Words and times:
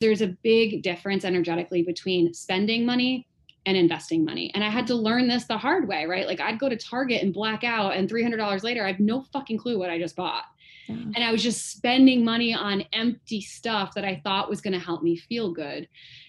there's 0.00 0.22
a 0.22 0.28
big 0.42 0.82
difference 0.82 1.24
energetically 1.24 1.82
between 1.82 2.32
spending 2.32 2.86
money 2.86 3.26
and 3.66 3.76
investing 3.76 4.24
money. 4.24 4.50
And 4.54 4.64
I 4.64 4.70
had 4.70 4.86
to 4.86 4.94
learn 4.94 5.28
this 5.28 5.44
the 5.44 5.58
hard 5.58 5.86
way, 5.86 6.06
right? 6.06 6.26
Like 6.26 6.40
I'd 6.40 6.58
go 6.58 6.68
to 6.68 6.76
Target 6.76 7.22
and 7.22 7.32
black 7.32 7.62
out, 7.62 7.94
and 7.94 8.08
$300 8.08 8.62
later, 8.62 8.84
I 8.84 8.88
have 8.88 9.00
no 9.00 9.22
fucking 9.32 9.58
clue 9.58 9.78
what 9.78 9.90
I 9.90 9.98
just 9.98 10.16
bought. 10.16 10.44
Yeah. 10.88 10.96
And 11.14 11.18
I 11.18 11.30
was 11.30 11.42
just 11.42 11.70
spending 11.70 12.24
money 12.24 12.54
on 12.54 12.84
empty 12.92 13.40
stuff 13.40 13.94
that 13.94 14.04
I 14.04 14.20
thought 14.24 14.48
was 14.48 14.60
going 14.60 14.72
to 14.72 14.78
help 14.78 15.02
me 15.02 15.16
feel 15.16 15.52
good, 15.52 15.88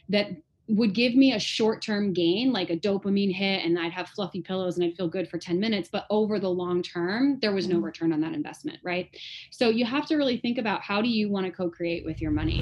that 0.09 0.31
would 0.67 0.93
give 0.93 1.15
me 1.15 1.33
a 1.33 1.39
short 1.39 1.81
term 1.81 2.13
gain, 2.13 2.51
like 2.51 2.69
a 2.69 2.77
dopamine 2.77 3.33
hit, 3.33 3.65
and 3.65 3.79
I'd 3.79 3.91
have 3.91 4.09
fluffy 4.09 4.41
pillows 4.41 4.77
and 4.77 4.85
I'd 4.85 4.95
feel 4.95 5.07
good 5.07 5.29
for 5.29 5.38
10 5.38 5.59
minutes. 5.59 5.89
But 5.91 6.05
over 6.09 6.39
the 6.39 6.49
long 6.49 6.83
term, 6.83 7.39
there 7.39 7.53
was 7.53 7.67
no 7.67 7.77
mm. 7.77 7.83
return 7.83 8.13
on 8.13 8.21
that 8.21 8.33
investment, 8.33 8.79
right? 8.83 9.09
So 9.51 9.69
you 9.69 9.85
have 9.85 10.05
to 10.07 10.15
really 10.15 10.38
think 10.38 10.57
about 10.57 10.81
how 10.81 11.01
do 11.01 11.09
you 11.09 11.29
want 11.29 11.45
to 11.45 11.51
co 11.51 11.69
create 11.69 12.05
with 12.05 12.21
your 12.21 12.31
money. 12.31 12.61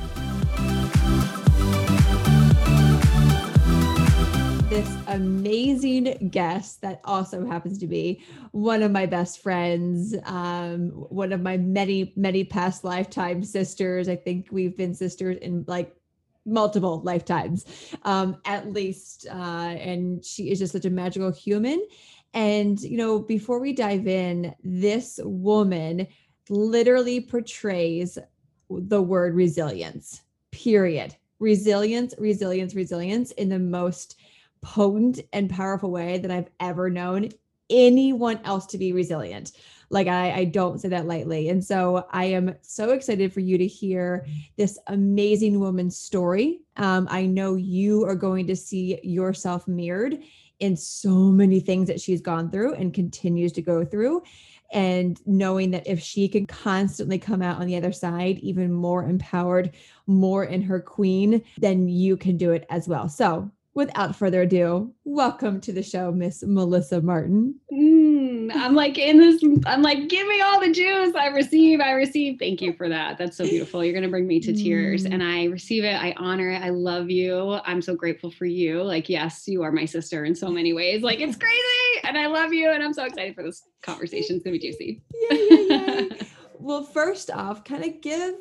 This 4.71 4.97
amazing 5.07 6.29
guest 6.31 6.79
that 6.79 7.01
also 7.03 7.45
happens 7.45 7.77
to 7.77 7.87
be 7.87 8.23
one 8.51 8.81
of 8.81 8.89
my 8.89 9.05
best 9.05 9.43
friends, 9.43 10.15
um, 10.23 10.91
one 11.09 11.33
of 11.33 11.41
my 11.41 11.57
many, 11.57 12.13
many 12.15 12.45
past 12.45 12.85
lifetime 12.85 13.43
sisters. 13.43 14.07
I 14.07 14.15
think 14.15 14.47
we've 14.49 14.77
been 14.77 14.93
sisters 14.93 15.39
in 15.41 15.65
like 15.67 15.93
multiple 16.45 17.01
lifetimes, 17.03 17.65
um, 18.03 18.37
at 18.45 18.71
least. 18.71 19.27
Uh, 19.29 19.75
and 19.77 20.23
she 20.23 20.51
is 20.51 20.59
just 20.59 20.71
such 20.71 20.85
a 20.85 20.89
magical 20.89 21.33
human. 21.33 21.85
And, 22.33 22.79
you 22.79 22.95
know, 22.95 23.19
before 23.19 23.59
we 23.59 23.73
dive 23.73 24.07
in, 24.07 24.55
this 24.63 25.19
woman 25.21 26.07
literally 26.49 27.19
portrays 27.19 28.17
the 28.69 29.01
word 29.01 29.35
resilience, 29.35 30.21
period. 30.51 31.13
Resilience, 31.39 32.13
resilience, 32.17 32.73
resilience 32.73 33.31
in 33.31 33.49
the 33.49 33.59
most 33.59 34.15
potent 34.61 35.19
and 35.33 35.49
powerful 35.49 35.91
way 35.91 36.17
that 36.19 36.31
I've 36.31 36.49
ever 36.59 36.89
known 36.89 37.29
anyone 37.69 38.39
else 38.43 38.65
to 38.67 38.77
be 38.77 38.93
resilient. 38.93 39.53
Like 39.89 40.07
I, 40.07 40.31
I 40.31 40.45
don't 40.45 40.79
say 40.79 40.89
that 40.89 41.07
lightly. 41.07 41.49
And 41.49 41.63
so 41.63 42.07
I 42.11 42.25
am 42.25 42.55
so 42.61 42.91
excited 42.91 43.33
for 43.33 43.39
you 43.39 43.57
to 43.57 43.67
hear 43.67 44.25
this 44.57 44.77
amazing 44.87 45.59
woman's 45.59 45.97
story. 45.97 46.61
Um, 46.77 47.07
I 47.09 47.25
know 47.25 47.55
you 47.55 48.05
are 48.05 48.15
going 48.15 48.47
to 48.47 48.55
see 48.55 48.99
yourself 49.03 49.67
mirrored 49.67 50.19
in 50.59 50.77
so 50.77 51.09
many 51.09 51.59
things 51.59 51.87
that 51.87 51.99
she's 51.99 52.21
gone 52.21 52.51
through 52.51 52.75
and 52.75 52.93
continues 52.93 53.51
to 53.53 53.61
go 53.61 53.83
through. 53.83 54.21
And 54.71 55.19
knowing 55.25 55.71
that 55.71 55.87
if 55.87 55.99
she 55.99 56.29
can 56.29 56.45
constantly 56.45 57.19
come 57.19 57.41
out 57.41 57.59
on 57.59 57.67
the 57.67 57.75
other 57.75 57.91
side, 57.91 58.39
even 58.39 58.71
more 58.71 59.03
empowered, 59.03 59.75
more 60.07 60.45
in 60.45 60.61
her 60.61 60.79
queen, 60.79 61.43
then 61.57 61.89
you 61.89 62.15
can 62.15 62.37
do 62.37 62.51
it 62.51 62.65
as 62.69 62.87
well. 62.87 63.09
So 63.09 63.51
without 63.73 64.15
further 64.15 64.41
ado, 64.41 64.93
welcome 65.05 65.61
to 65.61 65.71
the 65.71 65.83
show, 65.83 66.11
Miss 66.11 66.43
Melissa 66.43 67.01
Martin. 67.01 67.55
Mm, 67.71 68.51
I'm 68.53 68.75
like 68.75 68.97
in 68.97 69.17
this, 69.17 69.41
I'm 69.65 69.81
like, 69.81 70.09
give 70.09 70.27
me 70.27 70.41
all 70.41 70.59
the 70.59 70.71
juice 70.71 71.15
I 71.15 71.27
receive. 71.27 71.79
I 71.79 71.91
receive. 71.91 72.37
Thank 72.37 72.61
you 72.61 72.73
for 72.73 72.89
that. 72.89 73.17
That's 73.17 73.37
so 73.37 73.45
beautiful. 73.45 73.83
You're 73.83 73.93
going 73.93 74.03
to 74.03 74.09
bring 74.09 74.27
me 74.27 74.39
to 74.41 74.53
tears. 74.53 75.05
Mm. 75.05 75.13
And 75.13 75.23
I 75.23 75.45
receive 75.45 75.85
it. 75.85 75.95
I 75.95 76.13
honor 76.17 76.49
it. 76.49 76.61
I 76.61 76.69
love 76.69 77.09
you. 77.09 77.59
I'm 77.65 77.81
so 77.81 77.95
grateful 77.95 78.29
for 78.29 78.45
you. 78.45 78.83
Like, 78.83 79.07
yes, 79.07 79.47
you 79.47 79.63
are 79.63 79.71
my 79.71 79.85
sister 79.85 80.25
in 80.25 80.35
so 80.35 80.49
many 80.49 80.73
ways. 80.73 81.01
Like, 81.01 81.19
it's 81.19 81.37
crazy. 81.37 82.03
And 82.03 82.17
I 82.17 82.27
love 82.27 82.53
you. 82.53 82.71
And 82.71 82.83
I'm 82.83 82.93
so 82.93 83.05
excited 83.05 83.35
for 83.35 83.43
this 83.43 83.63
conversation. 83.81 84.35
It's 84.35 84.43
going 84.43 84.59
to 84.59 84.59
be 84.59 84.71
juicy. 84.71 85.01
Yeah, 85.29 85.37
yeah, 85.37 85.99
yeah. 86.09 86.23
well, 86.59 86.83
first 86.83 87.31
off, 87.31 87.63
kind 87.63 87.83
of 87.83 88.01
give 88.01 88.35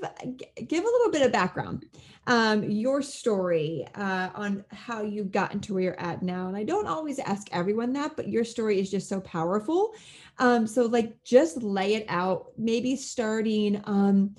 give 0.67 0.85
a 0.85 0.87
little 0.87 1.11
bit 1.11 1.23
of 1.23 1.33
background 1.33 1.87
um, 2.31 2.63
your 2.63 3.03
story 3.03 3.85
uh, 3.97 4.29
on 4.37 4.65
how 4.71 5.03
you've 5.03 5.33
gotten 5.33 5.59
to 5.59 5.75
where 5.75 5.83
you're 5.83 6.01
at 6.01 6.23
now. 6.23 6.47
And 6.47 6.57
I 6.57 6.63
don't 6.63 6.87
always 6.87 7.19
ask 7.19 7.49
everyone 7.51 7.93
that, 7.95 8.15
but 8.15 8.29
your 8.29 8.45
story 8.45 8.79
is 8.79 8.89
just 8.89 9.09
so 9.09 9.21
powerful. 9.21 9.95
Um, 10.39 10.65
so 10.69 10.87
like 10.87 11.21
just 11.25 11.61
lay 11.61 11.95
it 11.95 12.07
out, 12.09 12.53
maybe 12.57 12.95
starting 12.95 13.83
um, 13.85 14.37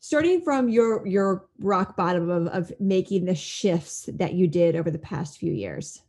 starting 0.00 0.42
from 0.42 0.68
your 0.68 1.06
your 1.06 1.46
rock 1.60 1.96
bottom 1.96 2.28
of, 2.28 2.48
of 2.48 2.72
making 2.80 3.24
the 3.24 3.36
shifts 3.36 4.10
that 4.14 4.32
you 4.34 4.48
did 4.48 4.74
over 4.74 4.90
the 4.90 4.98
past 4.98 5.38
few 5.38 5.52
years. 5.52 6.02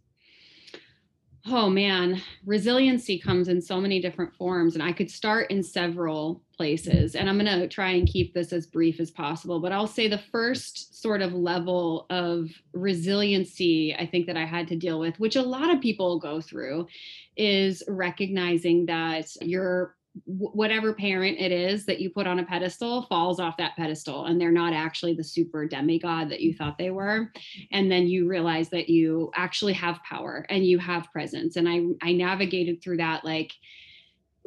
Oh 1.45 1.69
man, 1.69 2.21
resiliency 2.45 3.19
comes 3.19 3.49
in 3.49 3.59
so 3.61 3.81
many 3.81 3.99
different 3.99 4.33
forms, 4.33 4.75
and 4.75 4.83
I 4.83 4.93
could 4.93 5.11
start 5.11 5.51
in 5.51 5.61
several 5.61 6.41
places. 6.55 7.15
And 7.15 7.29
I'm 7.29 7.37
going 7.37 7.59
to 7.59 7.67
try 7.67 7.91
and 7.91 8.07
keep 8.07 8.33
this 8.33 8.53
as 8.53 8.65
brief 8.65 9.01
as 9.01 9.11
possible. 9.11 9.59
But 9.59 9.73
I'll 9.73 9.85
say 9.85 10.07
the 10.07 10.21
first 10.31 11.01
sort 11.01 11.21
of 11.21 11.33
level 11.33 12.05
of 12.09 12.49
resiliency 12.73 13.93
I 13.93 14.05
think 14.05 14.25
that 14.27 14.37
I 14.37 14.45
had 14.45 14.69
to 14.69 14.77
deal 14.77 14.99
with, 14.99 15.19
which 15.19 15.35
a 15.35 15.41
lot 15.41 15.73
of 15.73 15.81
people 15.81 16.17
go 16.17 16.39
through, 16.39 16.87
is 17.35 17.83
recognizing 17.89 18.85
that 18.85 19.27
you're 19.41 19.95
whatever 20.25 20.93
parent 20.93 21.39
it 21.39 21.51
is 21.51 21.85
that 21.85 21.99
you 21.99 22.09
put 22.09 22.27
on 22.27 22.39
a 22.39 22.45
pedestal 22.45 23.03
falls 23.03 23.39
off 23.39 23.57
that 23.57 23.75
pedestal 23.75 24.25
and 24.25 24.39
they're 24.39 24.51
not 24.51 24.71
actually 24.71 25.13
the 25.15 25.23
super 25.23 25.65
demigod 25.65 26.29
that 26.29 26.39
you 26.39 26.51
mm-hmm. 26.51 26.63
thought 26.63 26.77
they 26.77 26.91
were. 26.91 27.31
And 27.71 27.91
then 27.91 28.07
you 28.07 28.27
realize 28.27 28.69
that 28.69 28.89
you 28.89 29.31
actually 29.35 29.73
have 29.73 30.03
power 30.03 30.45
and 30.49 30.65
you 30.65 30.77
have 30.79 31.11
presence. 31.11 31.55
And 31.55 31.67
i 31.67 31.81
i 32.07 32.11
navigated 32.13 32.81
through 32.81 32.97
that 32.97 33.25
like 33.25 33.53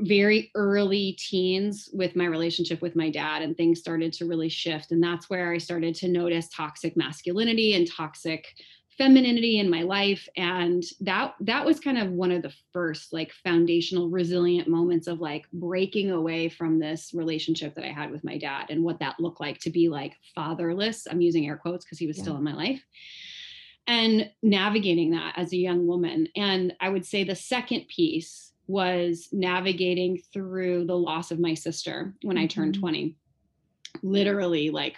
very 0.00 0.50
early 0.55 1.16
teens 1.19 1.88
with 1.93 2.15
my 2.15 2.26
relationship 2.26 2.82
with 2.82 2.94
my 2.94 3.10
dad 3.10 3.41
and 3.43 3.56
things 3.56 3.81
started 3.81 4.12
to 4.12 4.26
really 4.26 4.49
shift. 4.49 4.93
And 4.93 5.03
that's 5.03 5.28
where 5.28 5.53
i 5.53 5.59
started 5.59 5.94
to 5.97 6.09
notice 6.09 6.49
toxic 6.49 6.97
masculinity 6.97 7.75
and 7.75 7.91
toxic 7.91 8.47
femininity 8.98 9.58
in 9.58 9.68
my 9.68 9.82
life 9.82 10.28
and 10.36 10.84
that 11.00 11.34
that 11.40 11.64
was 11.64 11.78
kind 11.78 11.98
of 11.98 12.10
one 12.10 12.30
of 12.30 12.42
the 12.42 12.52
first 12.72 13.12
like 13.12 13.30
foundational 13.44 14.08
resilient 14.08 14.68
moments 14.68 15.06
of 15.06 15.20
like 15.20 15.46
breaking 15.52 16.10
away 16.10 16.48
from 16.48 16.78
this 16.78 17.12
relationship 17.12 17.74
that 17.74 17.84
i 17.84 17.92
had 17.92 18.10
with 18.10 18.24
my 18.24 18.38
dad 18.38 18.66
and 18.70 18.82
what 18.82 18.98
that 18.98 19.18
looked 19.20 19.40
like 19.40 19.58
to 19.58 19.70
be 19.70 19.88
like 19.88 20.14
fatherless 20.34 21.06
i'm 21.10 21.20
using 21.20 21.46
air 21.46 21.56
quotes 21.56 21.84
because 21.84 21.98
he 21.98 22.06
was 22.06 22.16
yeah. 22.16 22.22
still 22.22 22.36
in 22.36 22.44
my 22.44 22.54
life 22.54 22.82
and 23.86 24.30
navigating 24.42 25.10
that 25.10 25.34
as 25.36 25.52
a 25.52 25.58
young 25.58 25.86
woman 25.86 26.26
and 26.34 26.72
i 26.80 26.88
would 26.88 27.04
say 27.04 27.22
the 27.22 27.36
second 27.36 27.86
piece 27.88 28.46
was 28.66 29.28
navigating 29.32 30.18
through 30.32 30.86
the 30.86 30.96
loss 30.96 31.30
of 31.30 31.38
my 31.38 31.54
sister 31.54 32.14
when 32.22 32.36
mm-hmm. 32.36 32.44
I 32.44 32.46
turned 32.46 32.74
mm-hmm. 32.74 32.80
20. 32.80 33.16
Literally, 34.02 34.70
like 34.70 34.96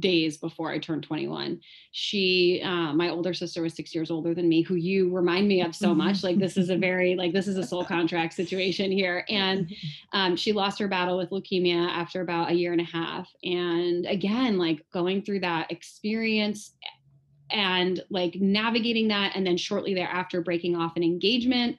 days 0.00 0.36
before 0.36 0.70
I 0.70 0.78
turned 0.78 1.02
21. 1.02 1.60
She, 1.92 2.62
uh, 2.64 2.92
my 2.92 3.10
older 3.10 3.34
sister 3.34 3.62
was 3.62 3.74
six 3.74 3.94
years 3.94 4.10
older 4.10 4.34
than 4.34 4.48
me, 4.48 4.62
who 4.62 4.74
you 4.74 5.10
remind 5.14 5.48
me 5.48 5.62
of 5.62 5.74
so 5.74 5.94
much. 5.94 6.22
Like, 6.24 6.38
this 6.38 6.56
is 6.56 6.70
a 6.70 6.76
very, 6.76 7.14
like, 7.14 7.32
this 7.32 7.46
is 7.46 7.56
a 7.56 7.66
soul 7.66 7.84
contract 7.84 8.34
situation 8.34 8.90
here. 8.90 9.24
And 9.28 9.72
um, 10.12 10.36
she 10.36 10.52
lost 10.52 10.78
her 10.78 10.88
battle 10.88 11.16
with 11.16 11.30
leukemia 11.30 11.88
after 11.88 12.20
about 12.20 12.50
a 12.50 12.54
year 12.54 12.72
and 12.72 12.80
a 12.80 12.84
half. 12.84 13.28
And 13.44 14.06
again, 14.06 14.58
like 14.58 14.84
going 14.92 15.22
through 15.22 15.40
that 15.40 15.70
experience 15.70 16.72
and 17.50 18.02
like 18.10 18.36
navigating 18.36 19.08
that. 19.08 19.32
And 19.34 19.46
then 19.46 19.56
shortly 19.56 19.94
thereafter, 19.94 20.40
breaking 20.40 20.76
off 20.76 20.96
an 20.96 21.02
engagement 21.02 21.76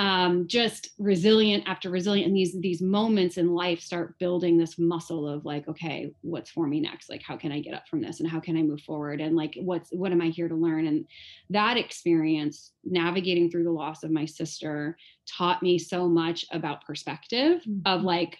um, 0.00 0.46
just 0.46 0.92
resilient 0.98 1.62
after 1.66 1.90
resilient 1.90 2.26
and 2.28 2.34
these 2.34 2.58
these 2.58 2.80
moments 2.80 3.36
in 3.36 3.54
life 3.54 3.80
start 3.80 4.18
building 4.18 4.56
this 4.56 4.78
muscle 4.78 5.28
of 5.28 5.44
like 5.44 5.68
okay 5.68 6.10
what's 6.22 6.48
for 6.48 6.66
me 6.66 6.80
next 6.80 7.10
like 7.10 7.22
how 7.22 7.36
can 7.36 7.52
i 7.52 7.60
get 7.60 7.74
up 7.74 7.86
from 7.86 8.00
this 8.00 8.18
and 8.18 8.28
how 8.28 8.40
can 8.40 8.56
i 8.56 8.62
move 8.62 8.80
forward 8.80 9.20
and 9.20 9.36
like 9.36 9.54
what's 9.60 9.90
what 9.90 10.10
am 10.10 10.22
i 10.22 10.28
here 10.28 10.48
to 10.48 10.54
learn 10.54 10.86
and 10.86 11.04
that 11.50 11.76
experience 11.76 12.72
navigating 12.82 13.50
through 13.50 13.62
the 13.62 13.70
loss 13.70 14.02
of 14.02 14.10
my 14.10 14.24
sister 14.24 14.96
taught 15.28 15.62
me 15.62 15.78
so 15.78 16.08
much 16.08 16.46
about 16.50 16.82
perspective 16.86 17.60
mm-hmm. 17.60 17.80
of 17.84 18.00
like 18.00 18.38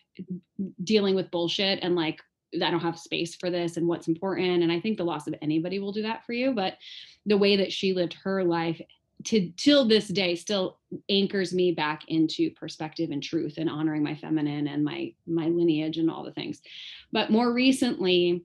dealing 0.83 1.15
with 1.15 1.31
bullshit 1.31 1.79
and 1.83 1.95
like 1.95 2.23
I 2.55 2.71
don't 2.71 2.81
have 2.81 2.99
space 2.99 3.37
for 3.37 3.49
this 3.49 3.77
and 3.77 3.87
what's 3.87 4.09
important. 4.09 4.65
And 4.65 4.73
I 4.73 4.81
think 4.81 4.99
the 4.99 5.05
loss 5.05 5.29
of 5.29 5.37
anybody 5.41 5.79
will 5.79 5.93
do 5.93 6.03
that 6.03 6.27
for 6.27 6.33
you. 6.33 6.53
But 6.53 6.79
the 7.25 7.39
way 7.39 7.57
that 7.59 7.73
she 7.73 7.93
lived 7.93 8.15
her 8.25 8.43
life 8.43 8.81
to 9.25 9.50
till 9.56 9.87
this 9.87 10.08
day 10.08 10.34
still 10.34 10.78
anchors 11.08 11.52
me 11.52 11.72
back 11.72 12.02
into 12.08 12.50
perspective 12.52 13.11
and 13.11 13.22
truth 13.22 13.55
and 13.58 13.69
honoring 13.69 14.02
my 14.02 14.14
feminine 14.14 14.67
and 14.67 14.84
my 14.84 15.12
my 15.26 15.46
lineage 15.46 15.99
and 15.99 16.11
all 16.11 16.25
the 16.25 16.32
things. 16.32 16.61
But 17.12 17.31
more 17.31 17.52
recently 17.52 18.44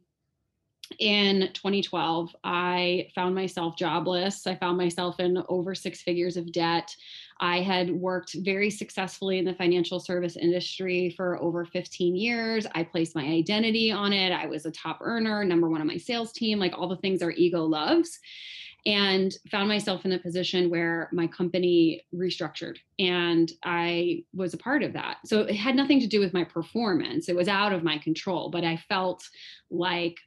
in 0.99 1.49
2012 1.53 2.35
i 2.43 3.07
found 3.15 3.33
myself 3.33 3.75
jobless. 3.75 4.45
I 4.45 4.55
found 4.55 4.77
myself 4.77 5.19
in 5.19 5.41
over 5.49 5.73
six 5.73 6.01
figures 6.01 6.37
of 6.37 6.51
debt. 6.51 6.95
I 7.39 7.61
had 7.61 7.91
worked 7.91 8.35
very 8.35 8.69
successfully 8.69 9.39
in 9.39 9.45
the 9.45 9.55
financial 9.55 9.99
service 9.99 10.37
industry 10.37 11.13
for 11.17 11.41
over 11.41 11.65
15 11.65 12.15
years. 12.15 12.67
I 12.75 12.83
placed 12.83 13.15
my 13.15 13.25
identity 13.25 13.91
on 13.91 14.13
it. 14.13 14.31
I 14.31 14.45
was 14.45 14.65
a 14.65 14.71
top 14.71 14.99
earner 15.01 15.43
number 15.43 15.69
one 15.69 15.81
on 15.81 15.87
my 15.87 15.97
sales 15.97 16.31
team 16.31 16.59
like 16.59 16.77
all 16.77 16.87
the 16.87 16.97
things 16.97 17.21
our 17.21 17.31
ego 17.31 17.63
loves 17.63 18.19
and 18.85 19.35
found 19.49 19.67
myself 19.67 20.05
in 20.05 20.11
a 20.11 20.19
position 20.19 20.69
where 20.69 21.09
my 21.11 21.25
company 21.27 22.05
restructured 22.13 22.77
and 22.99 23.51
I 23.63 24.23
was 24.33 24.53
a 24.53 24.59
part 24.59 24.83
of 24.83 24.93
that. 24.93 25.17
So 25.25 25.41
it 25.41 25.55
had 25.55 25.75
nothing 25.75 25.99
to 26.01 26.07
do 26.07 26.19
with 26.19 26.33
my 26.33 26.43
performance. 26.43 27.27
It 27.27 27.35
was 27.35 27.47
out 27.47 27.73
of 27.73 27.83
my 27.83 27.97
control, 27.97 28.49
but 28.49 28.63
I 28.63 28.77
felt 28.77 29.23
like 29.71 30.17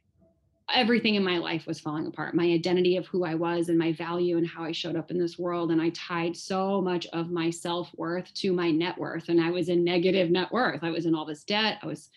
everything 0.73 1.15
in 1.15 1.23
my 1.23 1.37
life 1.37 1.65
was 1.65 1.79
falling 1.79 2.05
apart 2.05 2.35
my 2.35 2.43
identity 2.43 2.95
of 2.97 3.07
who 3.07 3.25
i 3.25 3.33
was 3.33 3.69
and 3.69 3.77
my 3.77 3.91
value 3.93 4.37
and 4.37 4.47
how 4.47 4.63
i 4.63 4.71
showed 4.71 4.95
up 4.95 5.09
in 5.09 5.17
this 5.17 5.39
world 5.39 5.71
and 5.71 5.81
i 5.81 5.89
tied 5.89 6.35
so 6.35 6.79
much 6.81 7.07
of 7.07 7.31
my 7.31 7.49
self-worth 7.49 8.31
to 8.33 8.53
my 8.53 8.69
net 8.69 8.97
worth 8.97 9.29
and 9.29 9.41
i 9.41 9.49
was 9.49 9.69
in 9.69 9.83
negative 9.83 10.29
net 10.29 10.51
worth 10.51 10.83
i 10.83 10.91
was 10.91 11.05
in 11.05 11.15
all 11.15 11.25
this 11.25 11.43
debt 11.43 11.79
i 11.81 11.87
was 11.87 12.09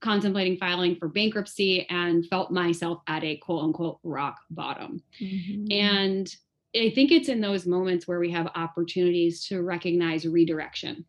contemplating 0.00 0.56
filing 0.56 0.96
for 0.96 1.08
bankruptcy 1.08 1.86
and 1.88 2.26
felt 2.26 2.50
myself 2.50 3.02
at 3.06 3.24
a 3.24 3.36
quote 3.38 3.64
unquote 3.64 3.98
rock 4.02 4.38
bottom 4.50 5.02
mm-hmm. 5.20 5.66
and 5.70 6.36
i 6.76 6.90
think 6.90 7.10
it's 7.10 7.28
in 7.28 7.40
those 7.40 7.66
moments 7.66 8.06
where 8.06 8.20
we 8.20 8.30
have 8.30 8.50
opportunities 8.54 9.46
to 9.46 9.62
recognize 9.62 10.26
redirection 10.26 11.04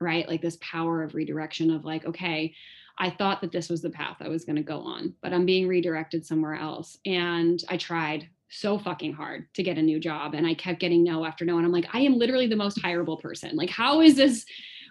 right 0.00 0.28
like 0.28 0.42
this 0.42 0.58
power 0.60 1.02
of 1.02 1.14
redirection 1.14 1.70
of 1.70 1.84
like 1.84 2.04
okay 2.04 2.54
I 2.98 3.10
thought 3.10 3.40
that 3.40 3.52
this 3.52 3.68
was 3.68 3.82
the 3.82 3.90
path 3.90 4.18
I 4.20 4.28
was 4.28 4.44
going 4.44 4.56
to 4.56 4.62
go 4.62 4.80
on, 4.80 5.14
but 5.22 5.32
I'm 5.32 5.46
being 5.46 5.66
redirected 5.66 6.26
somewhere 6.26 6.54
else. 6.54 6.98
And 7.06 7.62
I 7.68 7.76
tried 7.76 8.28
so 8.52 8.78
fucking 8.78 9.14
hard 9.14 9.46
to 9.54 9.62
get 9.62 9.78
a 9.78 9.82
new 9.82 9.98
job 9.98 10.34
and 10.34 10.46
I 10.46 10.54
kept 10.54 10.78
getting 10.78 11.02
no 11.02 11.24
after 11.24 11.44
no. 11.44 11.56
And 11.56 11.64
I'm 11.64 11.72
like, 11.72 11.88
I 11.92 12.00
am 12.00 12.18
literally 12.18 12.46
the 12.46 12.56
most 12.56 12.80
hireable 12.82 13.20
person. 13.20 13.56
Like, 13.56 13.70
how 13.70 14.02
is 14.02 14.14
this? 14.14 14.44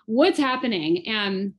What's 0.07 0.39
happening? 0.39 1.07
And 1.07 1.53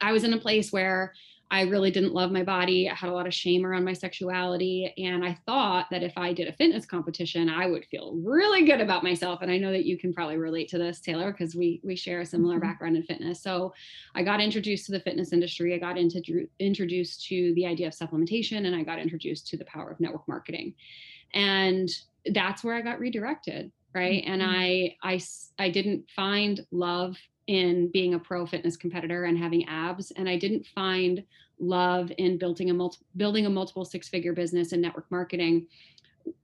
I 0.00 0.12
was 0.12 0.24
in 0.24 0.32
a 0.32 0.38
place 0.38 0.72
where 0.72 1.12
I 1.50 1.62
really 1.62 1.90
didn't 1.90 2.14
love 2.14 2.32
my 2.32 2.42
body. 2.42 2.88
I 2.88 2.94
had 2.94 3.10
a 3.10 3.12
lot 3.12 3.26
of 3.26 3.34
shame 3.34 3.64
around 3.64 3.84
my 3.84 3.92
sexuality. 3.92 4.92
And 4.98 5.24
I 5.24 5.38
thought 5.46 5.86
that 5.90 6.02
if 6.02 6.12
I 6.16 6.32
did 6.32 6.48
a 6.48 6.52
fitness 6.52 6.86
competition, 6.86 7.48
I 7.48 7.66
would 7.66 7.84
feel 7.84 8.14
really 8.16 8.64
good 8.64 8.80
about 8.80 9.04
myself. 9.04 9.40
And 9.42 9.50
I 9.52 9.58
know 9.58 9.70
that 9.70 9.84
you 9.84 9.98
can 9.98 10.12
probably 10.12 10.36
relate 10.36 10.68
to 10.70 10.78
this, 10.78 11.00
Taylor, 11.00 11.30
because 11.30 11.54
we 11.54 11.80
we 11.84 11.96
share 11.96 12.20
a 12.20 12.26
similar 12.26 12.56
mm-hmm. 12.56 12.66
background 12.66 12.96
in 12.96 13.04
fitness. 13.04 13.42
So 13.42 13.72
I 14.14 14.22
got 14.22 14.40
introduced 14.40 14.86
to 14.86 14.92
the 14.92 15.00
fitness 15.00 15.32
industry. 15.32 15.74
I 15.74 15.78
got 15.78 15.98
into, 15.98 16.48
introduced 16.58 17.26
to 17.26 17.52
the 17.54 17.66
idea 17.66 17.86
of 17.86 17.92
supplementation 17.92 18.66
and 18.66 18.74
I 18.74 18.82
got 18.82 18.98
introduced 18.98 19.46
to 19.48 19.56
the 19.56 19.66
power 19.66 19.90
of 19.90 20.00
network 20.00 20.26
marketing. 20.26 20.74
And 21.34 21.88
that's 22.32 22.64
where 22.64 22.74
I 22.74 22.80
got 22.80 22.98
redirected. 22.98 23.70
Right. 23.94 24.24
Mm-hmm. 24.24 24.32
And 24.32 24.42
I 24.42 24.96
I 25.02 25.20
I 25.58 25.70
didn't 25.70 26.10
find 26.16 26.66
love 26.72 27.16
in 27.46 27.90
being 27.92 28.14
a 28.14 28.18
pro 28.18 28.46
fitness 28.46 28.76
competitor 28.76 29.24
and 29.24 29.38
having 29.38 29.66
abs 29.68 30.10
and 30.12 30.28
i 30.28 30.36
didn't 30.36 30.66
find 30.66 31.22
love 31.58 32.10
in 32.18 32.38
building 32.38 32.70
a 32.70 32.74
multi- 32.74 33.04
building 33.16 33.46
a 33.46 33.50
multiple 33.50 33.84
six 33.84 34.08
figure 34.08 34.32
business 34.32 34.72
in 34.72 34.80
network 34.80 35.10
marketing 35.10 35.66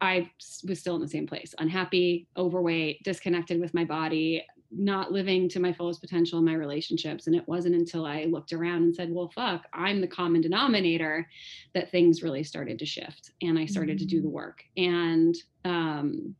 i 0.00 0.31
was 0.67 0.79
still 0.79 0.97
in 0.97 1.00
the 1.00 1.08
same 1.08 1.26
place 1.26 1.55
unhappy 1.58 2.26
overweight 2.37 3.02
disconnected 3.02 3.61
with 3.61 3.75
my 3.75 3.85
body 3.85 4.44
not 4.73 5.11
living 5.11 5.49
to 5.49 5.58
my 5.58 5.73
fullest 5.73 6.00
potential 6.00 6.38
in 6.38 6.44
my 6.44 6.55
relationships 6.55 7.26
and 7.26 7.35
it 7.35 7.46
wasn't 7.49 7.75
until 7.75 8.06
i 8.06 8.25
looked 8.25 8.53
around 8.53 8.82
and 8.82 8.94
said 8.94 9.12
well 9.12 9.31
fuck 9.35 9.67
i'm 9.73 10.00
the 10.00 10.06
common 10.06 10.41
denominator 10.41 11.26
that 11.75 11.91
things 11.91 12.23
really 12.23 12.44
started 12.44 12.79
to 12.79 12.87
shift 12.87 13.31
and 13.43 13.58
i 13.58 13.67
started 13.67 13.96
mm-hmm. 13.96 14.06
to 14.06 14.17
do 14.17 14.23
the 14.23 14.29
mm. 14.29 14.32
work 14.32 14.62
and 14.76 15.37
um, 15.64 16.35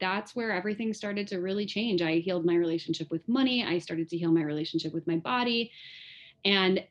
that's 0.00 0.34
where 0.34 0.52
everything 0.52 0.92
started 0.92 1.28
to 1.28 1.40
really 1.40 1.66
change. 1.66 2.02
I 2.02 2.16
healed 2.16 2.44
my 2.44 2.54
relationship 2.54 3.10
with 3.10 3.28
money. 3.28 3.64
I 3.64 3.78
started 3.78 4.08
to 4.10 4.16
heal 4.16 4.32
my 4.32 4.42
relationship 4.42 4.92
with 4.92 5.06
my 5.06 5.16
body. 5.16 5.70
And 6.44 6.84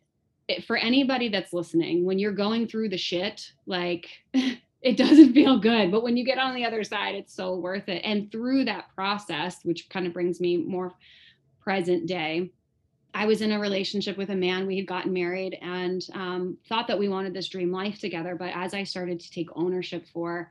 it, 0.48 0.66
for 0.66 0.78
anybody 0.78 1.30
that's 1.30 1.54
listening, 1.54 2.06
when 2.06 2.20
you're 2.20 2.32
going 2.32 2.68
through 2.68 2.90
the 2.90 2.98
shit, 2.98 3.52
like 3.66 4.08
it 4.34 4.98
doesn't 4.98 5.34
feel 5.34 5.60
good. 5.60 5.92
But 5.92 6.04
when 6.04 6.18
you 6.18 6.26
get 6.26 6.38
on 6.38 6.56
the 6.56 6.66
other 6.66 6.84
side, 6.84 7.16
it's 7.16 7.34
so 7.34 7.56
worth 7.56 7.88
it. 7.90 8.02
And 8.04 8.32
through 8.32 8.66
that 8.66 8.94
process, 8.96 9.64
which 9.64 9.90
kind 9.90 10.06
of 10.06 10.14
brings 10.14 10.40
me 10.42 10.58
more 10.58 10.94
present 11.62 12.08
day, 12.08 12.52
I 13.14 13.26
was 13.26 13.42
in 13.42 13.52
a 13.52 13.60
relationship 13.60 14.18
with 14.18 14.32
a 14.32 14.36
man. 14.36 14.66
We 14.66 14.78
had 14.78 14.88
gotten 14.88 15.14
married 15.14 15.58
and 15.62 16.06
um, 16.14 16.58
thought 16.68 16.88
that 16.88 16.98
we 16.98 17.08
wanted 17.10 17.34
this 17.34 17.48
dream 17.48 17.72
life 17.72 18.00
together. 18.00 18.36
But 18.36 18.52
as 18.56 18.74
I 18.74 18.84
started 18.84 19.20
to 19.20 19.32
take 19.32 19.50
ownership 19.56 20.08
for 20.12 20.50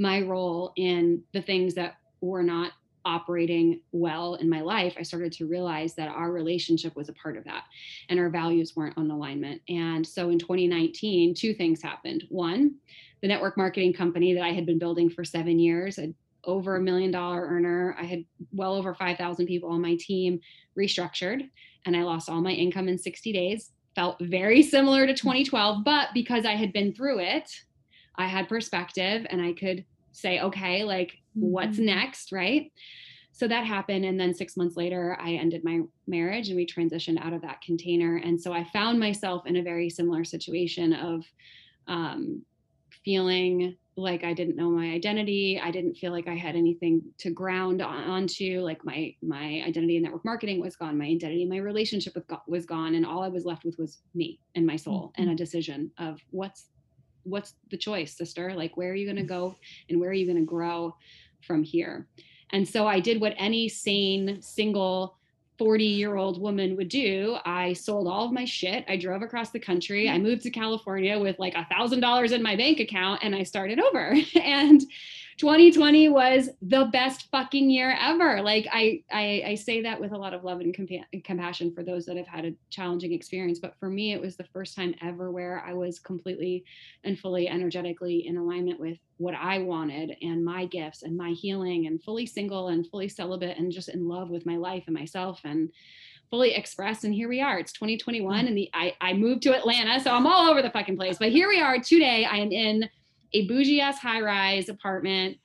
my 0.00 0.22
role 0.22 0.72
in 0.76 1.22
the 1.34 1.42
things 1.42 1.74
that 1.74 1.96
were 2.22 2.42
not 2.42 2.72
operating 3.04 3.80
well 3.92 4.34
in 4.36 4.48
my 4.48 4.62
life, 4.62 4.94
I 4.98 5.02
started 5.02 5.30
to 5.32 5.46
realize 5.46 5.94
that 5.94 6.08
our 6.08 6.32
relationship 6.32 6.96
was 6.96 7.10
a 7.10 7.14
part 7.14 7.36
of 7.36 7.44
that 7.44 7.64
and 8.08 8.18
our 8.18 8.30
values 8.30 8.74
weren't 8.74 8.96
on 8.96 9.10
alignment. 9.10 9.60
And 9.68 10.06
so 10.06 10.30
in 10.30 10.38
2019, 10.38 11.34
two 11.34 11.52
things 11.52 11.82
happened. 11.82 12.24
One, 12.30 12.76
the 13.20 13.28
network 13.28 13.58
marketing 13.58 13.92
company 13.92 14.32
that 14.34 14.42
I 14.42 14.52
had 14.52 14.64
been 14.64 14.78
building 14.78 15.10
for 15.10 15.22
seven 15.22 15.58
years, 15.58 15.98
a, 15.98 16.14
over 16.44 16.76
a 16.76 16.80
million 16.80 17.10
dollar 17.10 17.46
earner, 17.46 17.94
I 17.98 18.04
had 18.04 18.24
well 18.52 18.74
over 18.74 18.94
5,000 18.94 19.46
people 19.46 19.68
on 19.68 19.82
my 19.82 19.96
team, 20.00 20.40
restructured, 20.78 21.48
and 21.84 21.94
I 21.94 22.04
lost 22.04 22.30
all 22.30 22.40
my 22.40 22.52
income 22.52 22.88
in 22.88 22.96
60 22.96 23.32
days. 23.34 23.70
Felt 23.94 24.16
very 24.20 24.62
similar 24.62 25.06
to 25.06 25.14
2012, 25.14 25.84
but 25.84 26.08
because 26.14 26.46
I 26.46 26.54
had 26.54 26.72
been 26.72 26.94
through 26.94 27.18
it, 27.18 27.50
I 28.16 28.26
had 28.26 28.48
perspective 28.48 29.26
and 29.30 29.40
I 29.40 29.52
could 29.52 29.84
say, 30.12 30.40
okay, 30.40 30.84
like 30.84 31.18
mm-hmm. 31.36 31.50
what's 31.50 31.78
next, 31.78 32.32
right? 32.32 32.72
So 33.32 33.48
that 33.48 33.64
happened. 33.64 34.04
And 34.04 34.18
then 34.18 34.34
six 34.34 34.56
months 34.56 34.76
later, 34.76 35.16
I 35.20 35.32
ended 35.32 35.64
my 35.64 35.80
marriage 36.06 36.48
and 36.48 36.56
we 36.56 36.66
transitioned 36.66 37.24
out 37.24 37.32
of 37.32 37.42
that 37.42 37.62
container. 37.62 38.16
And 38.16 38.40
so 38.40 38.52
I 38.52 38.64
found 38.64 39.00
myself 39.00 39.46
in 39.46 39.56
a 39.56 39.62
very 39.62 39.88
similar 39.88 40.24
situation 40.24 40.92
of 40.92 41.24
um, 41.86 42.42
feeling 43.04 43.76
like 43.96 44.24
I 44.24 44.32
didn't 44.32 44.56
know 44.56 44.70
my 44.70 44.90
identity. 44.90 45.60
I 45.62 45.70
didn't 45.70 45.94
feel 45.94 46.12
like 46.12 46.28
I 46.28 46.34
had 46.34 46.56
anything 46.56 47.02
to 47.18 47.30
ground 47.30 47.82
onto. 47.82 48.60
Like 48.60 48.84
my 48.84 49.14
my 49.22 49.62
identity 49.66 49.96
in 49.96 50.02
network 50.02 50.24
marketing 50.24 50.60
was 50.60 50.76
gone. 50.76 50.98
My 50.98 51.06
identity, 51.06 51.44
my 51.44 51.58
relationship 51.58 52.14
with 52.14 52.26
God 52.26 52.40
was 52.46 52.66
gone, 52.66 52.94
and 52.94 53.04
all 53.04 53.22
I 53.22 53.28
was 53.28 53.44
left 53.44 53.64
with 53.64 53.78
was 53.78 53.98
me 54.14 54.40
and 54.54 54.66
my 54.66 54.76
soul 54.76 55.12
mm-hmm. 55.12 55.22
and 55.22 55.30
a 55.32 55.34
decision 55.34 55.90
of 55.98 56.20
what's 56.30 56.68
what's 57.30 57.54
the 57.70 57.76
choice, 57.76 58.16
sister? 58.16 58.54
Like, 58.54 58.76
where 58.76 58.90
are 58.90 58.94
you 58.94 59.06
going 59.06 59.16
to 59.16 59.22
go 59.22 59.56
and 59.88 60.00
where 60.00 60.10
are 60.10 60.14
you 60.14 60.26
going 60.26 60.38
to 60.38 60.44
grow 60.44 60.96
from 61.40 61.62
here? 61.62 62.06
And 62.52 62.68
so 62.68 62.86
I 62.86 63.00
did 63.00 63.20
what 63.20 63.34
any 63.36 63.68
sane, 63.68 64.42
single, 64.42 65.16
40 65.58 65.84
year 65.84 66.16
old 66.16 66.40
woman 66.40 66.74
would 66.76 66.88
do. 66.88 67.36
I 67.44 67.74
sold 67.74 68.08
all 68.08 68.24
of 68.24 68.32
my 68.32 68.46
shit. 68.46 68.82
I 68.88 68.96
drove 68.96 69.20
across 69.20 69.50
the 69.50 69.60
country. 69.60 70.08
I 70.08 70.16
moved 70.16 70.42
to 70.44 70.50
California 70.50 71.18
with 71.18 71.38
like 71.38 71.54
a 71.54 71.66
thousand 71.66 72.00
dollars 72.00 72.32
in 72.32 72.42
my 72.42 72.56
bank 72.56 72.80
account 72.80 73.20
and 73.22 73.34
I 73.34 73.42
started 73.42 73.78
over. 73.78 74.14
and 74.42 74.82
2020 75.40 76.10
was 76.10 76.50
the 76.60 76.84
best 76.92 77.30
fucking 77.30 77.70
year 77.70 77.96
ever. 77.98 78.42
Like 78.42 78.68
I, 78.70 79.02
I, 79.10 79.42
I 79.46 79.54
say 79.54 79.80
that 79.80 79.98
with 79.98 80.12
a 80.12 80.18
lot 80.18 80.34
of 80.34 80.44
love 80.44 80.60
and 80.60 80.76
compa- 80.76 81.06
compassion 81.24 81.72
for 81.72 81.82
those 81.82 82.04
that 82.04 82.18
have 82.18 82.26
had 82.26 82.44
a 82.44 82.52
challenging 82.68 83.14
experience. 83.14 83.58
But 83.58 83.74
for 83.80 83.88
me, 83.88 84.12
it 84.12 84.20
was 84.20 84.36
the 84.36 84.44
first 84.44 84.76
time 84.76 84.94
ever 85.00 85.30
where 85.30 85.64
I 85.66 85.72
was 85.72 85.98
completely 85.98 86.66
and 87.04 87.18
fully 87.18 87.48
energetically 87.48 88.26
in 88.26 88.36
alignment 88.36 88.78
with 88.78 88.98
what 89.16 89.34
I 89.34 89.60
wanted 89.60 90.14
and 90.20 90.44
my 90.44 90.66
gifts 90.66 91.04
and 91.04 91.16
my 91.16 91.30
healing 91.30 91.86
and 91.86 92.02
fully 92.02 92.26
single 92.26 92.68
and 92.68 92.86
fully 92.86 93.08
celibate 93.08 93.56
and 93.56 93.72
just 93.72 93.88
in 93.88 94.06
love 94.06 94.28
with 94.28 94.44
my 94.44 94.58
life 94.58 94.84
and 94.88 94.94
myself 94.94 95.40
and 95.44 95.70
fully 96.28 96.52
expressed 96.52 97.04
and 97.04 97.14
here 97.14 97.30
we 97.30 97.40
are. 97.40 97.58
It's 97.58 97.72
2021 97.72 98.44
mm. 98.44 98.46
and 98.46 98.56
the 98.58 98.68
I, 98.74 98.94
I 99.00 99.14
moved 99.14 99.42
to 99.44 99.56
atlanta 99.56 99.98
so 100.00 100.12
i'm 100.12 100.26
all 100.26 100.48
over 100.50 100.60
the 100.60 100.70
fucking 100.70 100.98
place. 100.98 101.16
But 101.18 101.30
here 101.30 101.48
we 101.48 101.62
are 101.62 101.78
today. 101.78 102.26
I 102.26 102.36
am 102.36 102.52
in 102.52 102.90
a 103.32 103.46
bougie 103.46 103.80
ass 103.80 103.98
high 103.98 104.20
rise 104.20 104.68
apartment 104.68 105.38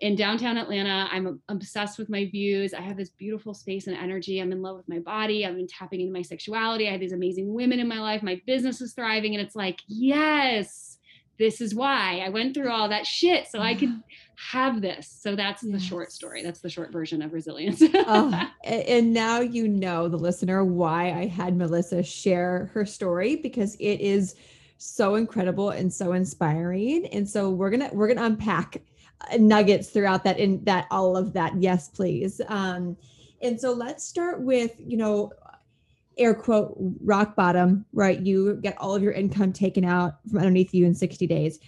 in 0.00 0.14
downtown 0.14 0.58
Atlanta. 0.58 1.08
I'm 1.10 1.40
obsessed 1.48 1.98
with 1.98 2.10
my 2.10 2.26
views. 2.26 2.74
I 2.74 2.80
have 2.80 2.96
this 2.96 3.10
beautiful 3.10 3.54
space 3.54 3.86
and 3.86 3.96
energy. 3.96 4.40
I'm 4.40 4.52
in 4.52 4.62
love 4.62 4.76
with 4.76 4.88
my 4.88 4.98
body. 4.98 5.46
I've 5.46 5.56
been 5.56 5.66
tapping 5.66 6.00
into 6.00 6.12
my 6.12 6.22
sexuality. 6.22 6.88
I 6.88 6.92
have 6.92 7.00
these 7.00 7.12
amazing 7.12 7.52
women 7.52 7.80
in 7.80 7.88
my 7.88 8.00
life. 8.00 8.22
My 8.22 8.40
business 8.46 8.80
is 8.80 8.92
thriving. 8.92 9.34
And 9.34 9.44
it's 9.44 9.56
like, 9.56 9.80
yes, 9.86 10.98
this 11.38 11.60
is 11.60 11.74
why 11.74 12.22
I 12.24 12.28
went 12.28 12.54
through 12.54 12.70
all 12.70 12.88
that 12.88 13.06
shit 13.06 13.46
so 13.48 13.60
I 13.60 13.74
could 13.74 13.90
have 14.52 14.82
this. 14.82 15.08
So 15.08 15.34
that's 15.34 15.62
yes. 15.62 15.72
the 15.72 15.80
short 15.80 16.12
story. 16.12 16.42
That's 16.42 16.60
the 16.60 16.70
short 16.70 16.92
version 16.92 17.22
of 17.22 17.32
resilience. 17.32 17.82
oh, 17.82 18.50
and 18.64 19.12
now 19.14 19.40
you 19.40 19.66
know, 19.66 20.08
the 20.08 20.18
listener, 20.18 20.64
why 20.64 21.12
I 21.12 21.26
had 21.26 21.56
Melissa 21.56 22.02
share 22.02 22.70
her 22.74 22.84
story 22.84 23.36
because 23.36 23.76
it 23.76 24.00
is 24.00 24.34
so 24.78 25.14
incredible 25.14 25.70
and 25.70 25.92
so 25.92 26.12
inspiring. 26.12 27.06
And 27.06 27.28
so 27.28 27.50
we're 27.50 27.70
gonna 27.70 27.90
we're 27.92 28.08
gonna 28.08 28.26
unpack 28.26 28.82
uh, 29.30 29.36
nuggets 29.38 29.90
throughout 29.90 30.24
that 30.24 30.38
in 30.38 30.62
that 30.64 30.86
all 30.90 31.16
of 31.16 31.32
that. 31.34 31.60
Yes 31.60 31.88
please. 31.88 32.40
Um 32.48 32.96
and 33.42 33.60
so 33.60 33.72
let's 33.72 34.04
start 34.04 34.40
with 34.40 34.72
you 34.78 34.96
know 34.96 35.32
air 36.18 36.34
quote 36.34 36.76
rock 37.02 37.36
bottom 37.36 37.84
right? 37.92 38.20
You 38.20 38.58
get 38.62 38.76
all 38.78 38.94
of 38.94 39.02
your 39.02 39.12
income 39.12 39.52
taken 39.52 39.84
out 39.84 40.14
from 40.28 40.38
underneath 40.38 40.74
you 40.74 40.86
in 40.86 40.94
60 40.94 41.26
days. 41.26 41.58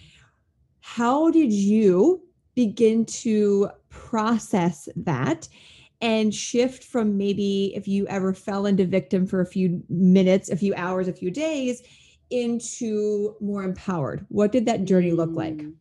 How 0.81 1.29
did 1.29 1.51
you 1.51 2.21
begin 2.55 3.05
to 3.05 3.69
process 3.89 4.89
that 4.95 5.47
and 6.01 6.33
shift 6.33 6.83
from 6.83 7.17
maybe 7.17 7.73
if 7.75 7.87
you 7.87 8.07
ever 8.07 8.33
fell 8.33 8.65
into 8.65 8.85
victim 8.85 9.27
for 9.27 9.41
a 9.41 9.45
few 9.45 9.83
minutes, 9.89 10.49
a 10.49 10.55
few 10.55 10.73
hours, 10.75 11.07
a 11.07 11.13
few 11.13 11.29
days 11.29 11.83
into 12.29 13.35
more 13.39 13.63
empowered? 13.63 14.25
What 14.29 14.51
did 14.51 14.65
that 14.65 14.85
journey 14.85 15.11
look 15.11 15.31
like? 15.33 15.55
Mm. 15.55 15.73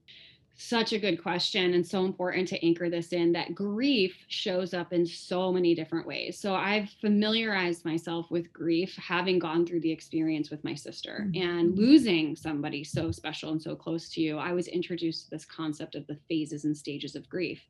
Such 0.61 0.93
a 0.93 0.99
good 0.99 1.23
question, 1.23 1.75
and 1.75 1.87
so 1.87 2.05
important 2.05 2.49
to 2.49 2.67
anchor 2.67 2.91
this 2.91 3.13
in 3.13 3.31
that 3.31 3.55
grief 3.55 4.17
shows 4.27 4.75
up 4.75 4.93
in 4.93 5.07
so 5.07 5.53
many 5.53 5.73
different 5.73 6.05
ways. 6.05 6.37
So, 6.37 6.53
I've 6.53 6.91
familiarized 7.01 7.85
myself 7.85 8.29
with 8.29 8.53
grief 8.53 8.93
having 8.97 9.39
gone 9.39 9.65
through 9.65 9.83
the 9.83 9.93
experience 9.93 10.51
with 10.51 10.65
my 10.65 10.75
sister 10.75 11.29
mm-hmm. 11.29 11.49
and 11.49 11.79
losing 11.79 12.35
somebody 12.35 12.83
so 12.83 13.13
special 13.13 13.53
and 13.53 13.63
so 13.63 13.77
close 13.77 14.09
to 14.11 14.21
you. 14.21 14.37
I 14.37 14.53
was 14.53 14.67
introduced 14.67 15.27
to 15.27 15.31
this 15.31 15.45
concept 15.45 15.95
of 15.95 16.05
the 16.09 16.19
phases 16.29 16.65
and 16.65 16.77
stages 16.77 17.15
of 17.15 17.29
grief. 17.29 17.63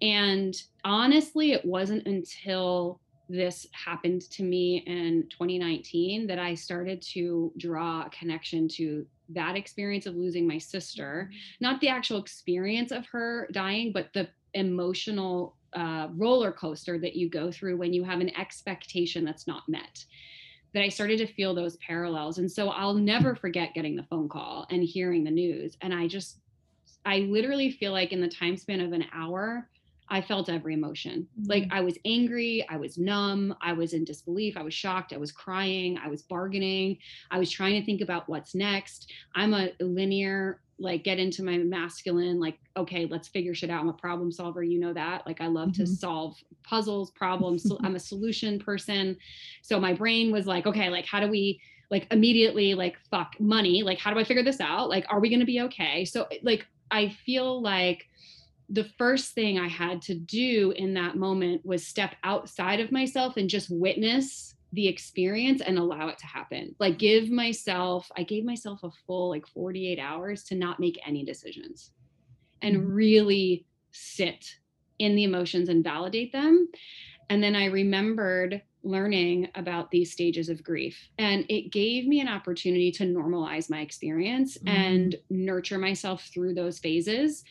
And 0.00 0.54
honestly, 0.82 1.52
it 1.52 1.64
wasn't 1.64 2.06
until 2.06 3.00
this 3.28 3.66
happened 3.72 4.22
to 4.30 4.42
me 4.42 4.82
in 4.86 5.26
2019 5.30 6.26
that 6.26 6.38
I 6.38 6.54
started 6.54 7.00
to 7.12 7.52
draw 7.56 8.02
a 8.06 8.10
connection 8.10 8.68
to 8.68 9.06
that 9.30 9.56
experience 9.56 10.06
of 10.06 10.16
losing 10.16 10.46
my 10.46 10.58
sister, 10.58 11.30
mm-hmm. 11.30 11.36
not 11.60 11.80
the 11.80 11.88
actual 11.88 12.18
experience 12.18 12.92
of 12.92 13.06
her 13.06 13.48
dying, 13.52 13.92
but 13.92 14.12
the 14.12 14.28
emotional 14.52 15.56
uh, 15.74 16.08
roller 16.14 16.52
coaster 16.52 16.98
that 16.98 17.16
you 17.16 17.28
go 17.28 17.50
through 17.50 17.76
when 17.76 17.92
you 17.92 18.04
have 18.04 18.20
an 18.20 18.36
expectation 18.38 19.24
that's 19.24 19.46
not 19.46 19.62
met. 19.68 20.04
That 20.72 20.82
I 20.82 20.88
started 20.88 21.18
to 21.18 21.26
feel 21.26 21.54
those 21.54 21.76
parallels. 21.76 22.38
And 22.38 22.50
so 22.50 22.70
I'll 22.70 22.94
never 22.94 23.36
forget 23.36 23.74
getting 23.74 23.94
the 23.94 24.02
phone 24.04 24.28
call 24.28 24.66
and 24.70 24.82
hearing 24.82 25.22
the 25.22 25.30
news. 25.30 25.76
And 25.82 25.94
I 25.94 26.08
just, 26.08 26.40
I 27.06 27.20
literally 27.20 27.70
feel 27.70 27.92
like 27.92 28.12
in 28.12 28.20
the 28.20 28.28
time 28.28 28.56
span 28.56 28.80
of 28.80 28.92
an 28.92 29.04
hour, 29.14 29.68
I 30.08 30.20
felt 30.20 30.48
every 30.48 30.74
emotion. 30.74 31.26
Like 31.46 31.64
mm-hmm. 31.64 31.78
I 31.78 31.80
was 31.80 31.96
angry, 32.04 32.66
I 32.68 32.76
was 32.76 32.98
numb, 32.98 33.54
I 33.62 33.72
was 33.72 33.94
in 33.94 34.04
disbelief, 34.04 34.56
I 34.56 34.62
was 34.62 34.74
shocked, 34.74 35.12
I 35.12 35.16
was 35.16 35.32
crying, 35.32 35.98
I 35.98 36.08
was 36.08 36.22
bargaining, 36.22 36.98
I 37.30 37.38
was 37.38 37.50
trying 37.50 37.80
to 37.80 37.86
think 37.86 38.00
about 38.00 38.28
what's 38.28 38.54
next. 38.54 39.10
I'm 39.34 39.54
a 39.54 39.70
linear, 39.80 40.60
like 40.78 41.04
get 41.04 41.18
into 41.18 41.42
my 41.42 41.56
masculine, 41.56 42.38
like, 42.38 42.58
okay, 42.76 43.06
let's 43.06 43.28
figure 43.28 43.54
shit 43.54 43.70
out. 43.70 43.80
I'm 43.80 43.88
a 43.88 43.94
problem 43.94 44.30
solver, 44.30 44.62
you 44.62 44.78
know 44.78 44.92
that. 44.92 45.26
Like 45.26 45.40
I 45.40 45.46
love 45.46 45.70
mm-hmm. 45.70 45.84
to 45.84 45.86
solve 45.86 46.36
puzzles, 46.62 47.10
problems. 47.12 47.62
So 47.66 47.78
I'm 47.82 47.96
a 47.96 48.00
solution 48.12 48.58
person. 48.58 49.16
So 49.62 49.80
my 49.80 49.94
brain 49.94 50.30
was 50.30 50.46
like, 50.46 50.66
okay, 50.66 50.90
like 50.90 51.06
how 51.06 51.20
do 51.20 51.28
we 51.28 51.60
like 51.90 52.06
immediately 52.10 52.74
like 52.74 52.98
fuck 53.10 53.34
money? 53.40 53.82
Like 53.82 53.98
how 53.98 54.12
do 54.12 54.18
I 54.18 54.24
figure 54.24 54.42
this 54.42 54.60
out? 54.60 54.90
Like 54.90 55.06
are 55.08 55.20
we 55.20 55.30
going 55.30 55.40
to 55.40 55.46
be 55.46 55.60
okay? 55.62 56.04
So 56.04 56.28
like 56.42 56.66
I 56.90 57.08
feel 57.08 57.62
like 57.62 58.06
the 58.68 58.84
first 58.98 59.32
thing 59.32 59.58
I 59.58 59.68
had 59.68 60.02
to 60.02 60.14
do 60.14 60.72
in 60.76 60.94
that 60.94 61.16
moment 61.16 61.64
was 61.64 61.86
step 61.86 62.16
outside 62.24 62.80
of 62.80 62.92
myself 62.92 63.36
and 63.36 63.48
just 63.48 63.70
witness 63.70 64.54
the 64.72 64.88
experience 64.88 65.60
and 65.60 65.78
allow 65.78 66.08
it 66.08 66.18
to 66.18 66.26
happen. 66.26 66.74
Like 66.80 66.98
give 66.98 67.30
myself, 67.30 68.10
I 68.16 68.22
gave 68.22 68.44
myself 68.44 68.80
a 68.82 68.90
full 69.06 69.30
like 69.30 69.46
48 69.46 69.98
hours 69.98 70.44
to 70.44 70.54
not 70.54 70.80
make 70.80 71.00
any 71.06 71.24
decisions 71.24 71.92
and 72.62 72.76
mm-hmm. 72.76 72.92
really 72.92 73.66
sit 73.92 74.56
in 74.98 75.14
the 75.14 75.24
emotions 75.24 75.68
and 75.68 75.84
validate 75.84 76.32
them. 76.32 76.68
And 77.30 77.42
then 77.42 77.54
I 77.54 77.66
remembered 77.66 78.62
learning 78.82 79.48
about 79.54 79.90
these 79.90 80.12
stages 80.12 80.48
of 80.48 80.62
grief. 80.62 81.08
And 81.18 81.46
it 81.48 81.72
gave 81.72 82.06
me 82.06 82.20
an 82.20 82.28
opportunity 82.28 82.92
to 82.92 83.04
normalize 83.04 83.70
my 83.70 83.80
experience 83.80 84.58
mm-hmm. 84.58 84.68
and 84.68 85.16
nurture 85.30 85.78
myself 85.78 86.28
through 86.32 86.54
those 86.54 86.78
phases 86.78 87.44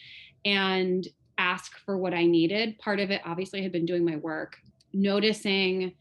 and 0.46 1.08
ask 1.38 1.78
for 1.80 1.98
what 1.98 2.14
I 2.14 2.26
needed. 2.26 2.78
Part 2.80 3.00
of 3.00 3.12
it, 3.12 3.22
obviously, 3.26 3.62
had 3.62 3.72
been 3.72 3.86
doing 3.86 4.06
my 4.06 4.18
work, 4.18 4.58
noticing 4.94 5.94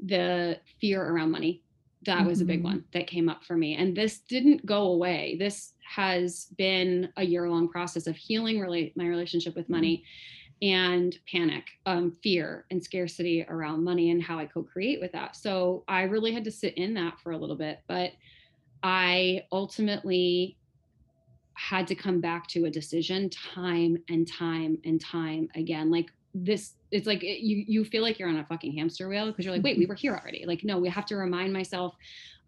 the 0.00 0.58
fear 0.80 1.02
around 1.02 1.30
money. 1.30 1.62
That 2.06 2.18
mm-hmm. 2.18 2.28
was 2.28 2.40
a 2.40 2.44
big 2.44 2.58
mm-hmm. 2.58 2.68
one 2.68 2.84
that 2.92 3.06
came 3.06 3.28
up 3.28 3.44
for 3.44 3.56
me. 3.56 3.76
And 3.76 3.96
this 3.96 4.18
didn't 4.18 4.64
go 4.66 4.92
away. 4.92 5.36
This 5.38 5.72
has 5.86 6.46
been 6.56 7.10
a 7.16 7.24
year 7.24 7.48
long 7.48 7.68
process 7.68 8.06
of 8.06 8.16
healing 8.16 8.60
really 8.60 8.92
my 8.96 9.06
relationship 9.06 9.54
with 9.54 9.68
money 9.68 10.04
and 10.62 11.18
panic, 11.30 11.64
um, 11.84 12.16
fear, 12.22 12.64
and 12.70 12.82
scarcity 12.82 13.44
around 13.48 13.84
money 13.84 14.10
and 14.10 14.22
how 14.22 14.38
I 14.38 14.46
co 14.46 14.62
create 14.62 15.00
with 15.00 15.12
that. 15.12 15.36
So 15.36 15.84
I 15.88 16.02
really 16.02 16.32
had 16.32 16.44
to 16.44 16.50
sit 16.50 16.74
in 16.74 16.94
that 16.94 17.20
for 17.20 17.32
a 17.32 17.36
little 17.36 17.56
bit. 17.56 17.80
But 17.86 18.12
I 18.82 19.42
ultimately 19.52 20.56
had 21.54 21.86
to 21.86 21.94
come 21.94 22.20
back 22.20 22.46
to 22.48 22.64
a 22.64 22.70
decision 22.70 23.30
time 23.30 23.96
and 24.08 24.26
time 24.30 24.78
and 24.84 25.00
time 25.00 25.48
again 25.54 25.90
like 25.90 26.10
this 26.34 26.74
it's 26.90 27.06
like 27.06 27.22
it, 27.22 27.44
you 27.44 27.64
you 27.66 27.84
feel 27.84 28.02
like 28.02 28.18
you're 28.18 28.28
on 28.28 28.36
a 28.36 28.44
fucking 28.44 28.76
hamster 28.76 29.08
wheel 29.08 29.26
because 29.26 29.44
you're 29.44 29.54
like 29.54 29.62
wait 29.62 29.78
we 29.78 29.86
were 29.88 29.94
here 29.94 30.14
already 30.14 30.44
like 30.46 30.64
no 30.64 30.78
we 30.78 30.88
have 30.88 31.06
to 31.06 31.16
remind 31.16 31.52
myself 31.52 31.94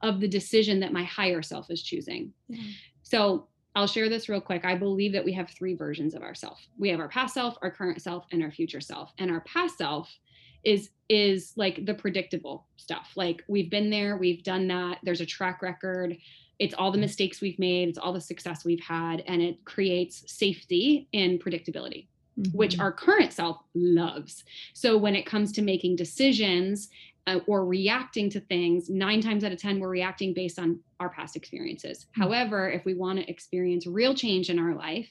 of 0.02 0.20
the 0.20 0.28
decision 0.28 0.80
that 0.80 0.92
my 0.92 1.04
higher 1.04 1.42
self 1.42 1.70
is 1.70 1.82
choosing 1.82 2.32
yeah. 2.48 2.62
so 3.02 3.46
I'll 3.76 3.86
share 3.86 4.08
this 4.08 4.30
real 4.30 4.40
quick. 4.40 4.64
I 4.64 4.74
believe 4.74 5.12
that 5.12 5.24
we 5.24 5.34
have 5.34 5.50
three 5.50 5.74
versions 5.74 6.14
of 6.14 6.22
ourself. 6.22 6.58
We 6.78 6.88
have 6.88 6.98
our 6.98 7.10
past 7.10 7.34
self, 7.34 7.58
our 7.60 7.70
current 7.70 8.00
self, 8.00 8.24
and 8.32 8.42
our 8.42 8.50
future 8.50 8.80
self. 8.80 9.12
And 9.18 9.30
our 9.30 9.40
past 9.42 9.76
self 9.76 10.10
is 10.64 10.90
is 11.10 11.52
like 11.56 11.84
the 11.84 11.92
predictable 11.92 12.66
stuff. 12.78 13.12
Like 13.16 13.44
we've 13.48 13.70
been 13.70 13.90
there, 13.90 14.16
we've 14.16 14.42
done 14.42 14.66
that. 14.68 14.98
There's 15.02 15.20
a 15.20 15.26
track 15.26 15.60
record 15.60 16.16
it's 16.58 16.74
all 16.74 16.90
the 16.90 16.98
mistakes 16.98 17.40
we've 17.40 17.58
made 17.58 17.88
it's 17.88 17.98
all 17.98 18.12
the 18.12 18.20
success 18.20 18.64
we've 18.64 18.80
had 18.80 19.22
and 19.26 19.42
it 19.42 19.64
creates 19.64 20.24
safety 20.32 21.08
and 21.12 21.42
predictability 21.42 22.06
mm-hmm. 22.38 22.56
which 22.56 22.78
our 22.78 22.92
current 22.92 23.32
self 23.32 23.58
loves 23.74 24.44
so 24.72 24.96
when 24.96 25.14
it 25.14 25.26
comes 25.26 25.52
to 25.52 25.62
making 25.62 25.96
decisions 25.96 26.88
uh, 27.26 27.40
or 27.48 27.64
reacting 27.64 28.30
to 28.30 28.40
things 28.40 28.88
nine 28.88 29.20
times 29.20 29.44
out 29.44 29.52
of 29.52 29.58
ten 29.58 29.80
we're 29.80 29.88
reacting 29.88 30.32
based 30.32 30.58
on 30.58 30.78
our 31.00 31.08
past 31.08 31.36
experiences 31.36 32.06
mm-hmm. 32.06 32.22
however 32.22 32.70
if 32.70 32.84
we 32.84 32.94
want 32.94 33.18
to 33.18 33.30
experience 33.30 33.86
real 33.86 34.14
change 34.14 34.50
in 34.50 34.58
our 34.58 34.74
life 34.74 35.08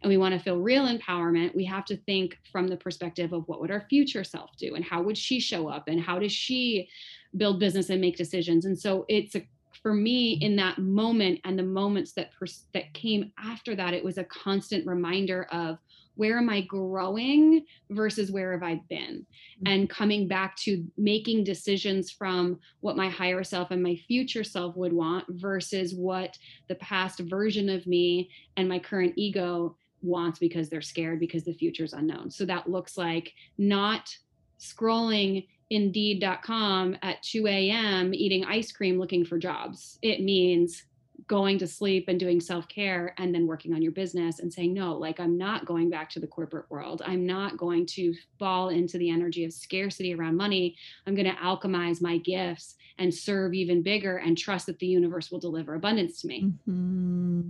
and 0.00 0.08
we 0.08 0.16
want 0.16 0.32
to 0.32 0.40
feel 0.40 0.58
real 0.58 0.86
empowerment 0.86 1.54
we 1.54 1.64
have 1.64 1.84
to 1.84 1.96
think 1.96 2.38
from 2.50 2.68
the 2.68 2.76
perspective 2.76 3.32
of 3.32 3.46
what 3.48 3.60
would 3.60 3.70
our 3.70 3.84
future 3.90 4.24
self 4.24 4.56
do 4.56 4.74
and 4.74 4.84
how 4.84 5.02
would 5.02 5.18
she 5.18 5.40
show 5.40 5.68
up 5.68 5.88
and 5.88 6.00
how 6.00 6.18
does 6.18 6.32
she 6.32 6.88
build 7.36 7.60
business 7.60 7.90
and 7.90 8.00
make 8.00 8.16
decisions 8.16 8.64
and 8.64 8.78
so 8.78 9.04
it's 9.08 9.34
a 9.34 9.42
for 9.88 9.94
me 9.94 10.32
in 10.42 10.54
that 10.54 10.76
moment 10.76 11.40
and 11.44 11.58
the 11.58 11.62
moments 11.62 12.12
that 12.12 12.30
pers- 12.38 12.66
that 12.74 12.92
came 12.92 13.32
after 13.42 13.74
that 13.74 13.94
it 13.94 14.04
was 14.04 14.18
a 14.18 14.24
constant 14.24 14.86
reminder 14.86 15.44
of 15.50 15.78
where 16.16 16.36
am 16.36 16.50
i 16.50 16.60
growing 16.60 17.64
versus 17.88 18.30
where 18.30 18.52
have 18.52 18.62
i 18.62 18.78
been 18.90 19.24
mm-hmm. 19.24 19.66
and 19.66 19.88
coming 19.88 20.28
back 20.28 20.54
to 20.56 20.84
making 20.98 21.42
decisions 21.42 22.10
from 22.10 22.60
what 22.80 22.98
my 22.98 23.08
higher 23.08 23.42
self 23.42 23.70
and 23.70 23.82
my 23.82 23.96
future 24.06 24.44
self 24.44 24.76
would 24.76 24.92
want 24.92 25.24
versus 25.30 25.94
what 25.94 26.36
the 26.68 26.74
past 26.74 27.20
version 27.20 27.70
of 27.70 27.86
me 27.86 28.28
and 28.58 28.68
my 28.68 28.78
current 28.78 29.14
ego 29.16 29.74
wants 30.02 30.38
because 30.38 30.68
they're 30.68 30.82
scared 30.82 31.18
because 31.18 31.44
the 31.44 31.54
future 31.54 31.84
is 31.84 31.94
unknown 31.94 32.30
so 32.30 32.44
that 32.44 32.68
looks 32.68 32.98
like 32.98 33.32
not 33.56 34.14
scrolling 34.60 35.46
indeed.com 35.70 36.96
at 37.02 37.22
2 37.22 37.46
a.m. 37.46 38.14
eating 38.14 38.44
ice 38.44 38.72
cream 38.72 38.98
looking 38.98 39.24
for 39.24 39.38
jobs. 39.38 39.98
It 40.02 40.22
means 40.22 40.84
going 41.26 41.58
to 41.58 41.66
sleep 41.66 42.06
and 42.08 42.18
doing 42.18 42.40
self-care 42.40 43.14
and 43.18 43.34
then 43.34 43.46
working 43.46 43.74
on 43.74 43.82
your 43.82 43.92
business 43.92 44.38
and 44.38 44.52
saying 44.52 44.72
no 44.72 44.94
like 44.94 45.20
i'm 45.20 45.36
not 45.36 45.66
going 45.66 45.90
back 45.90 46.08
to 46.08 46.20
the 46.20 46.26
corporate 46.26 46.64
world 46.70 47.02
i'm 47.04 47.26
not 47.26 47.56
going 47.56 47.84
to 47.84 48.14
fall 48.38 48.70
into 48.70 48.96
the 48.98 49.10
energy 49.10 49.44
of 49.44 49.52
scarcity 49.52 50.14
around 50.14 50.36
money 50.36 50.74
i'm 51.06 51.14
going 51.14 51.28
to 51.28 51.36
alchemize 51.36 52.00
my 52.00 52.18
gifts 52.18 52.76
and 52.98 53.12
serve 53.12 53.52
even 53.52 53.82
bigger 53.82 54.18
and 54.18 54.38
trust 54.38 54.66
that 54.66 54.78
the 54.78 54.86
universe 54.86 55.30
will 55.30 55.40
deliver 55.40 55.74
abundance 55.74 56.20
to 56.22 56.28
me 56.28 56.44
mm-hmm. 56.68 57.48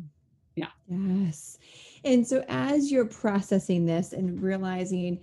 yeah 0.57 0.71
yes 0.89 1.59
and 2.05 2.27
so 2.27 2.43
as 2.49 2.91
you're 2.91 3.07
processing 3.07 3.87
this 3.87 4.13
and 4.13 4.43
realizing 4.43 5.21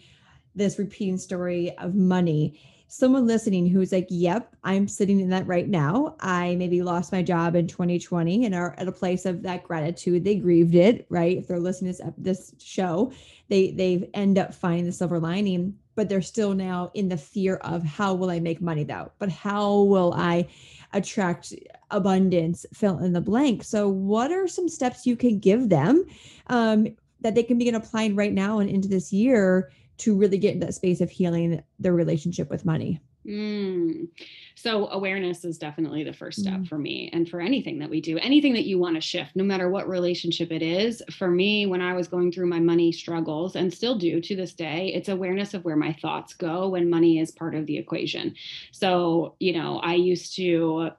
this 0.56 0.80
repeating 0.80 1.18
story 1.18 1.75
of 1.80 1.94
money 1.94 2.60
someone 2.88 3.25
listening 3.25 3.68
who's 3.68 3.92
like, 3.92 4.08
yep, 4.10 4.56
I'm 4.63 4.88
sitting 4.88 5.20
in 5.20 5.30
that 5.30 5.48
right 5.48 5.68
now. 5.68 6.15
I 6.20 6.56
maybe 6.56 6.82
lost 6.82 7.12
my 7.12 7.22
job 7.22 7.56
in 7.56 7.68
2020 7.68 8.46
and 8.46 8.54
are 8.54 8.75
at 8.77 8.88
a 8.88 8.92
place 8.92 9.25
of 9.25 9.42
that 9.44 9.63
gratitude. 9.63 10.24
They 10.24 10.36
grieved 10.36 10.75
it, 10.75 11.06
right? 11.10 11.38
If 11.38 11.48
they're 11.48 11.60
listening 11.60 11.94
to 11.96 12.13
this, 12.18 12.54
show, 12.60 13.12
they 13.48 13.72
they 13.72 14.10
end 14.13 14.38
up 14.38 14.54
finding 14.54 14.86
the 14.86 14.92
silver 14.92 15.20
lining, 15.20 15.75
but 15.96 16.10
they're 16.10 16.22
still 16.22 16.54
now 16.54 16.92
in 16.94 17.10
the 17.10 17.18
fear 17.18 17.56
of 17.58 17.84
how 17.84 18.13
will 18.13 18.30
I 18.30 18.39
make 18.39 18.62
money 18.62 18.84
though? 18.84 19.12
But 19.20 19.30
how 19.30 19.82
will 19.84 20.13
I 20.13 20.48
attract 20.94 21.54
abundance? 21.92 22.65
Fill 22.74 23.00
in 23.00 23.13
the 23.13 23.22
blank. 23.22 23.63
So, 23.63 23.89
what 23.89 24.32
are 24.32 24.48
some 24.48 24.70
steps 24.70 25.06
you 25.06 25.15
can 25.15 25.39
give 25.39 25.70
them? 25.70 26.06
Um, 26.48 26.88
that 27.22 27.34
they 27.34 27.44
can 27.44 27.58
begin 27.58 27.74
applying 27.75 28.15
right 28.15 28.34
now 28.34 28.60
and 28.60 28.70
into 28.70 28.88
this 28.88 29.12
year 29.12 29.72
to 29.98 30.16
really 30.16 30.38
get 30.38 30.54
in 30.54 30.60
that 30.60 30.74
space 30.74 31.02
of 31.02 31.10
healing 31.10 31.64
their 31.80 31.94
relationship 31.94 32.50
with 32.50 32.66
money? 32.66 33.02
Mm. 33.25 34.08
So 34.56 34.88
awareness 34.90 35.46
is 35.46 35.58
definitely 35.58 36.04
the 36.04 36.14
first 36.14 36.40
step 36.40 36.60
mm. 36.60 36.68
for 36.68 36.78
me 36.78 37.10
and 37.12 37.28
for 37.28 37.42
anything 37.42 37.80
that 37.80 37.90
we 37.90 38.00
do, 38.00 38.18
anything 38.20 38.54
that 38.54 38.66
you 38.66 38.78
want 38.78 38.96
to 38.96 39.02
shift, 39.02 39.36
no 39.36 39.44
matter 39.44 39.70
what 39.70 39.88
relationship 39.90 40.52
it 40.52 40.62
is. 40.62 41.02
For 41.18 41.30
me, 41.30 41.66
when 41.66 41.82
I 41.82 41.94
was 41.94 42.08
going 42.08 42.32
through 42.32 42.48
my 42.48 42.60
money 42.60 42.92
struggles 42.92 43.56
and 43.56 43.74
still 43.74 43.98
do 43.98 44.22
to 44.22 44.36
this 44.36 44.54
day, 44.54 44.92
it's 44.94 45.10
awareness 45.10 45.54
of 45.54 45.66
where 45.66 45.75
my 45.75 45.94
thoughts 45.94 46.34
go 46.34 46.70
when 46.70 46.90
money 46.90 47.20
is 47.20 47.32
part 47.32 47.56
of 47.56 47.66
the 47.66 47.78
equation. 47.78 48.36
So, 48.72 49.36
you 49.40 49.54
know, 49.54 49.80
I 49.80 49.96
used 49.96 50.36
to 50.36 50.92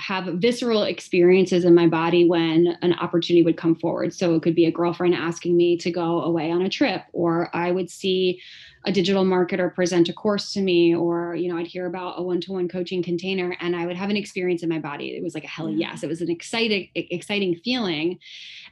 have 0.00 0.24
visceral 0.34 0.82
experiences 0.82 1.64
in 1.64 1.74
my 1.74 1.86
body 1.86 2.28
when 2.28 2.78
an 2.82 2.94
opportunity 2.94 3.42
would 3.42 3.56
come 3.56 3.74
forward. 3.74 4.14
So 4.14 4.34
it 4.34 4.42
could 4.42 4.54
be 4.54 4.66
a 4.66 4.72
girlfriend 4.72 5.14
asking 5.14 5.56
me 5.56 5.76
to 5.78 5.90
go 5.90 6.22
away 6.22 6.50
on 6.50 6.62
a 6.62 6.68
trip, 6.68 7.02
or 7.12 7.54
I 7.54 7.70
would 7.70 7.90
see 7.90 8.40
a 8.86 8.92
digital 8.92 9.26
marketer 9.26 9.74
present 9.74 10.08
a 10.08 10.12
course 10.14 10.54
to 10.54 10.62
me, 10.62 10.94
or 10.94 11.34
you 11.34 11.52
know, 11.52 11.58
I'd 11.58 11.66
hear 11.66 11.84
about 11.84 12.18
a 12.18 12.22
one-to-one 12.22 12.68
coaching 12.68 13.02
container, 13.02 13.54
and 13.60 13.76
I 13.76 13.84
would 13.84 13.96
have 13.96 14.08
an 14.08 14.16
experience 14.16 14.62
in 14.62 14.70
my 14.70 14.78
body. 14.78 15.08
It 15.10 15.22
was 15.22 15.34
like 15.34 15.44
a 15.44 15.48
hell 15.48 15.68
yes. 15.68 16.02
It 16.02 16.08
was 16.08 16.22
an 16.22 16.30
exciting, 16.30 16.88
exciting 16.94 17.60
feeling. 17.62 18.18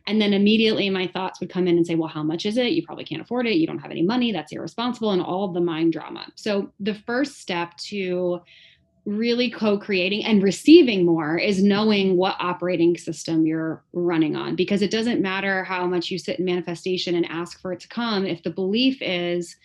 And 0.07 0.23
then 0.23 0.33
immediately 0.33 0.89
my 0.89 1.09
thoughts 1.09 1.41
would 1.41 1.51
come 1.51 1.67
in 1.69 1.77
and 1.77 1.87
say, 1.87 1.95
well, 1.95 2.09
how 2.09 2.23
much 2.23 2.47
is 2.47 2.57
it? 2.57 2.73
You 2.73 2.83
probably 2.83 3.05
can't 3.05 3.21
afford 3.21 3.47
it. 3.47 3.57
You 3.57 3.67
don't 3.67 3.81
have 3.81 3.91
any 3.91 4.01
money. 4.03 4.33
That's 4.33 4.51
irresponsible, 4.53 5.11
and 5.11 5.21
all 5.21 5.45
of 5.45 5.53
the 5.53 5.61
mind 5.61 5.93
drama. 5.93 6.27
So 6.37 6.73
the 6.81 6.95
first 6.95 7.39
step 7.39 7.77
to 7.89 8.41
really 9.05 9.51
co-creating 9.51 10.25
and 10.25 10.43
receiving 10.43 11.05
more 11.05 11.37
is 11.37 11.63
knowing 11.63 12.17
what 12.17 12.37
operating 12.39 12.97
system 12.97 13.47
you're 13.47 13.83
running 13.93 14.37
on 14.37 14.57
because 14.57 14.83
it 14.83 14.91
doesn't 14.91 15.21
matter 15.21 15.65
how 15.65 15.87
much 15.87 16.11
you 16.11 16.19
sit 16.19 16.39
in 16.39 16.45
manifestation 16.45 17.15
and 17.15 17.27
ask 17.27 17.61
for 17.61 17.73
it 17.73 17.81
to 17.81 17.89
come. 17.89 18.27
If 18.27 18.43
the 18.43 18.51
belief 18.51 18.99
is 19.01 19.57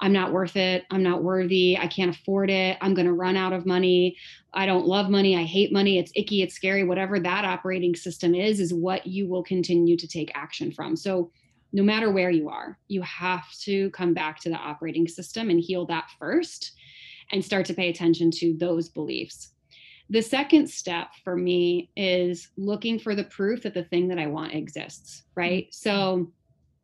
i'm 0.00 0.12
not 0.12 0.32
worth 0.32 0.56
it. 0.56 0.84
I'm 0.90 1.02
not 1.02 1.22
worthy. 1.22 1.78
I 1.78 1.86
can't 1.86 2.14
afford 2.14 2.50
it. 2.50 2.76
I'm 2.80 2.94
going 2.94 3.06
to 3.06 3.12
run 3.12 3.36
out 3.36 3.52
of 3.52 3.66
money. 3.66 4.16
I 4.52 4.66
don't 4.66 4.86
love 4.86 5.08
money. 5.08 5.36
I 5.36 5.42
hate 5.42 5.72
money. 5.72 5.98
It's 5.98 6.12
icky. 6.14 6.42
It's 6.42 6.54
scary. 6.54 6.84
Whatever 6.84 7.18
that 7.20 7.44
operating 7.44 7.94
system 7.94 8.34
is 8.34 8.60
is 8.60 8.74
what 8.74 9.06
you 9.06 9.26
will 9.28 9.42
continue 9.42 9.96
to 9.96 10.06
take 10.06 10.30
action 10.34 10.70
from. 10.70 10.96
So 10.96 11.30
no 11.72 11.82
matter 11.82 12.10
where 12.10 12.30
you 12.30 12.48
are 12.48 12.78
you 12.88 13.02
have 13.02 13.50
to 13.52 13.90
come 13.90 14.14
back 14.14 14.38
to 14.40 14.48
the 14.48 14.56
operating 14.56 15.06
system 15.08 15.50
and 15.50 15.60
heal 15.60 15.84
that 15.86 16.08
first 16.18 16.72
and 17.32 17.44
start 17.44 17.66
to 17.66 17.74
pay 17.74 17.88
attention 17.88 18.30
to 18.30 18.56
those 18.58 18.88
beliefs. 18.88 19.52
The 20.08 20.22
second 20.22 20.68
step 20.68 21.08
for 21.24 21.36
me 21.36 21.90
is 21.96 22.48
looking 22.56 22.98
for 22.98 23.14
the 23.14 23.24
proof 23.24 23.62
that 23.62 23.74
the 23.74 23.84
thing 23.84 24.08
that 24.08 24.18
I 24.18 24.28
want 24.28 24.54
exists, 24.54 25.24
right? 25.34 25.64
Mm-hmm. 25.64 25.72
So 25.72 26.32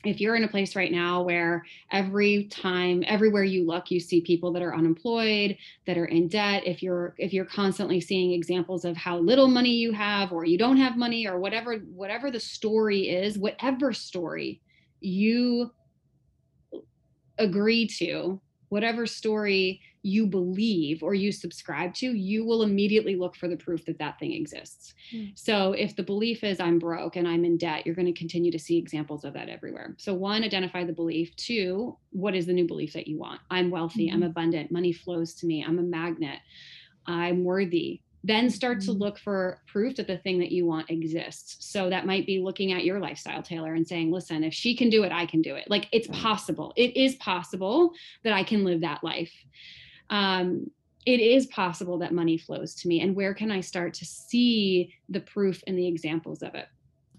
if 0.04 0.20
you're 0.20 0.34
in 0.34 0.44
a 0.44 0.48
place 0.48 0.74
right 0.74 0.90
now 0.90 1.22
where 1.22 1.64
every 1.92 2.44
time 2.44 3.04
everywhere 3.06 3.44
you 3.44 3.66
look 3.66 3.90
you 3.90 4.00
see 4.00 4.20
people 4.20 4.52
that 4.52 4.62
are 4.62 4.74
unemployed 4.74 5.56
that 5.86 5.96
are 5.96 6.06
in 6.06 6.28
debt 6.28 6.62
if 6.66 6.82
you're 6.82 7.14
if 7.18 7.32
you're 7.32 7.44
constantly 7.44 8.00
seeing 8.00 8.32
examples 8.32 8.84
of 8.84 8.96
how 8.96 9.18
little 9.18 9.48
money 9.48 9.70
you 9.70 9.92
have 9.92 10.32
or 10.32 10.44
you 10.44 10.58
don't 10.58 10.76
have 10.76 10.96
money 10.96 11.26
or 11.26 11.38
whatever 11.38 11.76
whatever 11.94 12.30
the 12.30 12.40
story 12.40 13.08
is 13.08 13.38
whatever 13.38 13.92
story 13.92 14.60
you 15.00 15.70
agree 17.38 17.86
to 17.86 18.40
whatever 18.68 19.06
story 19.06 19.80
you 20.02 20.26
believe 20.26 21.02
or 21.02 21.14
you 21.14 21.30
subscribe 21.30 21.94
to, 21.94 22.06
you 22.06 22.44
will 22.44 22.62
immediately 22.62 23.14
look 23.14 23.36
for 23.36 23.48
the 23.48 23.56
proof 23.56 23.84
that 23.84 23.98
that 23.98 24.18
thing 24.18 24.32
exists. 24.32 24.94
Mm. 25.14 25.32
So 25.34 25.72
if 25.72 25.94
the 25.94 26.02
belief 26.02 26.42
is 26.42 26.58
I'm 26.58 26.78
broke 26.78 27.16
and 27.16 27.26
I'm 27.26 27.44
in 27.44 27.56
debt, 27.56 27.86
you're 27.86 27.94
going 27.94 28.12
to 28.12 28.18
continue 28.18 28.50
to 28.50 28.58
see 28.58 28.76
examples 28.76 29.24
of 29.24 29.32
that 29.34 29.48
everywhere. 29.48 29.94
So 29.98 30.12
one, 30.12 30.42
identify 30.42 30.84
the 30.84 30.92
belief. 30.92 31.34
Two, 31.36 31.96
what 32.10 32.34
is 32.34 32.46
the 32.46 32.52
new 32.52 32.66
belief 32.66 32.92
that 32.94 33.06
you 33.06 33.18
want? 33.18 33.40
I'm 33.50 33.70
wealthy, 33.70 34.08
mm-hmm. 34.08 34.16
I'm 34.16 34.22
abundant, 34.24 34.72
money 34.72 34.92
flows 34.92 35.34
to 35.34 35.46
me, 35.46 35.64
I'm 35.64 35.78
a 35.78 35.82
magnet, 35.82 36.40
I'm 37.06 37.44
worthy. 37.44 38.00
Then 38.24 38.50
start 38.50 38.78
mm-hmm. 38.78 38.92
to 38.92 38.98
look 38.98 39.18
for 39.18 39.60
proof 39.66 39.96
that 39.96 40.06
the 40.06 40.18
thing 40.18 40.38
that 40.38 40.52
you 40.52 40.64
want 40.64 40.90
exists. 40.90 41.56
So 41.60 41.90
that 41.90 42.06
might 42.06 42.24
be 42.24 42.40
looking 42.40 42.72
at 42.72 42.84
your 42.84 43.00
lifestyle, 43.00 43.42
Taylor, 43.42 43.74
and 43.74 43.86
saying, 43.86 44.12
listen, 44.12 44.44
if 44.44 44.54
she 44.54 44.76
can 44.76 44.90
do 44.90 45.02
it, 45.02 45.10
I 45.10 45.26
can 45.26 45.42
do 45.42 45.56
it. 45.56 45.68
Like 45.68 45.88
it's 45.90 46.06
possible. 46.08 46.72
It 46.76 46.96
is 46.96 47.16
possible 47.16 47.92
that 48.22 48.32
I 48.32 48.44
can 48.44 48.64
live 48.64 48.80
that 48.82 49.02
life 49.02 49.32
um, 50.10 50.70
it 51.04 51.20
is 51.20 51.46
possible 51.46 51.98
that 51.98 52.12
money 52.12 52.38
flows 52.38 52.74
to 52.76 52.88
me 52.88 53.00
and 53.00 53.16
where 53.16 53.34
can 53.34 53.50
i 53.50 53.60
start 53.60 53.92
to 53.94 54.04
see 54.04 54.94
the 55.08 55.20
proof 55.20 55.62
and 55.66 55.76
the 55.76 55.86
examples 55.86 56.42
of 56.42 56.54
it 56.54 56.68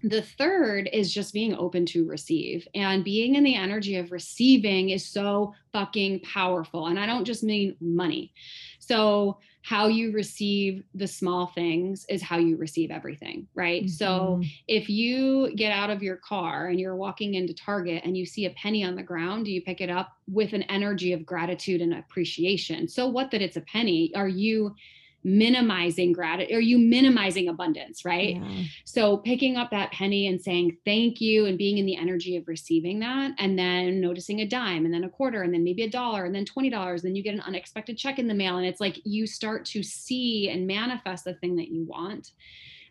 the 0.04 0.22
third 0.22 0.88
is 0.92 1.12
just 1.12 1.32
being 1.32 1.54
open 1.56 1.86
to 1.86 2.06
receive 2.06 2.68
and 2.74 3.02
being 3.02 3.34
in 3.34 3.44
the 3.44 3.54
energy 3.54 3.96
of 3.96 4.12
receiving 4.12 4.90
is 4.90 5.04
so 5.04 5.54
fucking 5.72 6.20
powerful 6.20 6.86
and 6.86 6.98
i 6.98 7.06
don't 7.06 7.24
just 7.24 7.42
mean 7.42 7.74
money 7.80 8.32
so 8.78 9.38
how 9.64 9.86
you 9.86 10.12
receive 10.12 10.84
the 10.94 11.06
small 11.06 11.46
things 11.46 12.04
is 12.10 12.20
how 12.22 12.36
you 12.36 12.54
receive 12.58 12.90
everything, 12.90 13.48
right? 13.54 13.84
Mm-hmm. 13.84 13.88
So 13.88 14.42
if 14.68 14.90
you 14.90 15.54
get 15.56 15.72
out 15.72 15.88
of 15.88 16.02
your 16.02 16.16
car 16.16 16.66
and 16.66 16.78
you're 16.78 16.96
walking 16.96 17.32
into 17.32 17.54
Target 17.54 18.02
and 18.04 18.14
you 18.14 18.26
see 18.26 18.44
a 18.44 18.50
penny 18.50 18.84
on 18.84 18.94
the 18.94 19.02
ground, 19.02 19.46
do 19.46 19.50
you 19.50 19.62
pick 19.62 19.80
it 19.80 19.88
up 19.88 20.18
with 20.30 20.52
an 20.52 20.64
energy 20.64 21.14
of 21.14 21.24
gratitude 21.24 21.80
and 21.80 21.94
appreciation? 21.94 22.86
So 22.88 23.08
what 23.08 23.30
that 23.30 23.40
it's 23.40 23.56
a 23.56 23.62
penny? 23.62 24.14
Are 24.14 24.28
you 24.28 24.74
minimizing 25.24 26.12
gratitude 26.12 26.54
are 26.54 26.60
you 26.60 26.78
minimizing 26.78 27.48
abundance 27.48 28.04
right? 28.04 28.36
Yeah. 28.36 28.64
so 28.84 29.16
picking 29.16 29.56
up 29.56 29.70
that 29.70 29.90
penny 29.92 30.26
and 30.26 30.40
saying 30.40 30.76
thank 30.84 31.20
you 31.20 31.46
and 31.46 31.56
being 31.56 31.78
in 31.78 31.86
the 31.86 31.96
energy 31.96 32.36
of 32.36 32.46
receiving 32.46 33.00
that 33.00 33.32
and 33.38 33.58
then 33.58 34.00
noticing 34.00 34.40
a 34.40 34.46
dime 34.46 34.84
and 34.84 34.92
then 34.92 35.04
a 35.04 35.08
quarter 35.08 35.42
and 35.42 35.52
then 35.52 35.64
maybe 35.64 35.82
a 35.82 35.90
dollar 35.90 36.24
and 36.24 36.34
then 36.34 36.44
$20 36.44 37.02
then 37.02 37.16
you 37.16 37.22
get 37.22 37.34
an 37.34 37.40
unexpected 37.40 37.96
check 37.96 38.18
in 38.18 38.28
the 38.28 38.34
mail 38.34 38.58
and 38.58 38.66
it's 38.66 38.80
like 38.80 39.00
you 39.04 39.26
start 39.26 39.64
to 39.64 39.82
see 39.82 40.50
and 40.50 40.66
manifest 40.66 41.24
the 41.24 41.34
thing 41.34 41.56
that 41.56 41.68
you 41.68 41.84
want 41.84 42.32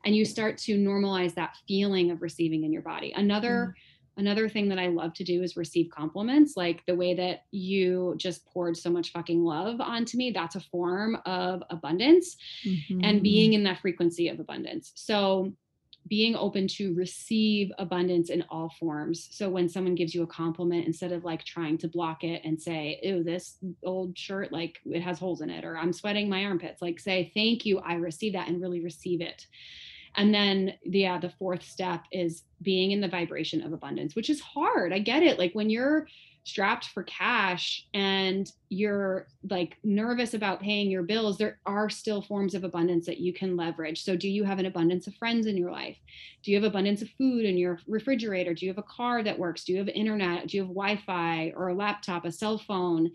and 0.06 0.16
you 0.16 0.26
start 0.26 0.58
to 0.58 0.78
normalize 0.78 1.34
that 1.36 1.56
feeling 1.68 2.12
of 2.12 2.22
receiving 2.22 2.64
in 2.64 2.74
your 2.74 2.82
body. 2.82 3.14
Another 3.16 3.76
mm 3.78 3.82
another 4.18 4.48
thing 4.50 4.70
that 4.70 4.80
I 4.80 4.88
love 4.88 5.14
to 5.16 5.24
do 5.24 5.44
is 5.44 5.58
receive 5.58 5.90
compliments. 5.90 6.56
Like 6.56 6.86
the 6.86 6.96
way 6.96 7.14
that 7.16 7.46
you 7.52 8.16
just 8.18 8.46
poured 8.46 8.78
so 8.78 8.90
much 8.90 9.12
fucking 9.12 9.44
love 9.44 9.82
onto 9.82 10.18
me, 10.18 10.32
that's 10.32 10.56
a 10.56 10.60
form 10.60 11.18
of 11.26 11.64
abundance 11.70 12.38
mm-hmm. 12.66 13.02
and 13.04 13.24
being 13.24 13.54
in 13.54 13.64
that 13.64 13.80
frequency 13.82 14.30
of 14.30 14.40
abundance. 14.40 14.92
So 14.96 15.54
being 16.08 16.36
open 16.36 16.68
to 16.68 16.94
receive 16.96 17.72
abundance 17.78 18.30
in 18.30 18.44
all 18.50 18.70
forms. 18.80 19.30
So 19.32 19.50
when 19.50 19.70
someone 19.70 19.96
gives 19.96 20.14
you 20.14 20.24
a 20.24 20.28
compliment, 20.28 20.86
instead 20.86 21.12
of 21.12 21.24
like 21.24 21.44
trying 21.46 21.78
to 21.80 21.88
block 21.88 22.24
it 22.24 22.42
and 22.44 22.62
say, 22.62 23.00
"Ew, 23.04 23.24
this 23.24 23.58
old 23.84 24.18
shirt 24.18 24.52
like 24.52 24.80
it 24.86 25.02
has 25.02 25.18
holes 25.18 25.42
in 25.42 25.50
it," 25.50 25.64
or 25.64 25.78
"I'm 25.78 25.94
sweating 25.94 26.30
my 26.30 26.44
armpits," 26.44 26.82
like 26.82 27.00
say, 27.00 27.32
"Thank 27.34 27.66
you, 27.66 27.80
I 27.80 27.96
receive 27.96 28.34
that," 28.34 28.50
and 28.50 28.62
really 28.62 28.82
receive 28.82 29.22
it. 29.22 29.48
And 30.16 30.34
then, 30.34 30.74
yeah, 30.84 31.20
the 31.20 31.34
fourth 31.40 31.64
step 31.64 32.04
is 32.12 32.44
being 32.62 32.92
in 32.92 33.02
the 33.02 33.08
vibration 33.08 33.62
of 33.64 33.74
abundance, 33.74 34.16
which 34.16 34.30
is 34.30 34.40
hard. 34.40 34.94
I 34.94 35.00
get 35.00 35.24
it. 35.24 35.40
Like 35.40 35.54
when 35.54 35.70
you're 35.70 36.08
strapped 36.46 36.88
for 36.90 37.04
cash 37.04 37.88
and 37.94 38.52
you're 38.68 39.28
like 39.50 39.78
nervous 39.84 40.34
about 40.34 40.60
paying 40.60 40.92
your 40.92 41.04
bills, 41.04 41.38
there 41.38 41.60
are 41.66 41.90
still 41.90 42.22
forms 42.22 42.54
of 42.54 42.64
abundance 42.64 43.06
that 43.06 43.20
you 43.20 43.34
can 43.34 43.56
leverage. 43.56 44.04
So, 44.04 44.16
do 44.16 44.30
you 44.30 44.44
have 44.44 44.60
an 44.60 44.66
abundance 44.66 45.08
of 45.08 45.16
friends 45.16 45.48
in 45.48 45.58
your 45.58 45.72
life? 45.72 45.98
Do 46.44 46.52
you 46.52 46.58
have 46.58 46.66
abundance 46.66 47.02
of 47.02 47.10
food 47.18 47.46
in 47.46 47.58
your 47.58 47.80
refrigerator? 47.88 48.54
Do 48.54 48.66
you 48.66 48.72
have 48.72 48.78
a 48.78 48.84
car 48.84 49.24
that 49.24 49.40
works? 49.40 49.64
Do 49.64 49.72
you 49.72 49.80
have 49.80 49.88
internet? 49.90 50.48
Do 50.48 50.58
you 50.58 50.64
have 50.64 50.70
Wi 50.70 51.02
Fi 51.06 51.54
or 51.56 51.70
a 51.70 51.76
laptop, 51.76 52.26
a 52.26 52.32
cell 52.32 52.58
phone? 52.58 53.12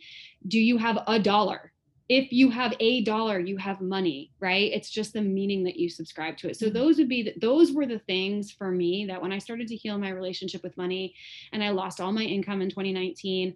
Do 0.47 0.59
you 0.59 0.79
have 0.79 0.99
a 1.07 1.19
dollar? 1.19 1.73
If 2.09 2.33
you 2.33 2.51
have 2.51 2.75
a 2.81 3.03
dollar 3.03 3.39
you 3.39 3.57
have 3.57 3.81
money 3.81 4.31
right? 4.41 4.71
It's 4.73 4.91
just 4.91 5.13
the 5.13 5.23
meaning 5.23 5.65
that 5.65 5.77
you 5.77 5.89
subscribe 5.89 6.37
to 6.39 6.51
it. 6.51 6.57
So 6.57 6.67
mm-hmm. 6.67 6.75
those 6.75 6.99
would 6.99 7.09
be 7.09 7.23
the, 7.25 7.35
those 7.41 7.73
were 7.73 7.87
the 7.87 7.99
things 8.01 8.51
for 8.51 8.71
me 8.71 9.07
that 9.07 9.21
when 9.21 9.33
i 9.33 9.39
started 9.39 9.69
to 9.69 9.77
heal 9.77 9.99
my 9.99 10.11
relationship 10.11 10.63
with 10.63 10.77
money 10.77 11.15
and 11.53 11.63
i 11.63 11.71
lost 11.71 12.01
all 12.01 12.13
my 12.13 12.23
income 12.23 12.61
in 12.63 12.71
2019 12.71 13.55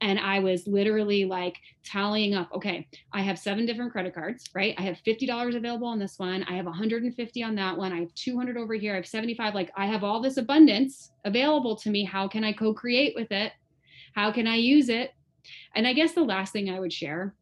and 0.00 0.18
i 0.18 0.38
was 0.38 0.66
literally 0.66 1.24
like 1.24 1.56
tallying 1.84 2.34
up 2.34 2.48
okay 2.52 2.86
i 3.12 3.22
have 3.22 3.38
seven 3.38 3.64
different 3.66 3.92
credit 3.92 4.14
cards 4.14 4.44
right? 4.54 4.74
I 4.78 4.82
have 4.82 4.98
$50 5.06 5.56
available 5.56 5.86
on 5.86 5.98
this 5.98 6.18
one. 6.18 6.42
I 6.44 6.52
have 6.54 6.66
150 6.66 7.42
on 7.42 7.54
that 7.54 7.76
one. 7.76 7.92
I 7.92 8.00
have 8.00 8.14
200 8.14 8.56
over 8.56 8.74
here. 8.74 8.92
I 8.92 8.96
have 8.96 9.06
75 9.06 9.54
like 9.54 9.70
i 9.76 9.86
have 9.86 10.04
all 10.04 10.20
this 10.20 10.36
abundance 10.36 11.12
available 11.24 11.76
to 11.76 11.90
me. 11.90 12.04
How 12.04 12.28
can 12.28 12.44
i 12.44 12.52
co-create 12.52 13.14
with 13.16 13.32
it? 13.32 13.52
How 14.14 14.32
can 14.32 14.46
i 14.46 14.56
use 14.56 14.88
it? 14.88 15.12
And 15.74 15.86
i 15.86 15.92
guess 15.92 16.12
the 16.12 16.22
last 16.22 16.52
thing 16.52 16.70
i 16.70 16.80
would 16.80 16.92
share 16.92 17.34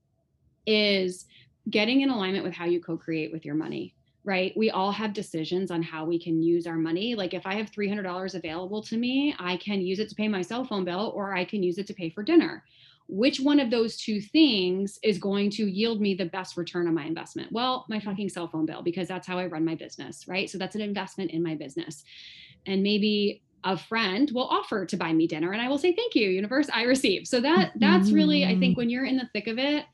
is 0.66 1.26
getting 1.70 2.02
in 2.02 2.10
alignment 2.10 2.44
with 2.44 2.54
how 2.54 2.64
you 2.66 2.80
co-create 2.80 3.32
with 3.32 3.44
your 3.44 3.54
money 3.54 3.94
right? 4.26 4.54
We 4.56 4.70
all 4.70 4.90
have 4.90 5.12
decisions 5.12 5.70
on 5.70 5.82
how 5.82 6.06
we 6.06 6.18
can 6.18 6.42
use 6.42 6.66
our 6.66 6.76
money. 6.76 7.14
Like 7.14 7.34
if 7.34 7.46
i 7.46 7.54
have 7.56 7.70
$300 7.70 8.34
available 8.34 8.82
to 8.84 8.96
me 8.96 9.34
i 9.38 9.56
can 9.58 9.82
use 9.82 9.98
it 9.98 10.08
to 10.08 10.14
pay 10.14 10.28
my 10.28 10.40
cell 10.40 10.64
phone 10.64 10.84
bill 10.84 11.12
or 11.14 11.34
i 11.34 11.44
can 11.44 11.62
use 11.62 11.76
it 11.78 11.86
to 11.88 11.94
pay 11.94 12.08
for 12.10 12.22
dinner. 12.22 12.64
Which 13.06 13.38
one 13.38 13.60
of 13.60 13.70
those 13.70 13.98
two 13.98 14.22
things 14.22 14.98
is 15.02 15.18
going 15.18 15.50
to 15.50 15.66
yield 15.70 16.00
me 16.00 16.14
the 16.14 16.24
best 16.24 16.56
return 16.56 16.88
on 16.88 16.94
my 16.94 17.04
investment? 17.04 17.52
Well 17.52 17.84
my 17.90 18.00
fucking 18.00 18.30
cell 18.30 18.48
phone 18.48 18.64
bill 18.64 18.82
because 18.82 19.08
that's 19.08 19.26
how 19.26 19.38
i 19.38 19.44
run 19.46 19.64
my 19.64 19.74
business 19.74 20.26
right? 20.26 20.48
So 20.48 20.56
that's 20.56 20.74
an 20.74 20.80
investment 20.80 21.30
in 21.30 21.42
my 21.42 21.54
business. 21.54 22.02
And 22.64 22.82
maybe 22.82 23.42
a 23.62 23.76
friend 23.76 24.30
will 24.32 24.48
offer 24.48 24.86
to 24.86 24.96
buy 24.96 25.12
me 25.12 25.26
dinner 25.26 25.52
and 25.52 25.60
I 25.60 25.68
will 25.68 25.78
say, 25.78 25.92
thank 25.94 26.14
you, 26.14 26.28
universe, 26.30 26.68
I 26.72 26.82
receive. 26.84 27.26
So 27.26 27.40
that 27.42 27.72
that's 27.78 28.10
really, 28.10 28.44
I 28.46 28.58
think 28.58 28.74
Mm. 28.74 28.76
when 28.78 28.90
you're 28.90 29.04
in 29.06 29.18
the 29.18 29.28
thick 29.34 29.48
of 29.48 29.58
it, 29.58 29.84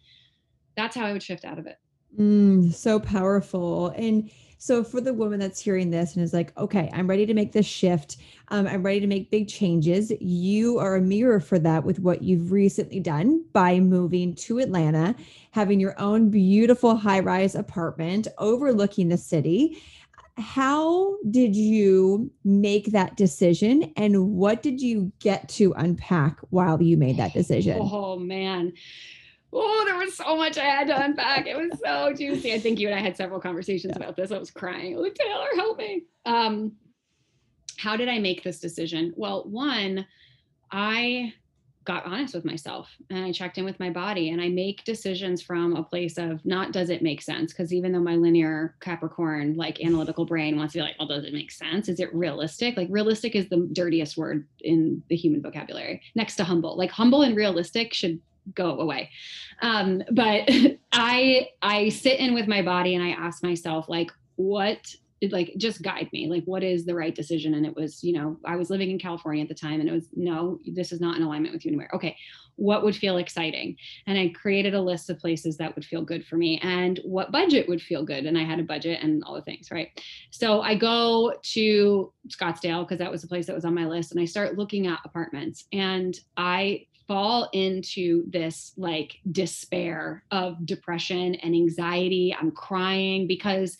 that's 0.80 0.96
how 0.96 1.06
I 1.06 1.12
would 1.12 1.22
shift 1.22 1.44
out 1.44 1.58
of 1.58 1.66
it. 1.66 1.78
Mm, 2.18 2.72
so 2.72 2.98
powerful. 2.98 3.88
And 3.96 4.30
so 4.58 4.84
for 4.84 5.00
the 5.00 5.14
woman 5.14 5.40
that's 5.40 5.60
hearing 5.60 5.90
this 5.90 6.14
and 6.14 6.24
is 6.24 6.32
like, 6.32 6.56
okay, 6.58 6.90
I'm 6.92 7.06
ready 7.06 7.24
to 7.24 7.34
make 7.34 7.52
this 7.52 7.66
shift. 7.66 8.18
Um, 8.48 8.66
I'm 8.66 8.82
ready 8.82 9.00
to 9.00 9.06
make 9.06 9.30
big 9.30 9.48
changes. 9.48 10.12
You 10.20 10.78
are 10.78 10.96
a 10.96 11.00
mirror 11.00 11.40
for 11.40 11.58
that 11.60 11.84
with 11.84 12.00
what 12.00 12.22
you've 12.22 12.52
recently 12.52 13.00
done 13.00 13.44
by 13.52 13.80
moving 13.80 14.34
to 14.36 14.58
Atlanta, 14.58 15.14
having 15.52 15.80
your 15.80 15.98
own 15.98 16.30
beautiful 16.30 16.96
high 16.96 17.20
rise 17.20 17.54
apartment 17.54 18.26
overlooking 18.38 19.08
the 19.08 19.16
city. 19.16 19.82
How 20.36 21.16
did 21.30 21.54
you 21.54 22.30
make 22.44 22.92
that 22.92 23.16
decision 23.16 23.92
and 23.96 24.32
what 24.32 24.62
did 24.62 24.80
you 24.80 25.12
get 25.20 25.48
to 25.50 25.72
unpack 25.74 26.38
while 26.50 26.82
you 26.82 26.96
made 26.96 27.18
that 27.18 27.32
decision? 27.32 27.78
Oh 27.80 28.18
man. 28.18 28.72
Oh, 29.52 29.84
there 29.84 29.96
was 29.96 30.16
so 30.16 30.36
much 30.36 30.58
I 30.58 30.64
had 30.64 30.86
to 30.88 31.04
unpack. 31.04 31.46
It 31.46 31.56
was 31.56 31.78
so 31.84 32.12
juicy. 32.12 32.52
I 32.54 32.58
think 32.58 32.78
you 32.78 32.88
and 32.88 32.96
I 32.96 33.00
had 33.00 33.16
several 33.16 33.40
conversations 33.40 33.96
about 33.96 34.16
this. 34.16 34.30
I 34.30 34.38
was 34.38 34.50
crying. 34.50 34.96
Oh, 34.96 35.08
Taylor, 35.08 35.48
help 35.56 35.78
me. 35.78 36.04
Um, 36.24 36.72
how 37.76 37.96
did 37.96 38.08
I 38.08 38.18
make 38.18 38.44
this 38.44 38.60
decision? 38.60 39.12
Well, 39.16 39.44
one, 39.44 40.06
I 40.70 41.32
got 41.84 42.04
honest 42.04 42.34
with 42.34 42.44
myself 42.44 42.88
and 43.08 43.24
I 43.24 43.32
checked 43.32 43.56
in 43.56 43.64
with 43.64 43.80
my 43.80 43.88
body 43.88 44.30
and 44.30 44.40
I 44.40 44.48
make 44.48 44.84
decisions 44.84 45.40
from 45.40 45.74
a 45.74 45.82
place 45.82 46.18
of 46.18 46.44
not 46.44 46.72
does 46.72 46.90
it 46.90 47.02
make 47.02 47.22
sense? 47.22 47.52
Because 47.52 47.72
even 47.72 47.92
though 47.92 48.00
my 48.00 48.16
linear 48.16 48.76
Capricorn, 48.80 49.56
like 49.56 49.80
analytical 49.80 50.26
brain 50.26 50.56
wants 50.56 50.74
to 50.74 50.78
be 50.78 50.82
like, 50.82 50.96
well, 50.98 51.08
does 51.08 51.24
it 51.24 51.32
make 51.32 51.50
sense? 51.50 51.88
Is 51.88 51.98
it 51.98 52.14
realistic? 52.14 52.76
Like 52.76 52.88
realistic 52.90 53.34
is 53.34 53.48
the 53.48 53.68
dirtiest 53.72 54.18
word 54.18 54.46
in 54.60 55.02
the 55.08 55.16
human 55.16 55.40
vocabulary 55.42 56.02
next 56.14 56.36
to 56.36 56.44
humble. 56.44 56.76
Like 56.76 56.90
humble 56.90 57.22
and 57.22 57.34
realistic 57.34 57.94
should 57.94 58.20
go 58.54 58.80
away. 58.80 59.10
Um, 59.62 60.02
but 60.10 60.48
I 60.92 61.48
I 61.62 61.88
sit 61.90 62.20
in 62.20 62.34
with 62.34 62.48
my 62.48 62.62
body 62.62 62.94
and 62.94 63.04
I 63.04 63.10
ask 63.10 63.42
myself, 63.42 63.88
like, 63.88 64.10
what 64.36 64.94
like 65.28 65.52
just 65.58 65.82
guide 65.82 66.08
me. 66.12 66.28
Like 66.28 66.44
what 66.44 66.62
is 66.62 66.86
the 66.86 66.94
right 66.94 67.14
decision? 67.14 67.54
And 67.54 67.66
it 67.66 67.76
was 67.76 68.02
you 68.02 68.12
know 68.12 68.38
i 68.44 68.56
was 68.56 68.70
living 68.70 68.90
in 68.90 68.98
california 68.98 69.42
at 69.42 69.48
the 69.48 69.54
time 69.54 69.80
and 69.80 69.88
it 69.88 69.92
was 69.92 70.08
no 70.14 70.58
this 70.66 70.92
is 70.92 71.00
not 71.00 71.16
in 71.16 71.22
alignment 71.22 71.54
with 71.54 71.64
you 71.64 71.70
anywhere. 71.70 71.90
Okay 71.92 72.16
what 72.56 72.82
would 72.82 72.94
feel 72.94 73.16
exciting? 73.16 73.76
And 74.06 74.18
i 74.18 74.28
created 74.28 74.74
a 74.74 74.80
list 74.80 75.10
of 75.10 75.18
places 75.18 75.56
that 75.56 75.74
would 75.74 75.84
feel 75.84 76.02
good 76.02 76.26
for 76.26 76.36
me 76.36 76.58
and 76.62 77.00
what 77.04 77.32
budget 77.32 77.68
would 77.68 77.82
feel 77.82 78.04
good. 78.04 78.26
And 78.26 78.38
i 78.38 78.44
had 78.44 78.60
a 78.60 78.64
budget 78.64 79.02
and 79.02 79.22
all 79.24 79.34
the 79.34 79.42
things 79.42 79.70
right? 79.70 79.88
So 80.30 80.62
i 80.62 80.74
go 80.74 81.34
to 81.42 82.12
scottsdale 82.28 82.82
because 82.82 82.98
that 82.98 83.10
was 83.10 83.22
the 83.22 83.28
place 83.28 83.46
that 83.46 83.54
was 83.54 83.64
on 83.64 83.74
my 83.74 83.86
list 83.86 84.12
and 84.12 84.20
i 84.20 84.24
start 84.24 84.58
looking 84.58 84.86
at 84.86 85.00
apartments. 85.04 85.66
And 85.72 86.18
i 86.36 86.86
fall 87.10 87.48
into 87.52 88.22
this 88.30 88.72
like 88.76 89.16
despair 89.32 90.22
of 90.30 90.64
depression 90.64 91.34
and 91.34 91.56
anxiety 91.56 92.32
i'm 92.40 92.52
crying 92.52 93.26
because 93.26 93.76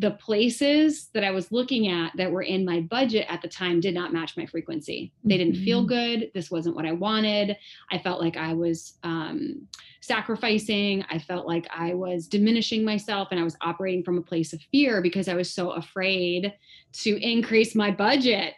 the 0.00 0.12
places 0.12 1.08
that 1.12 1.24
I 1.24 1.32
was 1.32 1.50
looking 1.50 1.88
at 1.88 2.12
that 2.18 2.30
were 2.30 2.42
in 2.42 2.64
my 2.64 2.78
budget 2.82 3.26
at 3.28 3.42
the 3.42 3.48
time 3.48 3.80
did 3.80 3.94
not 3.94 4.12
match 4.12 4.36
my 4.36 4.46
frequency. 4.46 5.12
They 5.24 5.36
didn't 5.36 5.56
feel 5.56 5.82
Mhm. 5.82 5.88
good. 5.88 6.30
This 6.34 6.52
wasn't 6.52 6.76
what 6.76 6.86
I 6.86 6.92
wanted. 6.92 7.56
I 7.90 7.98
felt 7.98 8.20
like 8.20 8.36
I 8.36 8.54
was 8.54 8.96
um, 9.02 9.66
sacrificing. 10.00 11.04
I 11.10 11.18
felt 11.18 11.48
like 11.48 11.66
I 11.74 11.94
was 11.94 12.28
diminishing 12.28 12.84
myself 12.84 13.28
and 13.32 13.40
I 13.40 13.42
was 13.42 13.56
operating 13.60 14.04
from 14.04 14.18
a 14.18 14.22
place 14.22 14.52
of 14.52 14.62
fear 14.70 15.02
because 15.02 15.26
I 15.26 15.34
was 15.34 15.52
so 15.52 15.70
afraid 15.72 16.54
to 17.02 17.18
increase 17.20 17.74
my 17.74 17.90
budget 17.90 18.54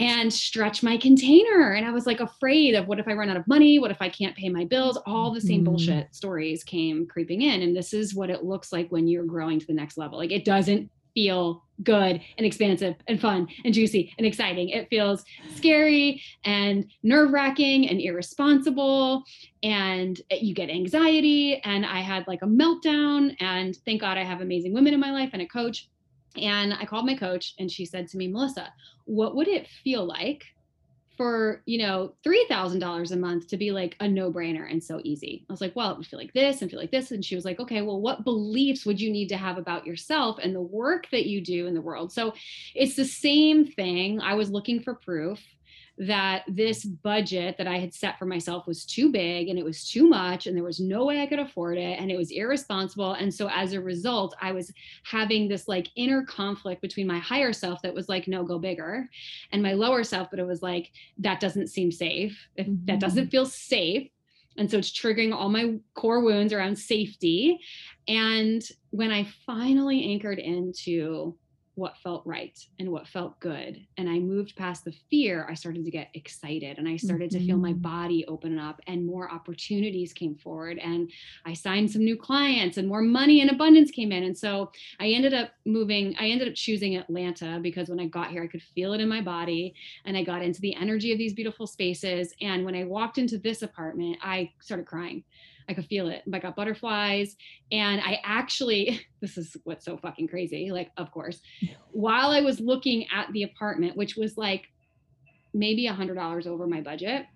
and 0.00 0.32
stretch 0.32 0.82
my 0.82 0.96
container. 0.96 1.72
And 1.72 1.86
I 1.86 1.90
was 1.92 2.06
like 2.06 2.20
afraid 2.20 2.74
of 2.74 2.88
what 2.88 2.98
if 2.98 3.06
I 3.06 3.12
run 3.12 3.28
out 3.28 3.36
of 3.36 3.46
money? 3.46 3.78
What 3.78 3.90
if 3.90 3.98
I 4.00 4.08
can't 4.08 4.34
pay 4.34 4.48
my 4.48 4.64
bills? 4.64 4.98
All 5.06 5.30
the 5.30 5.40
same 5.40 5.60
Mhm. 5.60 5.64
bullshit 5.66 6.14
stories 6.14 6.64
came 6.64 7.06
creeping 7.06 7.42
in. 7.42 7.60
And 7.62 7.76
this 7.76 7.92
is 7.92 8.14
what 8.14 8.30
it 8.30 8.42
looks 8.42 8.72
like 8.72 8.90
when 8.90 9.06
you're 9.06 9.24
growing 9.26 9.60
to 9.60 9.66
the 9.66 9.74
next 9.74 9.98
level. 9.98 10.18
Like 10.18 10.32
it 10.32 10.44
doesn't 10.46 10.90
feel 11.12 11.64
good 11.82 12.20
and 12.38 12.46
expansive 12.46 12.94
and 13.08 13.20
fun 13.20 13.48
and 13.64 13.74
juicy 13.74 14.14
and 14.16 14.26
exciting. 14.26 14.68
It 14.70 14.88
feels 14.88 15.24
scary 15.56 16.22
and 16.44 16.86
nerve 17.02 17.32
wracking 17.32 17.88
and 17.88 18.00
irresponsible. 18.00 19.24
And 19.62 20.18
you 20.30 20.54
get 20.54 20.70
anxiety. 20.70 21.56
And 21.64 21.84
I 21.84 22.00
had 22.00 22.26
like 22.26 22.42
a 22.42 22.46
meltdown. 22.46 23.36
And 23.40 23.76
thank 23.84 24.00
God 24.00 24.16
I 24.16 24.24
have 24.24 24.40
amazing 24.40 24.72
women 24.72 24.94
in 24.94 25.00
my 25.00 25.10
life 25.10 25.30
and 25.34 25.42
a 25.42 25.46
coach. 25.46 25.88
And 26.36 26.74
I 26.74 26.84
called 26.84 27.06
my 27.06 27.16
coach 27.16 27.54
and 27.58 27.70
she 27.70 27.84
said 27.84 28.08
to 28.08 28.16
me, 28.16 28.28
Melissa, 28.28 28.72
what 29.04 29.34
would 29.36 29.48
it 29.48 29.66
feel 29.82 30.04
like 30.04 30.44
for, 31.16 31.62
you 31.66 31.78
know, 31.78 32.14
$3,000 32.24 33.12
a 33.12 33.16
month 33.16 33.48
to 33.48 33.56
be 33.56 33.72
like 33.72 33.96
a 34.00 34.08
no 34.08 34.32
brainer 34.32 34.70
and 34.70 34.82
so 34.82 35.00
easy? 35.04 35.44
I 35.48 35.52
was 35.52 35.60
like, 35.60 35.74
well, 35.74 35.90
it 35.90 35.98
would 35.98 36.06
feel 36.06 36.18
like 36.18 36.32
this 36.32 36.62
and 36.62 36.70
feel 36.70 36.80
like 36.80 36.92
this. 36.92 37.10
And 37.10 37.24
she 37.24 37.34
was 37.34 37.44
like, 37.44 37.60
okay, 37.60 37.82
well, 37.82 38.00
what 38.00 38.24
beliefs 38.24 38.86
would 38.86 39.00
you 39.00 39.10
need 39.10 39.28
to 39.28 39.36
have 39.36 39.58
about 39.58 39.86
yourself 39.86 40.38
and 40.42 40.54
the 40.54 40.60
work 40.60 41.08
that 41.10 41.26
you 41.26 41.40
do 41.40 41.66
in 41.66 41.74
the 41.74 41.80
world? 41.80 42.12
So 42.12 42.32
it's 42.74 42.96
the 42.96 43.04
same 43.04 43.66
thing. 43.66 44.20
I 44.20 44.34
was 44.34 44.50
looking 44.50 44.80
for 44.80 44.94
proof 44.94 45.40
that 46.00 46.44
this 46.48 46.82
budget 46.82 47.58
that 47.58 47.66
I 47.66 47.78
had 47.78 47.92
set 47.92 48.18
for 48.18 48.24
myself 48.24 48.66
was 48.66 48.86
too 48.86 49.12
big 49.12 49.48
and 49.48 49.58
it 49.58 49.64
was 49.64 49.86
too 49.86 50.08
much 50.08 50.46
and 50.46 50.56
there 50.56 50.64
was 50.64 50.80
no 50.80 51.04
way 51.04 51.20
I 51.20 51.26
could 51.26 51.38
afford 51.38 51.76
it 51.76 52.00
and 52.00 52.10
it 52.10 52.16
was 52.16 52.30
irresponsible. 52.30 53.12
And 53.12 53.32
so 53.32 53.50
as 53.50 53.74
a 53.74 53.82
result, 53.82 54.34
I 54.40 54.52
was 54.52 54.72
having 55.04 55.46
this 55.46 55.68
like 55.68 55.88
inner 55.96 56.24
conflict 56.24 56.80
between 56.80 57.06
my 57.06 57.18
higher 57.18 57.52
self 57.52 57.82
that 57.82 57.92
was 57.92 58.08
like, 58.08 58.28
no, 58.28 58.44
go 58.44 58.58
bigger, 58.58 59.10
and 59.52 59.62
my 59.62 59.74
lower 59.74 60.02
self, 60.02 60.30
but 60.30 60.38
it 60.38 60.46
was 60.46 60.62
like, 60.62 60.90
that 61.18 61.38
doesn't 61.38 61.68
seem 61.68 61.92
safe. 61.92 62.48
If 62.56 62.66
that 62.66 62.72
mm-hmm. 62.72 62.98
doesn't 62.98 63.28
feel 63.28 63.44
safe. 63.44 64.08
And 64.56 64.70
so 64.70 64.78
it's 64.78 64.90
triggering 64.90 65.34
all 65.34 65.50
my 65.50 65.74
core 65.94 66.20
wounds 66.20 66.54
around 66.54 66.76
safety. 66.76 67.60
And 68.08 68.62
when 68.88 69.10
I 69.10 69.28
finally 69.44 70.10
anchored 70.12 70.38
into 70.38 71.36
what 71.80 71.96
felt 71.96 72.22
right 72.26 72.58
and 72.78 72.90
what 72.92 73.08
felt 73.08 73.40
good. 73.40 73.86
And 73.96 74.08
I 74.08 74.18
moved 74.18 74.54
past 74.54 74.84
the 74.84 74.92
fear, 75.10 75.46
I 75.48 75.54
started 75.54 75.84
to 75.86 75.90
get 75.90 76.10
excited 76.12 76.76
and 76.78 76.86
I 76.86 76.96
started 76.96 77.30
to 77.30 77.40
feel 77.40 77.56
my 77.56 77.72
Mhm. 77.72 77.82
body 77.82 78.24
open 78.26 78.58
up 78.58 78.80
and 78.86 79.06
more 79.06 79.32
opportunities 79.32 80.12
came 80.12 80.34
forward. 80.36 80.78
And 80.78 81.10
I 81.46 81.54
signed 81.54 81.90
some 81.90 82.04
new 82.04 82.16
clients 82.16 82.76
and 82.76 82.86
more 82.86 83.00
money 83.00 83.40
and 83.40 83.50
abundance 83.50 83.90
came 83.90 84.12
in. 84.12 84.24
And 84.24 84.36
so 84.36 84.70
I 85.00 85.08
ended 85.08 85.32
up 85.32 85.52
moving, 85.64 86.14
I 86.18 86.28
ended 86.28 86.48
up 86.48 86.54
choosing 86.54 86.96
Atlanta 86.96 87.58
because 87.62 87.88
when 87.88 87.98
I 87.98 88.06
got 88.06 88.30
here, 88.30 88.42
I 88.42 88.46
could 88.46 88.62
feel 88.62 88.92
it 88.92 89.00
in 89.00 89.08
my 89.08 89.22
body 89.22 89.74
and 90.04 90.16
I 90.18 90.22
got 90.22 90.42
into 90.42 90.60
the 90.60 90.74
energy 90.74 91.12
of 91.12 91.18
these 91.18 91.32
beautiful 91.32 91.66
spaces. 91.66 92.34
And 92.42 92.64
when 92.66 92.74
I 92.76 92.84
walked 92.84 93.16
into 93.16 93.38
this 93.38 93.62
apartment, 93.62 94.18
I 94.22 94.52
started 94.60 94.84
crying. 94.86 95.24
I 95.70 95.74
could 95.74 95.86
feel 95.86 96.08
it. 96.08 96.22
I 96.32 96.38
got 96.40 96.56
butterflies. 96.56 97.36
And 97.70 98.00
I 98.00 98.20
actually, 98.24 99.06
this 99.20 99.38
is 99.38 99.56
what's 99.64 99.84
so 99.84 99.96
fucking 99.96 100.28
crazy. 100.28 100.70
Like, 100.72 100.90
of 100.96 101.12
course, 101.12 101.40
while 101.92 102.30
I 102.30 102.40
was 102.40 102.58
looking 102.60 103.06
at 103.14 103.32
the 103.32 103.44
apartment, 103.44 103.96
which 103.96 104.16
was 104.16 104.36
like 104.36 104.64
maybe 105.54 105.86
a 105.86 105.92
hundred 105.92 106.14
dollars 106.14 106.46
over 106.46 106.66
my 106.66 106.80
budget, 106.80 107.26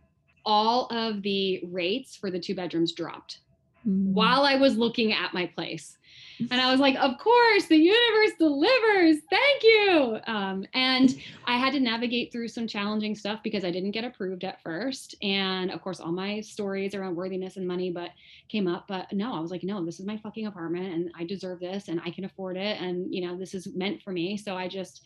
all 0.45 0.87
of 0.87 1.23
the 1.23 1.63
rates 1.71 2.17
for 2.17 2.31
the 2.31 2.41
two 2.41 2.55
bedrooms 2.55 2.93
dropped 2.93 3.39
Mm. 3.87 4.13
while 4.13 4.45
I 4.45 4.57
was 4.57 4.79
looking 4.79 5.13
at 5.13 5.35
my 5.35 5.45
place. 5.45 5.99
And 6.39 6.59
I 6.61 6.71
was 6.71 6.81
like, 6.81 6.97
of 6.97 7.19
course, 7.23 7.67
the 7.67 7.77
universe 7.77 8.33
delivers. 8.39 9.19
Thank 9.29 9.63
you. 9.63 10.19
Um, 10.27 10.65
and 10.73 11.15
I 11.47 11.59
had 11.59 11.75
to 11.75 11.81
navigate 11.81 12.33
through 12.33 12.49
some 12.49 12.67
challenging 12.67 13.15
stuff 13.15 13.41
because 13.45 13.63
I 13.63 13.71
didn't 13.71 13.91
get 13.91 14.05
approved 14.05 14.43
at 14.45 14.63
first. 14.63 15.17
And 15.23 15.71
of 15.71 15.83
course, 15.83 16.01
all 16.01 16.13
my 16.13 16.41
stories 16.41 16.95
around 16.95 17.15
worthiness 17.15 17.59
and 17.59 17.69
money, 17.69 17.91
but 17.91 18.11
came 18.49 18.67
up. 18.67 18.87
But 18.89 19.13
no, 19.13 19.35
I 19.35 19.41
was 19.41 19.51
like, 19.51 19.65
no, 19.65 19.85
this 19.85 20.01
is 20.01 20.07
my 20.07 20.17
fucking 20.17 20.47
apartment 20.47 20.95
and 20.95 21.11
I 21.19 21.25
deserve 21.25 21.61
this 21.61 21.89
and 21.89 22.01
I 22.05 22.11
can 22.11 22.25
afford 22.25 22.57
it. 22.57 22.81
And, 22.81 23.15
you 23.15 23.27
know, 23.27 23.37
this 23.37 23.53
is 23.53 23.69
meant 23.75 24.03
for 24.03 24.13
me. 24.13 24.39
So 24.39 24.57
I 24.57 24.67
just 24.67 25.03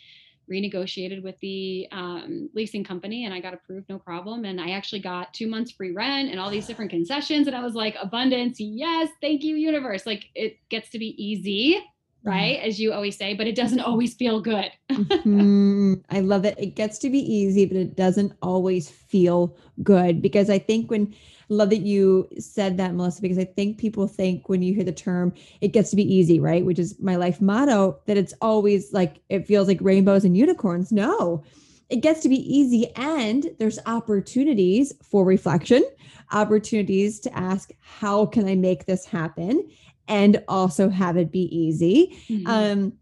renegotiated 0.50 1.22
with 1.22 1.38
the 1.40 1.86
um, 1.92 2.48
leasing 2.54 2.84
company 2.84 3.24
and 3.24 3.34
I 3.34 3.40
got 3.40 3.54
approved, 3.54 3.88
no 3.88 3.98
problem. 3.98 4.44
And 4.44 4.60
I 4.60 4.70
actually 4.70 5.00
got 5.00 5.32
two 5.34 5.46
months 5.46 5.72
free 5.72 5.92
rent 5.92 6.30
and 6.30 6.40
all 6.40 6.50
these 6.50 6.66
different 6.66 6.90
concessions. 6.90 7.46
And 7.46 7.54
I 7.54 7.62
was 7.62 7.74
like, 7.74 7.96
abundance, 8.00 8.58
yes, 8.60 9.08
thank 9.20 9.42
you, 9.42 9.56
universe. 9.56 10.06
Like 10.06 10.26
it 10.34 10.58
gets 10.68 10.90
to 10.90 10.98
be 10.98 11.14
easy, 11.22 11.82
right? 12.24 12.60
As 12.60 12.80
you 12.80 12.92
always 12.92 13.16
say, 13.16 13.34
but 13.34 13.46
it 13.46 13.54
doesn't 13.54 13.80
always 13.80 14.14
feel 14.14 14.40
good. 14.40 14.70
Mhm. 14.90 16.02
I 16.10 16.20
love 16.20 16.44
it. 16.44 16.56
It 16.58 16.74
gets 16.74 16.98
to 16.98 17.10
be 17.10 17.18
easy, 17.18 17.66
but 17.66 17.76
it 17.76 17.96
doesn't 17.96 18.32
always 18.42 18.90
feel 18.90 19.56
good 19.82 20.20
because 20.20 20.50
I 20.50 20.58
think 20.58 20.90
when 20.90 21.14
love 21.48 21.70
that 21.70 21.78
you 21.78 22.28
said 22.38 22.76
that, 22.76 22.94
Melissa, 22.94 23.22
because 23.22 23.38
I 23.38 23.44
think 23.44 23.78
people 23.78 24.06
think 24.06 24.48
when 24.48 24.62
you 24.62 24.74
hear 24.74 24.84
the 24.84 24.92
term, 24.92 25.32
it 25.60 25.68
gets 25.68 25.90
to 25.90 25.96
be 25.96 26.14
easy, 26.14 26.40
right? 26.40 26.64
Which 26.64 26.78
is 26.78 26.98
my 27.00 27.16
life 27.16 27.40
motto, 27.40 27.98
that 28.06 28.16
it's 28.16 28.34
always 28.40 28.92
like 28.92 29.20
it 29.28 29.46
feels 29.46 29.68
like 29.68 29.78
rainbows 29.80 30.24
and 30.24 30.36
unicorns. 30.36 30.92
No, 30.92 31.42
it 31.88 31.96
gets 31.96 32.20
to 32.20 32.28
be 32.28 32.36
easy 32.36 32.92
and 32.96 33.50
there's 33.58 33.78
opportunities 33.86 34.92
for 35.02 35.24
reflection, 35.24 35.84
opportunities 36.32 37.20
to 37.20 37.36
ask, 37.36 37.70
how 37.80 38.26
can 38.26 38.46
I 38.46 38.54
make 38.54 38.84
this 38.84 39.06
happen? 39.06 39.68
And 40.06 40.42
also 40.48 40.88
have 40.88 41.16
it 41.16 41.32
be 41.32 41.54
easy. 41.54 42.18
Mm-hmm. 42.28 42.46
Um, 42.46 42.92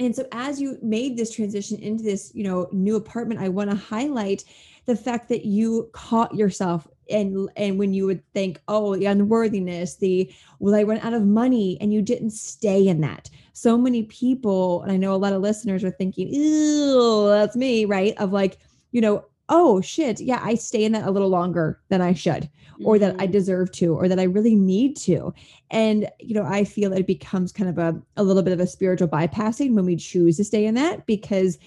and 0.00 0.14
so 0.14 0.26
as 0.30 0.60
you 0.60 0.78
made 0.82 1.16
this 1.16 1.34
transition 1.34 1.78
into 1.78 2.04
this 2.04 2.30
you 2.34 2.44
know 2.44 2.68
new 2.72 2.96
apartment 2.96 3.40
i 3.40 3.48
want 3.48 3.68
to 3.70 3.76
highlight 3.76 4.44
the 4.86 4.96
fact 4.96 5.28
that 5.28 5.44
you 5.44 5.90
caught 5.92 6.34
yourself 6.34 6.86
and 7.10 7.48
and 7.56 7.78
when 7.78 7.92
you 7.92 8.06
would 8.06 8.22
think 8.32 8.60
oh 8.68 8.96
the 8.96 9.06
unworthiness 9.06 9.96
the 9.96 10.30
well 10.58 10.74
i 10.74 10.82
run 10.82 10.98
out 10.98 11.14
of 11.14 11.24
money 11.24 11.78
and 11.80 11.92
you 11.92 12.02
didn't 12.02 12.30
stay 12.30 12.86
in 12.86 13.00
that 13.00 13.30
so 13.52 13.76
many 13.76 14.02
people 14.04 14.82
and 14.82 14.92
i 14.92 14.96
know 14.96 15.14
a 15.14 15.16
lot 15.16 15.32
of 15.32 15.42
listeners 15.42 15.84
are 15.84 15.90
thinking 15.90 16.28
ew 16.28 17.28
that's 17.28 17.56
me 17.56 17.84
right 17.84 18.16
of 18.18 18.32
like 18.32 18.58
you 18.92 19.00
know 19.00 19.24
oh 19.48 19.80
shit 19.80 20.20
yeah 20.20 20.40
i 20.42 20.54
stay 20.54 20.84
in 20.84 20.92
that 20.92 21.06
a 21.06 21.10
little 21.10 21.28
longer 21.28 21.80
than 21.88 22.00
i 22.00 22.12
should 22.12 22.48
or 22.84 22.94
mm-hmm. 22.94 23.04
that 23.04 23.14
i 23.20 23.24
mm-hmm. 23.24 23.32
deserve 23.32 23.72
to 23.72 23.94
or 23.94 24.08
that 24.08 24.20
i 24.20 24.24
really 24.24 24.54
need 24.54 24.96
to 24.96 25.32
and 25.70 26.08
you 26.20 26.34
know 26.34 26.44
i 26.44 26.64
feel 26.64 26.92
it 26.92 27.06
becomes 27.06 27.52
kind 27.52 27.70
of 27.70 27.78
a, 27.78 28.00
a 28.16 28.22
little 28.22 28.42
bit 28.42 28.52
of 28.52 28.60
a 28.60 28.66
spiritual 28.66 29.08
bypassing 29.08 29.74
when 29.74 29.84
we 29.84 29.96
choose 29.96 30.36
to 30.36 30.44
stay 30.44 30.66
in 30.66 30.74
that 30.74 31.06
because 31.06 31.58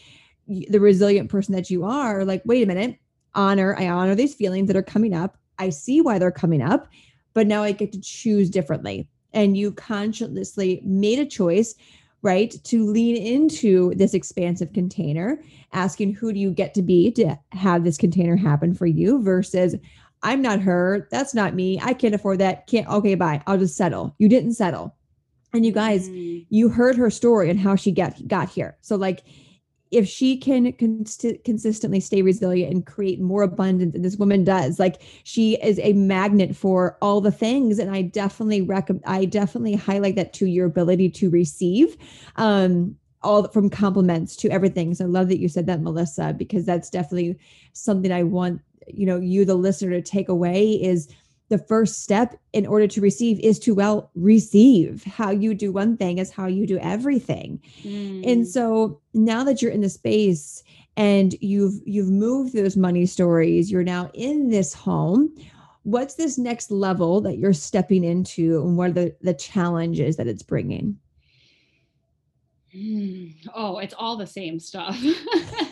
the 0.48 0.80
resilient 0.80 1.30
person 1.30 1.56
that 1.56 1.70
you 1.70 1.84
are 1.84 2.24
like 2.24 2.42
wait 2.46 2.64
a 2.64 2.68
minute 2.68 2.98
honor 3.36 3.76
i 3.80 3.88
honor 3.88 4.16
these 4.16 4.36
feelings 4.36 4.68
that 4.68 4.76
are 4.76 4.84
coming 4.84 5.14
up. 5.14 5.38
I 5.60 5.70
see 5.70 6.02
why 6.02 6.18
they're 6.20 6.32
coming 6.32 6.62
up 6.62 6.88
but 7.34 7.48
now 7.48 7.64
i 7.64 7.72
get 7.72 7.92
to 7.94 8.02
choose 8.02 8.50
differently. 8.50 9.08
And 9.34 9.56
you 9.56 9.72
consciously 9.72 10.82
made 10.84 11.20
a 11.20 11.26
choice 11.26 11.76
right 12.22 12.54
to 12.66 12.86
lean 12.86 13.16
into 13.16 13.96
this 13.96 14.14
expansive 14.14 14.74
container 14.74 15.42
asking 15.74 16.14
who 16.14 16.34
do 16.34 16.40
you 16.40 16.52
get 16.52 16.74
to 16.76 16.82
be 16.82 17.12
to 17.12 17.36
have 17.52 17.84
this 17.84 17.98
container 17.98 18.36
happen 18.36 18.74
for 18.74 18.86
you 18.86 19.22
versus 19.24 19.76
i'm 20.24 20.42
not 20.42 20.60
her. 20.60 21.08
That's 21.12 21.34
not 21.34 21.56
me. 21.56 21.80
I 21.82 21.94
can't 21.94 22.16
afford 22.16 22.40
that. 22.40 22.68
Can't 22.68 22.88
okay 22.88 23.16
bye. 23.16 23.42
I'll 23.48 23.58
just 23.58 23.78
settle. 23.78 24.16
You 24.20 24.30
didn't 24.30 24.54
settle. 24.54 24.96
And 25.54 25.66
you 25.66 25.72
guys 25.72 26.10
mm. 26.10 26.46
you 26.50 26.70
heard 26.70 26.96
her 26.96 27.10
story 27.10 27.50
and 27.50 27.60
how 27.60 27.76
she 27.76 27.92
get 27.92 28.28
got 28.28 28.50
here. 28.50 28.78
So 28.82 28.96
like 28.96 29.24
if 29.92 30.08
she 30.08 30.38
can 30.38 30.72
cons- 30.74 31.26
consistently 31.44 32.00
stay 32.00 32.22
resilient 32.22 32.74
and 32.74 32.86
create 32.86 33.20
more 33.20 33.44
abundance 33.44 33.94
and 33.94 34.04
this 34.04 34.16
woman 34.16 34.44
does 34.44 34.80
like 34.80 35.02
she 35.24 35.56
is 35.62 35.80
a 35.80 35.94
magnet 35.94 36.56
for 36.56 36.98
all 37.02 37.22
the 37.22 37.32
things. 37.32 37.78
And 37.78 37.92
i 37.92 38.02
definitely 38.02 38.62
recommend 38.62 39.04
i 39.06 39.26
definitely 39.26 39.76
highlight 39.76 40.16
that 40.16 40.34
to 40.34 40.46
your 40.46 40.66
ability 40.66 41.10
to 41.10 41.30
receive 41.30 41.98
um 42.38 42.96
all 43.24 43.48
from 43.50 43.70
compliments 43.70 44.36
to 44.38 44.50
everything. 44.50 44.96
So 44.96 45.06
i 45.06 45.08
love 45.08 45.28
that 45.28 45.40
you 45.40 45.48
said 45.48 45.68
that 45.68 45.82
melissa 45.82 46.34
because 46.38 46.66
that's 46.66 46.90
definitely 46.90 47.38
something 47.74 48.12
i 48.12 48.24
want 48.24 48.62
you 48.88 49.06
know 49.06 49.18
you 49.18 49.46
the 49.46 49.56
listener 49.56 49.92
to 49.92 50.02
take 50.02 50.30
away 50.30 50.72
is 50.72 51.08
the 51.52 51.58
first 51.58 52.02
step 52.02 52.40
in 52.54 52.66
order 52.66 52.88
to 52.88 53.02
receive 53.02 53.38
is 53.42 53.60
to 53.60 53.76
well 53.76 54.10
receive 54.16 55.04
how 55.04 55.30
you 55.30 55.54
do 55.54 55.70
one 55.70 55.98
thing 55.98 56.18
is 56.18 56.32
how 56.32 56.48
you 56.48 56.66
do 56.66 56.78
everything 56.80 57.62
mm. 57.84 58.26
and 58.26 58.48
so 58.48 59.02
now 59.14 59.44
that 59.44 59.62
you're 59.62 59.70
in 59.70 59.82
the 59.82 59.90
space 59.90 60.64
and 60.96 61.36
you've 61.42 61.74
you've 61.86 62.10
moved 62.10 62.54
those 62.54 62.78
money 62.78 63.06
stories 63.06 63.70
you're 63.70 63.84
now 63.84 64.10
in 64.14 64.50
this 64.50 64.74
home 64.74 65.30
what's 65.84 66.16
this 66.16 66.38
next 66.38 66.72
level 66.72 67.20
that 67.20 67.38
you're 67.38 67.52
stepping 67.52 68.06
into 68.06 68.62
and 68.62 68.78
what 68.78 68.92
are 68.92 68.94
the 68.94 69.16
the 69.22 69.34
challenges 69.34 70.16
that 70.16 70.28
it's 70.28 70.44
bringing 70.44 70.98
mm. 72.74 73.36
oh 73.54 73.78
it's 73.80 73.94
all 73.98 74.16
the 74.16 74.26
same 74.26 74.58
stuff 74.58 74.98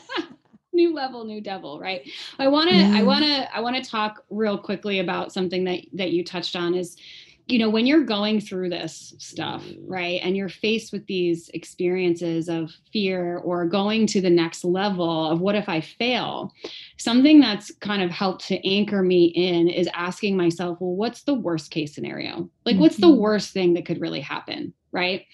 new 0.79 0.93
level 0.93 1.25
new 1.25 1.41
devil 1.41 1.77
right 1.77 2.09
i 2.39 2.47
want 2.47 2.69
to 2.69 2.75
i 2.75 3.03
want 3.03 3.23
to 3.25 3.55
i 3.55 3.59
want 3.59 3.75
to 3.75 3.89
talk 3.89 4.23
real 4.29 4.57
quickly 4.57 4.99
about 4.99 5.33
something 5.33 5.65
that 5.65 5.81
that 5.91 6.11
you 6.11 6.23
touched 6.23 6.55
on 6.55 6.73
is 6.73 6.95
you 7.47 7.57
know 7.57 7.69
when 7.69 7.85
you're 7.85 8.03
going 8.03 8.39
through 8.39 8.69
this 8.69 9.13
stuff 9.17 9.65
right 9.85 10.21
and 10.23 10.37
you're 10.37 10.49
faced 10.49 10.93
with 10.93 11.05
these 11.07 11.49
experiences 11.49 12.47
of 12.47 12.71
fear 12.93 13.39
or 13.39 13.65
going 13.65 14.05
to 14.05 14.21
the 14.21 14.29
next 14.29 14.63
level 14.63 15.29
of 15.29 15.41
what 15.41 15.55
if 15.55 15.67
i 15.67 15.81
fail 15.81 16.53
something 16.97 17.41
that's 17.41 17.71
kind 17.79 18.01
of 18.01 18.11
helped 18.11 18.47
to 18.47 18.67
anchor 18.67 19.01
me 19.01 19.25
in 19.25 19.67
is 19.67 19.89
asking 19.93 20.37
myself 20.37 20.77
well 20.79 20.95
what's 20.95 21.23
the 21.23 21.33
worst 21.33 21.71
case 21.71 21.93
scenario 21.93 22.49
like 22.65 22.75
mm-hmm. 22.75 22.83
what's 22.83 22.97
the 22.97 23.07
mm-hmm. 23.07 23.19
worst 23.19 23.51
thing 23.51 23.73
that 23.73 23.85
could 23.85 23.99
really 23.99 24.21
happen 24.21 24.73
right? 24.91 25.25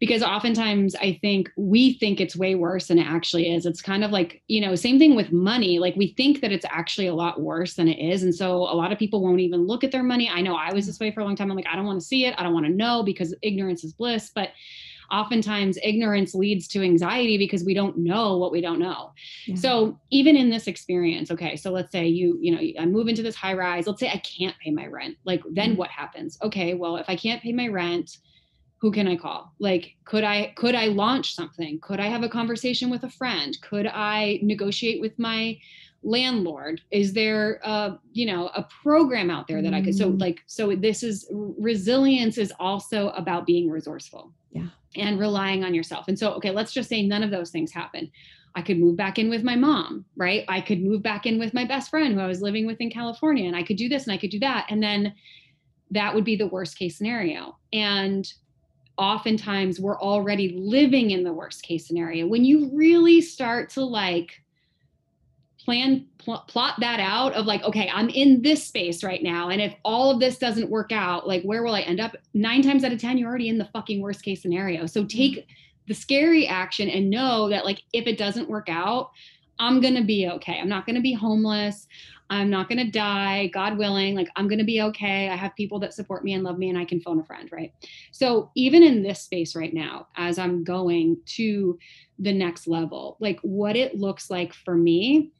Because 0.00 0.22
oftentimes 0.22 0.94
I 0.96 1.18
think 1.20 1.50
we 1.56 1.94
think 1.94 2.20
it's 2.20 2.36
way 2.36 2.54
worse 2.54 2.88
than 2.88 2.98
it 2.98 3.06
actually 3.06 3.52
is. 3.52 3.66
It's 3.66 3.82
kind 3.82 4.04
of 4.04 4.10
like, 4.10 4.42
you 4.48 4.60
know, 4.60 4.74
same 4.74 4.98
thing 4.98 5.14
with 5.14 5.32
money. 5.32 5.78
Like 5.78 5.96
we 5.96 6.14
think 6.16 6.40
that 6.40 6.52
it's 6.52 6.66
actually 6.68 7.06
a 7.06 7.14
lot 7.14 7.40
worse 7.40 7.74
than 7.74 7.88
it 7.88 7.98
is. 7.98 8.22
And 8.22 8.34
so 8.34 8.56
a 8.56 8.74
lot 8.74 8.92
of 8.92 8.98
people 8.98 9.22
won't 9.22 9.40
even 9.40 9.66
look 9.66 9.84
at 9.84 9.92
their 9.92 10.02
money. 10.02 10.28
I 10.28 10.40
know 10.40 10.56
I 10.56 10.72
was 10.72 10.86
this 10.86 11.00
way 11.00 11.10
for 11.10 11.20
a 11.20 11.24
long 11.24 11.36
time. 11.36 11.50
I'm 11.50 11.56
like, 11.56 11.66
I 11.70 11.76
don't 11.76 11.86
want 11.86 12.00
to 12.00 12.06
see 12.06 12.26
it. 12.26 12.34
I 12.38 12.42
don't 12.42 12.54
want 12.54 12.66
to 12.66 12.72
know 12.72 13.02
because 13.02 13.34
ignorance 13.42 13.84
is 13.84 13.92
bliss. 13.92 14.30
But 14.34 14.50
oftentimes 15.10 15.78
ignorance 15.82 16.34
leads 16.34 16.66
to 16.68 16.82
anxiety 16.82 17.38
because 17.38 17.64
we 17.64 17.74
don't 17.74 17.96
know 17.98 18.36
what 18.36 18.52
we 18.52 18.60
don't 18.60 18.78
know. 18.78 19.12
Yeah. 19.46 19.56
So 19.56 20.00
even 20.10 20.36
in 20.36 20.50
this 20.50 20.66
experience, 20.66 21.30
okay, 21.30 21.56
so 21.56 21.70
let's 21.70 21.92
say 21.92 22.06
you, 22.06 22.38
you 22.40 22.52
know, 22.52 22.82
I 22.82 22.86
move 22.86 23.08
into 23.08 23.22
this 23.22 23.36
high 23.36 23.54
rise. 23.54 23.86
Let's 23.86 24.00
say 24.00 24.10
I 24.10 24.18
can't 24.18 24.56
pay 24.58 24.70
my 24.70 24.86
rent. 24.86 25.16
Like 25.24 25.42
then 25.50 25.70
mm-hmm. 25.70 25.78
what 25.78 25.90
happens? 25.90 26.38
Okay, 26.42 26.74
well, 26.74 26.96
if 26.96 27.08
I 27.08 27.16
can't 27.16 27.42
pay 27.42 27.52
my 27.52 27.68
rent, 27.68 28.18
who 28.84 28.92
can 28.92 29.08
i 29.08 29.16
call 29.16 29.50
like 29.60 29.96
could 30.04 30.24
i 30.24 30.52
could 30.56 30.74
i 30.74 30.88
launch 30.88 31.34
something 31.34 31.80
could 31.80 31.98
i 31.98 32.06
have 32.06 32.22
a 32.22 32.28
conversation 32.28 32.90
with 32.90 33.02
a 33.04 33.08
friend 33.08 33.56
could 33.62 33.86
i 33.86 34.38
negotiate 34.42 35.00
with 35.00 35.18
my 35.18 35.58
landlord 36.02 36.82
is 36.90 37.14
there 37.14 37.60
a 37.64 37.98
you 38.12 38.26
know 38.26 38.48
a 38.48 38.62
program 38.82 39.30
out 39.30 39.48
there 39.48 39.62
that 39.62 39.72
i 39.72 39.80
could 39.80 39.94
so 39.94 40.12
mm. 40.12 40.20
like 40.20 40.42
so 40.46 40.76
this 40.76 41.02
is 41.02 41.26
resilience 41.32 42.36
is 42.36 42.52
also 42.60 43.08
about 43.12 43.46
being 43.46 43.70
resourceful 43.70 44.30
yeah 44.50 44.66
and 44.96 45.18
relying 45.18 45.64
on 45.64 45.72
yourself 45.72 46.06
and 46.08 46.18
so 46.18 46.32
okay 46.32 46.50
let's 46.50 46.74
just 46.74 46.90
say 46.90 47.00
none 47.00 47.22
of 47.22 47.30
those 47.30 47.50
things 47.50 47.72
happen 47.72 48.10
I 48.56 48.62
could 48.62 48.78
move 48.78 48.96
back 48.96 49.18
in 49.18 49.30
with 49.30 49.42
my 49.42 49.56
mom, 49.56 50.04
right? 50.16 50.44
I 50.46 50.60
could 50.60 50.80
move 50.80 51.02
back 51.02 51.26
in 51.26 51.40
with 51.40 51.54
my 51.54 51.64
best 51.64 51.90
friend 51.90 52.14
who 52.14 52.20
I 52.20 52.28
was 52.28 52.40
living 52.40 52.68
with 52.68 52.80
in 52.80 52.88
California, 52.88 53.48
and 53.48 53.56
I 53.56 53.64
could 53.64 53.76
do 53.76 53.88
this 53.88 54.04
and 54.04 54.12
I 54.12 54.16
could 54.16 54.30
do 54.30 54.38
that. 54.38 54.66
And 54.68 54.80
then 54.80 55.12
that 55.90 56.14
would 56.14 56.24
be 56.24 56.36
the 56.36 56.46
worst 56.46 56.78
case 56.78 56.96
scenario. 56.96 57.56
And 57.72 58.32
oftentimes 58.96 59.80
we're 59.80 59.98
already 59.98 60.56
living 60.56 61.10
in 61.10 61.24
the 61.24 61.32
worst 61.32 61.62
case 61.62 61.86
scenario. 61.86 62.26
When 62.26 62.44
you 62.44 62.70
really 62.72 63.20
start 63.20 63.70
to 63.70 63.84
like 63.84 64.40
plan 65.64 66.06
pl- 66.18 66.44
plot 66.46 66.74
that 66.80 67.00
out 67.00 67.32
of 67.32 67.46
like 67.46 67.62
okay 67.62 67.90
i'm 67.92 68.10
in 68.10 68.42
this 68.42 68.62
space 68.64 69.02
right 69.02 69.22
now 69.22 69.48
and 69.48 69.62
if 69.62 69.74
all 69.84 70.10
of 70.10 70.20
this 70.20 70.36
doesn't 70.36 70.68
work 70.68 70.92
out 70.92 71.26
like 71.26 71.42
where 71.42 71.62
will 71.62 71.74
i 71.74 71.80
end 71.80 72.00
up 72.00 72.14
nine 72.34 72.60
times 72.60 72.84
out 72.84 72.92
of 72.92 73.00
ten 73.00 73.16
you're 73.16 73.28
already 73.28 73.48
in 73.48 73.56
the 73.56 73.64
fucking 73.66 74.02
worst 74.02 74.22
case 74.22 74.42
scenario 74.42 74.84
so 74.84 75.04
take 75.04 75.32
mm-hmm. 75.32 75.50
the 75.88 75.94
scary 75.94 76.46
action 76.46 76.88
and 76.90 77.08
know 77.08 77.48
that 77.48 77.64
like 77.64 77.82
if 77.92 78.06
it 78.06 78.18
doesn't 78.18 78.48
work 78.48 78.68
out 78.68 79.10
i'm 79.58 79.80
gonna 79.80 80.04
be 80.04 80.28
okay 80.28 80.58
i'm 80.60 80.68
not 80.68 80.86
gonna 80.86 81.00
be 81.00 81.14
homeless 81.14 81.86
I'm 82.30 82.50
not 82.50 82.68
going 82.68 82.84
to 82.84 82.90
die, 82.90 83.48
God 83.48 83.76
willing. 83.76 84.14
Like, 84.14 84.28
I'm 84.36 84.48
going 84.48 84.58
to 84.58 84.64
be 84.64 84.80
okay. 84.82 85.28
I 85.28 85.36
have 85.36 85.54
people 85.54 85.78
that 85.80 85.94
support 85.94 86.24
me 86.24 86.32
and 86.32 86.42
love 86.42 86.58
me, 86.58 86.68
and 86.68 86.78
I 86.78 86.84
can 86.84 87.00
phone 87.00 87.20
a 87.20 87.24
friend, 87.24 87.50
right? 87.52 87.72
So, 88.12 88.50
even 88.54 88.82
in 88.82 89.02
this 89.02 89.20
space 89.20 89.54
right 89.54 89.74
now, 89.74 90.08
as 90.16 90.38
I'm 90.38 90.64
going 90.64 91.18
to 91.36 91.78
the 92.18 92.32
next 92.32 92.66
level, 92.66 93.16
like 93.20 93.40
what 93.40 93.76
it 93.76 93.98
looks 93.98 94.30
like 94.30 94.54
for 94.54 94.76
me 94.76 95.32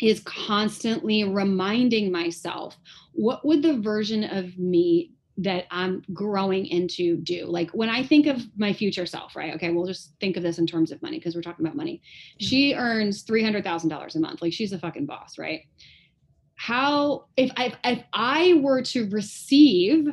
is 0.00 0.20
constantly 0.20 1.24
reminding 1.24 2.10
myself 2.10 2.76
what 3.12 3.44
would 3.44 3.62
the 3.62 3.80
version 3.80 4.24
of 4.24 4.58
me 4.58 5.12
that 5.36 5.66
I'm 5.70 6.02
growing 6.12 6.66
into 6.66 7.16
do. 7.16 7.46
Like 7.46 7.70
when 7.70 7.88
I 7.88 8.04
think 8.04 8.26
of 8.26 8.46
my 8.56 8.72
future 8.72 9.06
self, 9.06 9.34
right? 9.34 9.54
Okay, 9.54 9.70
we'll 9.70 9.86
just 9.86 10.12
think 10.20 10.36
of 10.36 10.42
this 10.42 10.58
in 10.58 10.66
terms 10.66 10.92
of 10.92 11.02
money 11.02 11.18
because 11.18 11.34
we're 11.34 11.42
talking 11.42 11.64
about 11.64 11.76
money. 11.76 12.00
Mm-hmm. 12.38 12.46
She 12.46 12.74
earns 12.74 13.24
$300,000 13.24 14.14
a 14.14 14.18
month. 14.20 14.42
Like 14.42 14.52
she's 14.52 14.72
a 14.72 14.78
fucking 14.78 15.06
boss, 15.06 15.36
right? 15.36 15.62
How 16.56 17.26
if 17.36 17.50
I 17.56 17.74
if 17.84 18.02
I 18.12 18.54
were 18.62 18.82
to 18.82 19.08
receive 19.10 20.08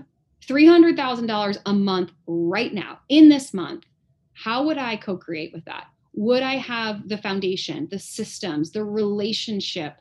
$300,000 0.48 1.58
a 1.66 1.74
month 1.74 2.12
right 2.28 2.74
now 2.74 3.00
in 3.10 3.30
this 3.30 3.54
month, 3.54 3.86
how 4.34 4.66
would 4.66 4.78
I 4.78 4.98
co-create 4.98 5.54
with 5.54 5.66
that? 5.66 5.86
Would 6.14 6.44
I 6.44 6.56
have 6.56 7.08
the 7.08 7.18
foundation, 7.18 7.88
the 7.90 8.00
systems, 8.00 8.72
the 8.72 8.84
relationship 8.84 9.98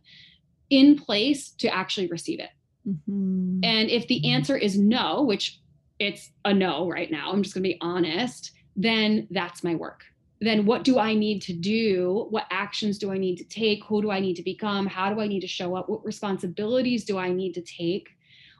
in 0.70 0.96
place 0.96 1.50
to 1.59 1.68
actually 1.68 2.09
receive 2.09 2.40
it? 2.40 2.50
Mm-hmm. 2.88 3.61
And 3.62 3.90
if 3.90 4.09
the 4.09 4.20
mm-hmm. 4.20 4.35
answer 4.35 4.57
is 4.57 4.79
no, 4.79 5.22
which 5.22 5.61
it's 5.98 6.31
a 6.44 6.55
no 6.55 6.88
right 6.88 7.11
now, 7.11 7.31
I'm 7.31 7.42
just 7.42 7.55
going 7.55 7.62
to 7.62 7.68
be 7.68 7.79
honest, 7.81 8.53
then 8.74 9.29
that's 9.31 9.62
my 9.62 9.74
work 9.74 10.05
then 10.40 10.64
what 10.64 10.85
do 10.85 10.98
I 10.98 11.14
need 11.14 11.42
to 11.42 11.53
do? 11.53 12.26
What 12.31 12.46
actions 12.50 12.98
do 12.98 13.12
I 13.12 13.18
need 13.18 13.37
to 13.37 13.44
take? 13.44 13.85
Who 13.85 14.00
do 14.00 14.11
I 14.11 14.20
need 14.20 14.37
to 14.37 14.42
become? 14.42 14.87
How 14.87 15.12
do 15.12 15.20
I 15.20 15.26
need 15.26 15.40
to 15.40 15.46
show 15.46 15.76
up? 15.76 15.88
What 15.88 16.05
responsibilities 16.05 17.05
do 17.05 17.18
I 17.18 17.31
need 17.31 17.53
to 17.55 17.62
take? 17.62 18.09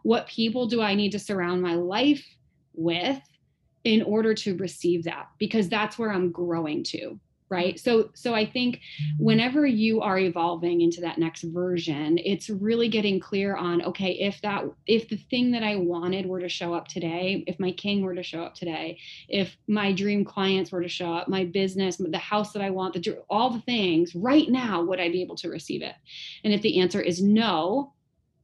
What 0.03 0.27
people 0.27 0.67
do 0.67 0.83
I 0.83 0.95
need 0.95 1.13
to 1.13 1.19
surround 1.19 1.63
my 1.63 1.75
life 1.75 2.25
with 2.75 3.21
in 3.85 4.03
order 4.03 4.35
to 4.35 4.57
receive 4.57 5.05
that? 5.05 5.29
Because 5.39 5.69
that's 5.69 5.99
where 5.99 6.13
I'm 6.13 6.31
growing 6.31 6.85
to. 6.85 7.19
Right? 7.51 7.75
Mm-hmm. 7.75 7.91
So 7.91 8.11
so 8.15 8.35
i 8.35 8.47
think 8.47 8.81
whenever 9.19 9.67
you 9.67 10.01
are 10.01 10.19
evolving 10.19 10.81
into 10.81 11.01
that 11.01 11.19
next 11.19 11.43
version 11.43 12.19
it's 12.19 12.49
really 12.49 12.89
getting 12.89 13.19
clear 13.19 13.57
on 13.57 13.83
okay 13.83 14.13
if 14.13 14.41
that 14.43 14.65
if 14.87 15.09
the 15.09 15.17
thing 15.17 15.51
that 15.53 15.63
i 15.63 15.77
wanted 15.77 16.27
were 16.27 16.41
to 16.41 16.49
show 16.49 16.73
up 16.75 16.89
today 16.89 17.45
if 17.47 17.59
my 17.59 17.73
king 17.73 18.03
were 18.03 18.15
to 18.15 18.23
show 18.23 18.43
up 18.43 18.55
today 18.55 18.99
if 19.29 19.57
my 19.69 19.93
dream 19.93 20.25
clients 20.25 20.71
were 20.71 20.83
to 20.83 20.89
show 20.89 21.13
up 21.13 21.29
my 21.29 21.45
business 21.45 21.97
the 21.97 22.19
house 22.19 22.53
that 22.53 22.63
i 22.63 22.71
want 22.71 22.95
the 22.95 23.19
all 23.29 23.51
the 23.51 23.61
things 23.61 24.15
right 24.15 24.49
now 24.49 24.83
would 24.83 25.01
i 25.01 25.09
be 25.09 25.23
able 25.23 25.37
to 25.37 25.49
receive 25.49 25.83
it? 25.83 25.95
And 26.45 26.53
if 26.53 26.63
the 26.63 26.81
answer 26.81 27.01
is 27.01 27.23
no 27.23 27.93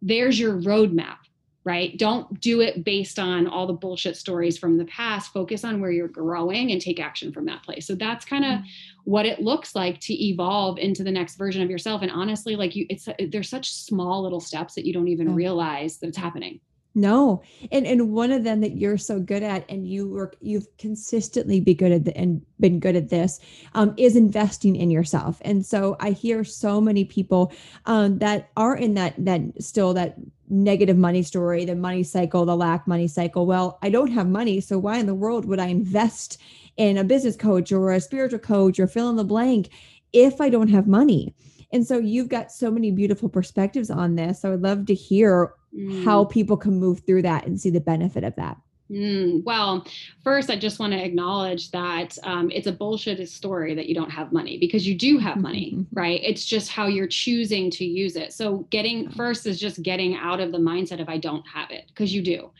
there's 0.02 0.38
your 0.38 0.60
roadmap 0.60 1.18
right? 1.66 1.98
Don't 1.98 2.40
do 2.40 2.60
it 2.60 2.84
based 2.84 3.18
on 3.18 3.48
all 3.48 3.66
the 3.66 3.72
bullshit 3.72 4.16
stories 4.16 4.56
from 4.56 4.78
the 4.78 4.84
past. 4.84 5.32
Focus 5.32 5.64
on 5.64 5.80
where 5.80 5.90
you're 5.90 6.06
growing 6.06 6.70
and 6.70 6.80
take 6.80 7.00
action 7.00 7.32
from 7.32 7.44
that 7.46 7.64
place. 7.64 7.88
So 7.88 7.96
that's 7.96 8.24
kind 8.24 8.44
of 8.44 8.52
mm-hmm. 8.52 8.66
what 9.02 9.26
it 9.26 9.40
looks 9.40 9.74
like 9.74 9.98
to 10.02 10.14
evolve 10.14 10.78
into 10.78 11.02
the 11.02 11.10
next 11.10 11.34
version 11.34 11.62
of 11.62 11.68
yourself. 11.68 12.02
And 12.02 12.10
honestly, 12.12 12.54
like 12.54 12.76
you, 12.76 12.86
it's 12.88 13.08
there's 13.32 13.48
such 13.48 13.72
small 13.72 14.22
little 14.22 14.38
steps 14.38 14.76
that 14.76 14.86
you 14.86 14.92
don't 14.92 15.08
even 15.08 15.34
realize 15.34 15.98
that 15.98 16.06
it's 16.06 16.16
happening. 16.16 16.60
No. 16.96 17.42
And 17.70 17.86
and 17.86 18.10
one 18.10 18.32
of 18.32 18.42
them 18.42 18.62
that 18.62 18.78
you're 18.78 18.96
so 18.96 19.20
good 19.20 19.42
at 19.42 19.66
and 19.68 19.86
you 19.86 20.08
work 20.08 20.34
you've 20.40 20.66
consistently 20.78 21.60
be 21.60 21.74
good 21.74 21.92
at 21.92 22.06
the, 22.06 22.16
and 22.16 22.40
been 22.58 22.80
good 22.80 22.96
at 22.96 23.10
this 23.10 23.38
um, 23.74 23.92
is 23.98 24.16
investing 24.16 24.74
in 24.74 24.90
yourself. 24.90 25.38
And 25.44 25.64
so 25.64 25.98
I 26.00 26.12
hear 26.12 26.42
so 26.42 26.80
many 26.80 27.04
people 27.04 27.52
um, 27.84 28.18
that 28.20 28.48
are 28.56 28.74
in 28.74 28.94
that 28.94 29.14
that 29.18 29.42
still 29.60 29.92
that 29.92 30.16
negative 30.48 30.96
money 30.96 31.22
story, 31.22 31.66
the 31.66 31.74
money 31.74 32.02
cycle, 32.02 32.46
the 32.46 32.56
lack 32.56 32.86
money 32.86 33.08
cycle. 33.08 33.44
Well, 33.44 33.78
I 33.82 33.90
don't 33.90 34.12
have 34.12 34.26
money, 34.26 34.62
so 34.62 34.78
why 34.78 34.96
in 34.96 35.04
the 35.04 35.14
world 35.14 35.44
would 35.44 35.60
I 35.60 35.66
invest 35.66 36.40
in 36.78 36.96
a 36.96 37.04
business 37.04 37.36
coach 37.36 37.72
or 37.72 37.92
a 37.92 38.00
spiritual 38.00 38.38
coach 38.38 38.80
or 38.80 38.86
fill 38.86 39.10
in 39.10 39.16
the 39.16 39.24
blank 39.24 39.68
if 40.14 40.40
I 40.40 40.48
don't 40.48 40.68
have 40.68 40.86
money? 40.86 41.34
And 41.72 41.86
so 41.86 41.98
you've 41.98 42.28
got 42.28 42.52
so 42.52 42.70
many 42.70 42.90
beautiful 42.90 43.28
perspectives 43.28 43.90
on 43.90 44.14
this. 44.14 44.44
I'd 44.44 44.60
love 44.60 44.86
to 44.86 44.94
hear 44.94 45.52
mm. 45.74 46.04
how 46.04 46.24
people 46.24 46.56
can 46.56 46.78
move 46.78 47.00
through 47.00 47.22
that 47.22 47.46
and 47.46 47.60
see 47.60 47.70
the 47.70 47.80
benefit 47.80 48.24
of 48.24 48.34
that. 48.36 48.56
Mm, 48.90 49.42
well, 49.42 49.84
first, 50.22 50.48
I 50.48 50.56
just 50.56 50.78
want 50.78 50.92
to 50.92 51.04
acknowledge 51.04 51.70
that 51.72 52.16
um, 52.22 52.50
it's 52.52 52.68
a 52.68 52.72
bullshit 52.72 53.28
story 53.28 53.74
that 53.74 53.86
you 53.86 53.94
don't 53.94 54.10
have 54.10 54.32
money 54.32 54.58
because 54.58 54.86
you 54.86 54.96
do 54.96 55.18
have 55.18 55.38
money, 55.38 55.84
right? 55.92 56.20
It's 56.22 56.44
just 56.44 56.70
how 56.70 56.86
you're 56.86 57.08
choosing 57.08 57.70
to 57.72 57.84
use 57.84 58.14
it. 58.14 58.32
So, 58.32 58.58
getting 58.70 59.10
first 59.10 59.46
is 59.46 59.58
just 59.58 59.82
getting 59.82 60.14
out 60.14 60.38
of 60.38 60.52
the 60.52 60.58
mindset 60.58 61.00
of 61.00 61.08
I 61.08 61.18
don't 61.18 61.44
have 61.48 61.72
it 61.72 61.86
because 61.88 62.14
you 62.14 62.22
do, 62.22 62.52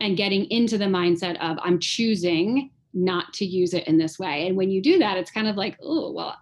and 0.00 0.16
getting 0.16 0.50
into 0.50 0.76
the 0.76 0.86
mindset 0.86 1.38
of 1.40 1.56
I'm 1.62 1.78
choosing 1.78 2.70
not 2.92 3.32
to 3.34 3.44
use 3.44 3.72
it 3.72 3.86
in 3.86 3.96
this 3.96 4.18
way. 4.18 4.48
And 4.48 4.56
when 4.56 4.70
you 4.70 4.82
do 4.82 4.98
that, 4.98 5.16
it's 5.16 5.30
kind 5.30 5.46
of 5.46 5.56
like, 5.56 5.78
oh, 5.80 6.10
well, 6.10 6.36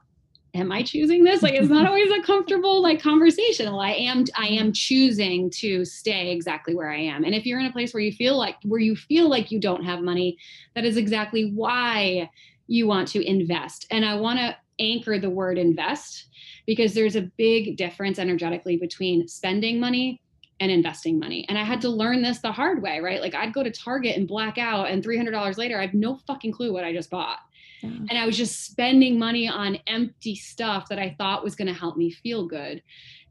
am 0.58 0.72
i 0.72 0.82
choosing 0.82 1.24
this 1.24 1.42
like 1.42 1.54
it's 1.54 1.68
not 1.68 1.86
always 1.88 2.10
a 2.10 2.22
comfortable 2.22 2.82
like 2.82 3.00
conversation 3.00 3.68
i 3.68 3.92
am 3.94 4.24
i 4.36 4.46
am 4.46 4.72
choosing 4.72 5.50
to 5.50 5.84
stay 5.84 6.30
exactly 6.30 6.74
where 6.74 6.90
i 6.90 6.98
am 6.98 7.24
and 7.24 7.34
if 7.34 7.46
you're 7.46 7.60
in 7.60 7.66
a 7.66 7.72
place 7.72 7.94
where 7.94 8.02
you 8.02 8.12
feel 8.12 8.36
like 8.36 8.56
where 8.64 8.80
you 8.80 8.94
feel 8.96 9.28
like 9.28 9.50
you 9.50 9.60
don't 9.60 9.84
have 9.84 10.00
money 10.00 10.36
that 10.74 10.84
is 10.84 10.96
exactly 10.96 11.52
why 11.54 12.28
you 12.66 12.86
want 12.86 13.08
to 13.08 13.26
invest 13.26 13.86
and 13.90 14.04
i 14.04 14.14
want 14.14 14.38
to 14.38 14.56
anchor 14.80 15.18
the 15.18 15.30
word 15.30 15.58
invest 15.58 16.26
because 16.66 16.94
there's 16.94 17.16
a 17.16 17.30
big 17.36 17.76
difference 17.76 18.18
energetically 18.18 18.76
between 18.76 19.26
spending 19.26 19.80
money 19.80 20.20
and 20.60 20.70
investing 20.70 21.18
money. 21.18 21.46
And 21.48 21.56
I 21.56 21.62
had 21.62 21.80
to 21.82 21.88
learn 21.88 22.22
this 22.22 22.40
the 22.40 22.52
hard 22.52 22.82
way, 22.82 23.00
right? 23.00 23.20
Like 23.20 23.34
I'd 23.34 23.52
go 23.52 23.62
to 23.62 23.70
Target 23.70 24.16
and 24.16 24.26
black 24.26 24.58
out, 24.58 24.90
and 24.90 25.04
$300 25.04 25.56
later, 25.56 25.78
I 25.78 25.82
have 25.82 25.94
no 25.94 26.16
fucking 26.26 26.52
clue 26.52 26.72
what 26.72 26.84
I 26.84 26.92
just 26.92 27.10
bought. 27.10 27.38
Yeah. 27.82 27.90
And 28.10 28.18
I 28.18 28.26
was 28.26 28.36
just 28.36 28.64
spending 28.64 29.18
money 29.18 29.48
on 29.48 29.78
empty 29.86 30.34
stuff 30.34 30.88
that 30.88 30.98
I 30.98 31.14
thought 31.18 31.44
was 31.44 31.54
going 31.54 31.68
to 31.68 31.74
help 31.74 31.96
me 31.96 32.10
feel 32.10 32.46
good 32.46 32.82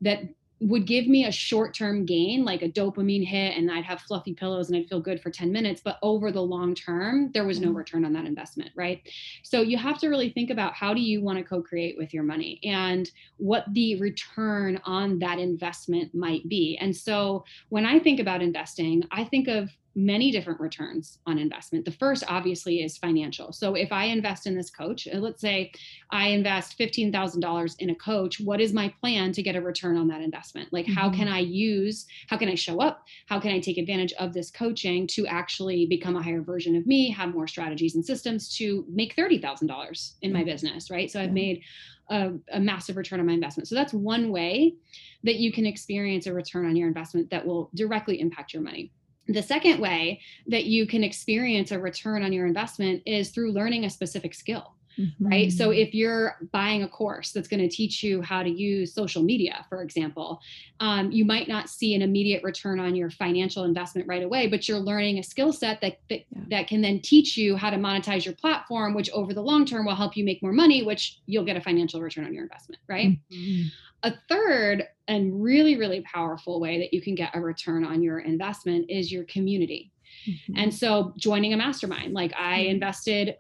that 0.02 0.22
would 0.60 0.88
give 0.88 1.08
me 1.08 1.26
a 1.26 1.32
short 1.32 1.74
term 1.74 2.06
gain, 2.06 2.44
like 2.44 2.64
a 2.64 2.70
dopamine 2.70 3.26
hit, 3.26 3.56
and 3.56 3.70
I'd 3.70 3.84
have 3.84 4.02
fluffy 4.02 4.34
pillows 4.34 4.70
and 4.70 4.78
I'd 4.78 4.88
feel 4.88 5.00
good 5.00 5.22
for 5.22 5.30
10 5.30 5.52
minutes. 5.52 5.82
But 5.84 6.00
over 6.02 6.32
the 6.32 6.42
long 6.42 6.74
term, 6.74 7.32
there 7.34 7.46
was 7.46 7.60
no 7.60 7.68
mm-hmm. 7.68 7.78
return 7.78 8.06
on 8.06 8.14
that 8.14 8.26
investment, 8.26 8.72
right? 8.76 9.02
So 9.44 9.62
you 9.62 9.78
have 9.78 10.00
to 10.00 10.10
really 10.10 10.32
think 10.32 10.50
about 10.50 10.74
how 10.74 10.94
do 10.94 11.02
you 11.02 11.22
want 11.22 11.38
to 11.38 11.44
co 11.44 11.62
create 11.62 11.96
with 11.98 12.14
your 12.14 12.24
money 12.24 12.60
and 12.64 13.10
what 13.38 13.66
the 13.74 14.00
return 14.00 14.82
on 14.84 15.20
that 15.20 15.38
investment 15.38 16.14
might 16.16 16.48
be. 16.50 16.78
And 16.82 16.96
so 16.96 17.46
when 17.70 17.86
I 17.86 18.00
think 18.00 18.20
about 18.20 18.42
investing, 18.42 19.04
I 19.12 19.26
think 19.26 19.48
of 19.48 19.70
many 19.98 20.32
different 20.32 20.60
returns 20.60 21.18
on 21.26 21.40
investment. 21.40 21.84
The 21.84 21.92
first, 21.92 22.24
obviously, 22.28 22.84
is 22.84 22.98
financial. 22.98 23.52
So 23.52 23.74
if 23.74 23.92
I 23.92 24.06
invest 24.06 24.46
in 24.46 24.56
this 24.56 24.70
coach, 24.70 25.08
uh, 25.12 25.18
let's 25.18 25.42
say 25.42 25.72
I 26.12 26.28
invest 26.28 26.78
$15,000 26.78 27.76
in 27.80 27.90
a 27.90 27.96
coach, 27.96 28.40
what 28.40 28.62
is 28.62 28.74
my 28.74 28.94
plan 29.02 29.32
to 29.32 29.42
get 29.42 29.56
a 29.56 29.62
return 29.62 29.98
on 29.98 30.08
that 30.10 30.22
investment? 30.22 30.72
Like, 30.72 30.86
mm-hmm. 30.86 30.94
how 30.94 31.10
can 31.10 31.28
I 31.28 31.40
use, 31.40 32.06
how 32.28 32.38
can 32.38 32.48
I 32.48 32.54
show 32.54 32.80
up? 32.80 33.04
How 33.26 33.40
can 33.40 33.52
I 33.52 33.60
take 33.60 33.80
advantage 33.80 34.14
of 34.14 34.34
this 34.34 34.52
coaching 34.52 35.08
to 35.08 35.26
actually 35.26 35.88
become 35.88 36.16
a 36.16 36.22
higher 36.22 36.44
version 36.44 36.76
of 36.76 36.86
me, 36.86 37.10
have 37.10 37.34
more 37.34 37.48
strategies 37.48 37.96
and 37.96 38.06
systems 38.06 38.56
to 38.58 38.86
make 38.88 39.16
$30,000 39.16 40.14
in 40.22 40.32
my 40.32 40.44
business, 40.44 40.92
right? 40.92 41.10
So 41.10 41.20
I've 41.20 41.34
made 41.34 41.64
a, 42.12 42.34
a, 42.52 42.60
massive 42.60 42.98
return 42.98 43.20
on 43.20 43.26
my 43.26 43.34
investment. 43.34 43.68
So 43.68 43.76
that's 43.76 43.94
one 43.94 44.32
way 44.32 44.76
that 45.24 45.38
you 45.38 45.52
can 45.52 45.66
experience 45.66 46.28
a 46.28 46.34
return 46.34 46.66
on 46.66 46.76
your 46.76 46.88
investment 46.88 47.32
that 47.32 47.46
will 47.46 47.70
directly 47.74 48.22
impact 48.22 48.54
your 48.54 48.62
money. 48.62 48.92
The 49.28 49.44
second 49.44 49.80
way 49.80 50.22
that 50.48 50.66
you 50.66 50.88
can 50.88 51.04
experience 51.04 51.72
a 51.72 51.80
return 51.80 52.24
on 52.24 52.32
your 52.32 52.48
investment 52.48 53.04
is 53.06 53.30
through 53.30 53.52
learning 53.52 53.84
a 53.84 53.90
specific 53.90 54.34
skill. 54.34 54.77
Mm-hmm. 55.00 55.28
Right. 55.28 55.52
So 55.52 55.72
if 55.72 55.94
you're 55.94 56.38
buying 56.52 56.84
a 56.84 56.88
course 56.88 57.32
that's 57.32 57.48
going 57.48 57.60
to 57.60 57.70
teach 57.70 58.04
you 58.04 58.22
how 58.22 58.42
to 58.42 58.50
use 58.50 58.94
social 58.94 59.22
media, 59.22 59.66
for 59.70 59.84
example, 59.84 60.42
um, 60.80 61.12
you 61.12 61.24
might 61.24 61.48
not 61.48 61.70
see 61.70 61.94
an 61.94 62.02
immediate 62.02 62.44
return 62.44 62.80
on 62.80 62.96
your 62.96 63.10
financial 63.10 63.64
investment 63.64 64.08
right 64.08 64.24
away, 64.24 64.48
but 64.48 64.68
you're 64.68 64.80
learning 64.80 65.20
a 65.20 65.24
skill 65.24 65.54
set 65.54 65.82
that 65.82 66.00
that, 66.10 66.22
yeah. 66.30 66.42
that 66.50 66.68
can 66.68 66.82
then 66.82 67.00
teach 67.02 67.38
you 67.38 67.56
how 67.56 67.70
to 67.70 67.78
monetize 67.78 68.26
your 68.26 68.34
platform, 68.34 68.94
which 68.94 69.10
over 69.12 69.34
the 69.34 69.42
long 69.42 69.66
term 69.66 69.86
will 69.86 69.96
help 69.96 70.18
you 70.18 70.24
make 70.24 70.42
more 70.42 70.54
money, 70.54 70.84
which 70.84 71.20
you'll 71.26 71.46
get 71.46 71.58
a 71.58 71.62
financial 71.62 72.02
return 72.02 72.26
on 72.26 72.34
your 72.34 72.44
investment. 72.44 72.82
Right. 72.88 73.18
Mm-hmm. 73.32 73.68
A 74.04 74.14
third 74.30 74.84
and 75.08 75.42
really, 75.42 75.78
really 75.78 76.02
powerful 76.02 76.60
way 76.60 76.80
that 76.80 76.94
you 76.94 77.02
can 77.02 77.16
get 77.16 77.36
a 77.36 77.42
return 77.42 77.84
on 77.84 78.02
your 78.04 78.20
investment 78.20 78.90
is 78.90 79.12
your 79.12 79.24
community. 79.26 79.92
Mm-hmm. 80.28 80.54
And 80.58 80.74
so 80.74 81.14
joining 81.18 81.54
a 81.54 81.58
mastermind, 81.58 82.14
like 82.14 82.34
I 82.38 82.60
mm-hmm. 82.60 82.72
invested, 82.72 83.36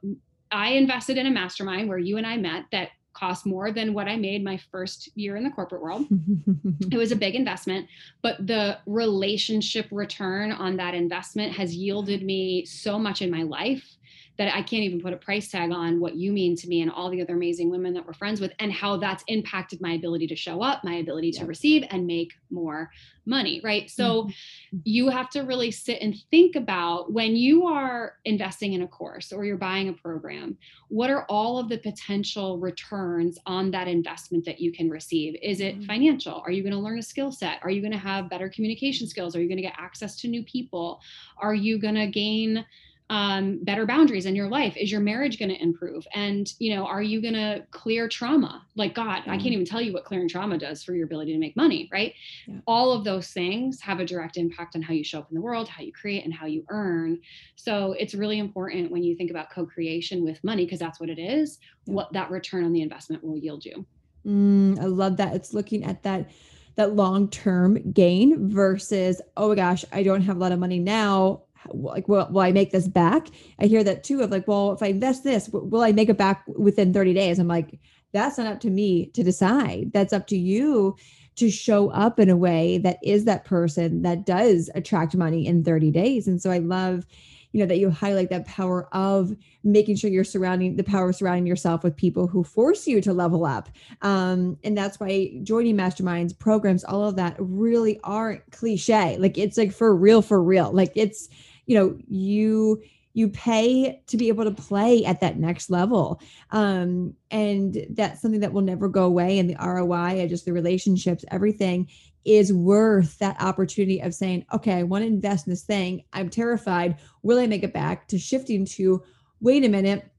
I 0.51 0.69
invested 0.71 1.17
in 1.17 1.27
a 1.27 1.31
mastermind 1.31 1.89
where 1.89 1.97
you 1.97 2.17
and 2.17 2.25
I 2.25 2.38
met 2.38 2.65
that 2.71 2.89
cost 3.13 3.45
more 3.45 3.71
than 3.71 3.93
what 3.93 4.07
I 4.07 4.15
made 4.15 4.43
my 4.43 4.57
first 4.71 5.10
year 5.15 5.36
in 5.36 5.43
the 5.43 5.49
corporate 5.49 5.81
world. 5.81 6.05
it 6.91 6.97
was 6.97 7.12
a 7.12 7.15
big 7.15 7.36
investment, 7.36 7.88
but 8.21 8.45
the 8.45 8.77
relationship 8.86 9.88
return 9.91 10.51
on 10.51 10.77
that 10.77 10.93
investment 10.93 11.53
has 11.53 11.75
yielded 11.75 12.21
me 12.21 12.65
so 12.65 12.99
much 12.99 13.21
in 13.21 13.31
my 13.31 13.41
life 13.41 13.97
that 14.38 14.53
I 14.53 14.62
can't 14.62 14.83
even 14.83 15.01
put 15.01 15.13
a 15.13 15.17
price 15.17 15.49
tag 15.49 15.71
on 15.71 15.99
what 15.99 16.15
you 16.15 16.31
mean 16.31 16.55
to 16.57 16.67
me 16.67 16.81
and 16.81 16.91
all 16.91 17.10
the 17.10 17.21
other 17.21 17.33
amazing 17.33 17.71
women 17.71 17.93
that 17.95 18.05
we're 18.05 18.13
friends 18.13 18.39
with 18.39 18.53
and 18.60 18.71
how 18.71 18.97
that's 18.97 19.23
impacted 19.27 19.81
my 19.81 19.93
ability 19.93 20.27
to 20.27 20.36
show 20.36 20.62
up, 20.62 20.83
my 20.83 20.95
ability 20.95 21.31
to 21.33 21.45
receive 21.45 21.83
and 21.89 22.05
make 22.05 22.33
more 22.51 22.91
money, 23.27 23.61
right? 23.63 23.89
So 23.89 24.23
mm-hmm. 24.23 24.77
you 24.83 25.09
have 25.09 25.29
to 25.31 25.41
really 25.41 25.71
sit 25.71 26.01
and 26.01 26.15
think 26.31 26.55
about 26.55 27.11
when 27.11 27.35
you 27.35 27.67
are 27.67 28.13
investing 28.25 28.73
in 28.73 28.81
a 28.81 28.87
course 28.87 29.31
or 29.31 29.45
you're 29.45 29.57
buying 29.57 29.89
a 29.89 29.93
program, 29.93 30.57
what 30.87 31.09
are 31.09 31.25
all 31.25 31.59
of 31.59 31.69
the 31.69 31.77
potential 31.77 32.57
returns 32.57 33.37
on 33.45 33.69
that 33.71 33.87
investment 33.87 34.45
that 34.45 34.59
you 34.59 34.71
can 34.71 34.89
receive? 34.89 35.35
Is 35.43 35.59
it 35.59 35.75
mm-hmm. 35.75 35.85
financial? 35.85 36.41
Are 36.45 36.51
you 36.51 36.63
going 36.63 36.73
to 36.73 36.79
learn 36.79 36.99
a 36.99 37.03
skill 37.03 37.31
set? 37.31 37.59
Are 37.63 37.69
you 37.69 37.81
going 37.81 37.93
to 37.93 37.97
have 37.97 38.29
better 38.29 38.49
communication 38.49 39.07
skills? 39.07 39.35
Are 39.35 39.41
you 39.41 39.47
going 39.47 39.57
to 39.57 39.63
get 39.63 39.75
access 39.77 40.15
to 40.21 40.27
new 40.27 40.43
people? 40.43 41.01
Are 41.37 41.55
you 41.55 41.79
going 41.79 41.95
to 41.95 42.07
gain 42.07 42.65
um, 43.10 43.63
better 43.63 43.86
boundaries 43.86 44.26
in 44.26 44.36
your 44.36 44.50
life. 44.50 44.76
Is 44.76 44.91
your 44.91 45.00
marriage 45.00 45.39
going 45.39 45.50
to 45.50 45.62
improve? 45.62 46.06
And 46.13 46.52
you 46.60 46.76
know 46.76 46.86
are 46.86 47.02
you 47.02 47.22
going 47.22 47.34
to 47.34 47.63
clear 47.72 48.08
trauma? 48.08 48.65
Like 48.76 48.93
god 48.93 49.24
i 49.28 49.38
can't 49.38 49.48
even 49.48 49.65
tell 49.65 49.82
you 49.82 49.93
what 49.93 50.06
clearing 50.06 50.28
trauma 50.28 50.58
does 50.58 50.84
for 50.84 50.93
your 50.93 51.06
ability 51.06 51.34
to 51.34 51.39
make 51.39 51.56
money 51.56 51.89
right? 51.91 52.13
Yeah. 52.48 52.60
all 52.65 52.91
of 52.91 53.04
those 53.04 53.30
things 53.32 53.80
have 53.82 54.00
a 54.00 54.06
direct 54.06 54.38
impact 54.38 54.76
on 54.76 54.82
how 54.82 54.93
you 54.93 55.04
show 55.04 55.20
up 55.20 55.30
in 55.30 55.36
the 55.36 55.41
world 55.41 55.67
how 55.67 55.84
you 55.84 55.91
create 55.91 56.26
and 56.26 56.34
how 56.34 56.46
you 56.46 56.65
earn. 56.70 57.20
So 57.56 57.93
it's 57.93 58.13
really 58.13 58.39
important 58.39 58.91
when 58.91 59.04
you 59.04 59.15
think 59.15 59.32
about 59.32 59.50
co-creation 59.50 60.24
with 60.24 60.43
money 60.43 60.65
because 60.65 60.80
that's 60.80 61.00
what 61.00 61.10
it 61.10 61.20
is 61.20 61.60
yeah. 61.86 61.93
what 61.93 62.13
that 62.13 62.30
return 62.32 62.63
on 62.63 62.74
the 62.74 62.82
investment 62.82 63.24
will 63.24 63.38
yield 63.38 63.65
you. 63.65 63.86
Mm, 64.26 64.80
i 64.80 64.86
love 64.86 65.17
that. 65.17 65.36
It's 65.36 65.54
looking 65.54 65.84
at 65.84 66.04
that 66.04 66.30
that 66.76 66.96
long-term 66.96 67.91
gain 67.91 68.49
versus 68.49 69.20
oh 69.36 69.49
my 69.49 69.55
gosh 69.55 69.84
i 69.91 70.03
don't 70.03 70.22
have 70.22 70.38
a 70.38 70.39
lot 70.39 70.51
of 70.51 70.60
money 70.60 70.78
now 70.78 71.41
like 71.70 72.08
will, 72.08 72.28
will 72.32 72.41
i 72.41 72.51
make 72.51 72.72
this 72.72 72.88
back? 72.88 73.28
I 73.60 73.66
hear 73.66 73.84
that 73.84 74.03
too 74.03 74.22
of 74.22 74.32
like 74.32 74.47
well 74.47 74.74
if 74.74 74.82
i 74.84 74.88
invest 74.88 75.24
this 75.24 75.49
will 75.49 75.84
i 75.84 75.91
make 75.91 76.10
it 76.10 76.18
back 76.18 76.43
within 76.47 76.93
30 76.93 77.14
days? 77.14 77.39
I'm 77.39 77.47
like 77.47 77.80
that's 78.14 78.38
not 78.38 78.47
up 78.47 78.60
to 78.62 78.70
me 78.70 79.08
to 79.08 79.24
decide. 79.24 79.91
That's 79.93 80.14
up 80.14 80.28
to 80.28 80.38
you 80.38 80.95
to 81.36 81.51
show 81.51 81.89
up 81.91 82.20
in 82.20 82.30
a 82.30 82.38
way 82.38 82.78
that 82.80 82.97
is 83.03 83.26
that 83.26 83.45
person 83.45 84.01
that 84.01 84.26
does 84.26 84.70
attract 84.76 85.16
money 85.16 85.45
in 85.45 85.64
30 85.64 85.91
days. 85.91 86.28
And 86.28 86.41
so 86.41 86.49
i 86.51 86.58
love 86.58 87.05
you 87.52 87.60
know 87.60 87.66
that 87.66 87.78
you 87.78 87.89
highlight 87.89 88.30
that 88.30 88.45
power 88.45 88.88
of 88.93 89.36
making 89.64 89.95
sure 89.95 90.10
you're 90.10 90.24
surrounding 90.24 90.76
the 90.76 90.84
power 90.84 91.10
of 91.10 91.16
surrounding 91.16 91.48
yourself 91.48 91.84
with 91.84 91.95
people 91.95 92.28
who 92.28 92.43
force 92.43 92.88
you 92.88 93.02
to 93.02 93.14
level 93.14 93.45
up. 93.45 93.70
Um, 94.02 94.58
and 94.64 94.78
that's 94.78 95.00
why 95.00 95.39
joining 95.43 95.76
masterminds 95.76 96.38
programs 96.38 96.84
all 96.84 97.08
of 97.08 97.16
that 97.16 97.36
really 97.39 98.00
aren't 98.04 98.50
cliche. 98.52 99.18
Like 99.18 99.38
it's 99.38 99.58
like 99.58 99.72
for 99.72 99.95
real 99.95 100.22
for 100.22 100.41
real. 100.41 100.72
Like 100.72 100.91
it's 100.95 101.30
you 101.66 101.76
know 101.78 101.98
you 102.08 102.82
you 103.18 103.28
pay 103.28 103.99
to 104.05 104.15
be 104.15 104.28
able 104.28 104.43
to 104.43 104.51
play 104.51 105.03
at 105.03 105.22
that 105.22 105.39
next 105.39 105.72
level. 105.72 106.22
Um, 106.51 107.15
and 107.32 107.88
that's 107.89 108.22
something 108.22 108.41
that 108.41 108.53
will 108.53 108.61
never 108.61 108.88
go 108.88 109.05
away. 109.05 109.39
And 109.39 109.49
the 109.49 109.55
roi 109.55 110.28
just 110.30 110.45
the 110.45 110.53
relationships 110.53 111.26
everything 111.32 111.89
is 112.26 112.53
worth 112.53 113.18
that 113.18 113.41
opportunity 113.41 114.01
of 114.01 114.13
saying 114.13 114.45
okay 114.53 114.74
i 114.74 114.84
want 114.84 115.01
to 115.01 115.07
invest 115.07 115.47
in 115.47 115.51
this 115.51 115.63
thing. 115.63 116.03
I'm 116.13 116.30
terrified. 116.30 116.99
Will 117.24 117.39
i 117.39 117.47
make 117.47 117.63
it 117.63 117.74
back? 117.74 118.07
To 118.09 118.20
shifting 118.20 118.65
to 118.65 119.01
wait 119.41 119.65
a 119.65 119.70
minute 119.70 120.11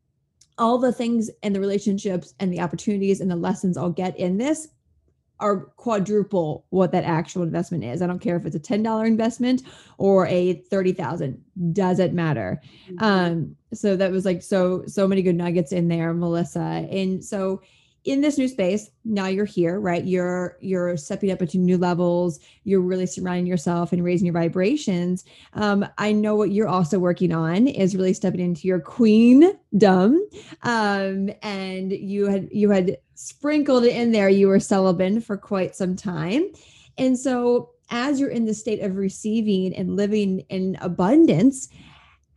all 0.59 0.77
the 0.77 0.93
things 0.93 1.31
and 1.45 1.55
the 1.55 1.61
relationships 1.61 2.35
and 2.41 2.53
the 2.53 2.61
opportunities 2.61 3.21
and 3.21 3.31
the 3.31 3.37
lessons 3.37 3.77
i'll 3.77 3.91
get 3.91 4.19
in 4.19 4.39
this 4.39 4.67
are 5.41 5.67
quadruple 5.77 6.67
what 6.71 6.93
that 6.93 7.05
actual 7.05 7.43
investment 7.43 7.85
is. 7.85 8.03
I 8.03 8.07
don't 8.07 8.19
care 8.19 8.37
if 8.37 8.45
it's 8.47 8.57
a 8.57 8.61
$10 8.61 9.07
investment 9.07 9.63
or 9.99 10.27
a 10.27 10.55
30,000, 10.55 11.43
doesn't 11.73 12.15
matter. 12.15 12.61
Mm-hmm. 12.91 13.05
Um, 13.05 13.57
so 13.73 13.97
that 13.97 14.11
was 14.11 14.25
like 14.25 14.43
so 14.43 14.85
so 14.87 15.07
many 15.07 15.23
good 15.23 15.37
nuggets 15.37 15.73
in 15.73 15.89
there, 15.89 16.15
Melissa. 16.15 16.61
And 16.91 17.25
so 17.25 17.61
in 18.05 18.21
this 18.23 18.39
new 18.39 18.49
space 18.49 18.91
now 19.05 19.27
you're 19.27 19.45
here 19.45 19.81
right 19.81 20.05
you're 20.05 20.57
you're 20.61 20.97
stepping 20.97 21.31
up 21.31 21.43
into 21.43 21.59
new 21.59 21.77
levels 21.77 22.39
you're 22.65 22.81
really 22.81 23.07
surrounding 23.07 23.47
yourself 23.47 23.93
and 23.93 24.03
raising 24.05 24.25
your 24.25 24.33
vibrations 24.33 25.25
um, 25.55 25.87
i 25.99 26.13
know 26.13 26.35
what 26.35 26.51
you're 26.51 26.69
also 26.69 26.99
working 26.99 27.33
on 27.33 27.67
is 27.67 27.97
really 27.97 28.15
stepping 28.15 28.41
into 28.41 28.67
your 28.67 28.81
queendom 28.81 30.27
um, 30.63 31.29
and 31.43 31.93
you 31.93 32.27
had 32.27 32.49
you 32.53 32.71
had 32.71 32.97
sprinkled 33.19 33.85
in 33.85 34.13
there 34.13 34.29
you 34.29 34.49
were 34.49 34.61
celibate 34.61 35.23
for 35.25 35.37
quite 35.37 35.75
some 35.75 35.97
time 35.97 36.45
and 36.99 37.19
so 37.19 37.71
as 37.91 38.21
you're 38.21 38.29
in 38.29 38.45
the 38.45 38.55
state 38.55 38.81
of 38.81 38.97
receiving 38.97 39.75
and 39.75 39.97
living 39.97 40.41
in 40.51 40.77
abundance 40.81 41.69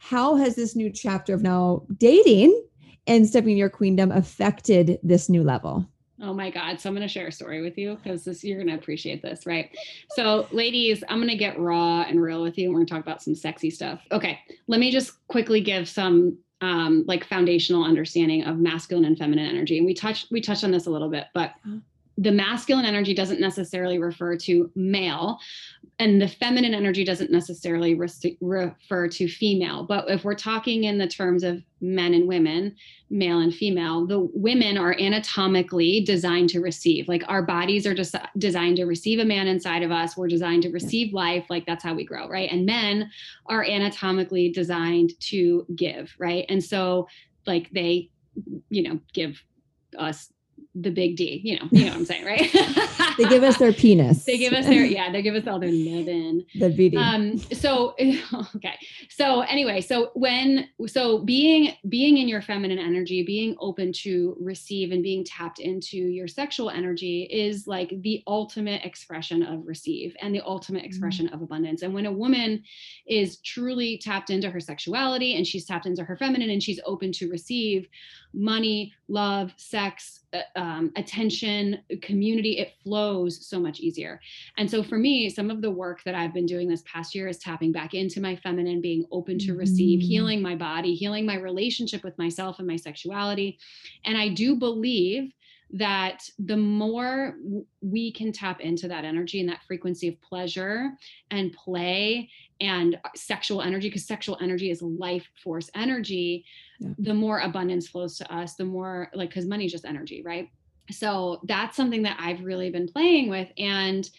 how 0.01 0.36
has 0.36 0.55
this 0.55 0.75
new 0.75 0.89
chapter 0.89 1.36
of 1.36 1.43
now 1.43 1.84
dating 1.97 2.59
and 3.05 3.27
stepping 3.27 3.51
in 3.51 3.57
your 3.57 3.69
queendom 3.69 4.11
affected 4.11 4.99
this 5.03 5.29
new 5.29 5.43
level? 5.43 5.88
Oh 6.19 6.34
my 6.34 6.49
God. 6.49 6.79
So 6.79 6.89
I'm 6.89 6.95
going 6.95 7.07
to 7.07 7.11
share 7.11 7.27
a 7.27 7.32
story 7.32 7.61
with 7.61 7.77
you 7.77 7.97
because 8.03 8.43
you're 8.43 8.57
going 8.57 8.67
to 8.67 8.75
appreciate 8.75 9.21
this, 9.21 9.45
right? 9.45 9.69
So, 10.11 10.47
ladies, 10.51 11.03
I'm 11.09 11.17
going 11.17 11.29
to 11.29 11.36
get 11.36 11.59
raw 11.59 12.01
and 12.01 12.21
real 12.21 12.43
with 12.43 12.57
you. 12.57 12.65
And 12.65 12.73
we're 12.73 12.79
going 12.79 12.88
to 12.88 12.93
talk 12.93 13.03
about 13.03 13.23
some 13.23 13.36
sexy 13.36 13.69
stuff. 13.69 14.01
Okay. 14.11 14.39
Let 14.67 14.79
me 14.79 14.91
just 14.91 15.25
quickly 15.27 15.61
give 15.61 15.89
some 15.89 16.38
um, 16.62 17.03
like 17.07 17.26
foundational 17.26 17.84
understanding 17.84 18.43
of 18.43 18.57
masculine 18.57 19.05
and 19.05 19.18
feminine 19.18 19.47
energy. 19.47 19.78
And 19.78 19.86
we 19.86 19.93
touched 19.93 20.32
we 20.32 20.41
touched 20.41 20.64
on 20.64 20.72
this 20.72 20.86
a 20.86 20.89
little 20.89 21.09
bit, 21.09 21.26
but 21.34 21.53
the 22.18 22.32
masculine 22.32 22.86
energy 22.86 23.14
doesn't 23.14 23.39
necessarily 23.39 23.97
refer 23.97 24.38
to 24.38 24.70
male 24.76 25.39
and 26.02 26.22
the 26.22 26.28
feminine 26.28 26.74
energy 26.74 27.04
doesn't 27.04 27.32
necessarily 27.32 27.93
re- 27.93 28.38
refer 28.41 29.08
to 29.08 29.28
female 29.28 29.84
but 29.84 30.10
if 30.10 30.24
we're 30.24 30.34
talking 30.34 30.86
in 30.86 30.97
the 30.97 31.08
terms 31.08 31.43
of 31.43 31.62
men 31.80 32.14
and 32.14 32.28
women 32.28 32.76
male 33.10 33.39
and 33.39 33.54
female 33.54 34.06
the 34.08 34.20
women 34.34 34.78
are 34.78 34.97
anatomically 34.99 36.02
designed 36.04 36.49
to 36.49 36.60
receive 36.60 37.08
like 37.08 37.24
our 37.28 37.43
bodies 37.43 37.86
are 37.86 37.93
just 37.93 38.16
designed 38.38 38.78
to 38.78 38.86
receive 38.86 39.20
a 39.20 39.26
man 39.26 39.47
inside 39.47 39.84
of 39.84 39.91
us 39.91 40.18
we're 40.18 40.28
designed 40.28 40.64
to 40.64 40.70
receive 40.70 41.14
life 41.14 41.45
like 41.49 41.66
that's 41.66 41.84
how 41.84 41.93
we 41.93 42.04
grow 42.04 42.28
right? 42.32 42.52
And 42.52 42.66
men 42.66 43.12
are 43.47 43.64
anatomically 43.64 44.49
designed 44.49 45.20
to 45.20 45.66
give 45.76 46.14
right? 46.18 46.45
And 46.49 46.64
so 46.64 47.08
like 47.45 47.70
they 47.72 48.10
you 48.70 48.84
know 48.84 48.99
give 49.14 49.41
us 49.97 50.32
the 50.74 50.89
big 50.89 51.17
D, 51.17 51.41
you 51.43 51.59
know, 51.59 51.67
you 51.72 51.86
know 51.86 51.91
what 51.91 51.97
I'm 51.97 52.05
saying, 52.05 52.26
right? 52.26 52.49
they 53.17 53.26
give 53.26 53.43
us 53.43 53.57
their 53.57 53.74
penis. 53.74 54.24
They 54.24 54.38
give 54.38 54.53
us 54.53 54.65
their, 54.65 54.86
yeah, 54.86 55.11
they 55.11 55.22
give 55.22 55.36
us 55.36 55.45
all 55.45 55.59
their 55.59 55.69
lovin'. 55.72 56.45
The 56.55 56.69
BD. 56.69 56.95
Um, 56.97 57.38
so, 57.38 57.95
okay. 58.55 58.76
So 59.09 59.41
anyway, 59.41 59.82
so 59.82 60.11
when, 60.13 60.69
so 60.88 61.19
being, 61.19 61.74
being 61.89 62.17
in 62.17 62.30
your 62.30 62.41
feminine 62.41 62.80
energy, 62.80 63.24
being 63.24 63.55
open 63.59 63.91
to 63.93 64.38
receive 64.39 64.91
and 64.91 65.03
being 65.03 65.26
tapped 65.26 65.59
into 65.59 65.97
your 65.97 66.28
sexual 66.28 66.69
energy 66.69 67.24
is 67.24 67.67
like 67.67 67.93
the 68.01 68.24
ultimate 68.28 68.86
expression 68.86 69.43
of 69.43 69.67
receive 69.67 70.15
and 70.22 70.34
the 70.34 70.41
ultimate 70.41 70.80
mm-hmm. 70.80 70.88
expression 70.88 71.26
mm-hmm. 71.26 71.36
of 71.36 71.41
abundance. 71.41 71.82
And 71.82 71.93
when 71.93 72.05
a 72.05 72.11
woman 72.11 72.63
is 73.07 73.39
truly 73.39 73.97
tapped 73.97 74.30
into 74.30 74.49
her 74.49 74.61
sexuality 74.61 75.36
and 75.36 75.45
she's 75.45 75.65
tapped 75.65 75.86
into 75.86 76.05
her 76.05 76.15
feminine 76.15 76.49
and 76.49 76.63
she's 76.63 76.80
open 76.86 77.11
to 77.13 77.30
receive 77.30 77.89
money, 78.34 78.93
love, 79.07 79.53
sex, 79.57 80.21
uh, 80.34 80.39
um, 80.55 80.91
attention, 80.95 81.79
community, 82.01 82.57
it 82.59 82.73
flows 82.84 83.47
so 83.47 83.59
much 83.59 83.79
easier. 83.79 84.19
And 84.57 84.69
so 84.69 84.84
for 84.84 84.97
me, 84.97 85.29
some 85.29 85.51
of 85.51 85.61
the 85.61 85.71
work 85.71 86.03
that 86.03 86.15
I've 86.15 86.34
been 86.34 86.45
doing 86.45 86.67
this 86.67 86.84
past 86.86 87.13
year 87.13 87.27
is 87.27 87.38
tapping 87.38 87.71
back 87.71 87.93
into 87.93 88.21
my 88.21 88.36
feminine, 88.36 88.82
being 88.82 89.05
open 89.11 89.38
to 89.39 89.53
receive, 89.53 89.99
mm-hmm. 89.99 90.07
healing 90.07 90.41
my 90.41 90.55
body, 90.55 90.95
healing 90.95 91.25
my 91.25 91.36
relationship 91.36 92.03
with 92.03 92.17
myself 92.17 92.59
and 92.59 92.67
my 92.67 92.77
sexuality. 92.77 93.59
And 94.05 94.17
I 94.17 94.29
do 94.29 94.55
believe 94.55 95.32
that 95.74 96.30
the 96.38 96.57
more 96.57 97.36
we 97.82 98.11
can 98.11 98.32
tap 98.32 98.59
into 98.59 98.88
that 98.88 99.05
energy 99.05 99.39
and 99.39 99.49
that 99.49 99.63
frequency 99.67 100.07
of 100.09 100.22
pleasure 100.22 100.91
and 101.30 101.53
play 101.53 102.30
and 102.59 102.95
uh, 103.03 103.09
sexual 103.15 103.61
energy, 103.61 103.88
because 103.88 104.05
sexual 104.05 104.38
energy 104.41 104.69
is 104.69 104.82
life 104.82 105.28
force 105.43 105.69
energy, 105.74 106.45
yeah. 106.80 106.89
the 106.99 107.13
more 107.13 107.39
abundance 107.39 107.88
flows 107.88 108.17
to 108.17 108.34
us, 108.34 108.55
the 108.55 108.65
more 108.65 109.09
like, 109.13 109.30
because 109.30 109.45
money 109.45 109.65
is 109.65 109.72
just 109.72 109.86
energy, 109.86 110.22
right? 110.24 110.49
So 110.89 111.39
that's 111.45 111.78
something 111.78 112.03
that 112.03 112.17
I've 112.19 112.43
really 112.43 112.69
been 112.69 112.88
playing 112.88 113.30
with. 113.30 113.47
And 113.57 114.09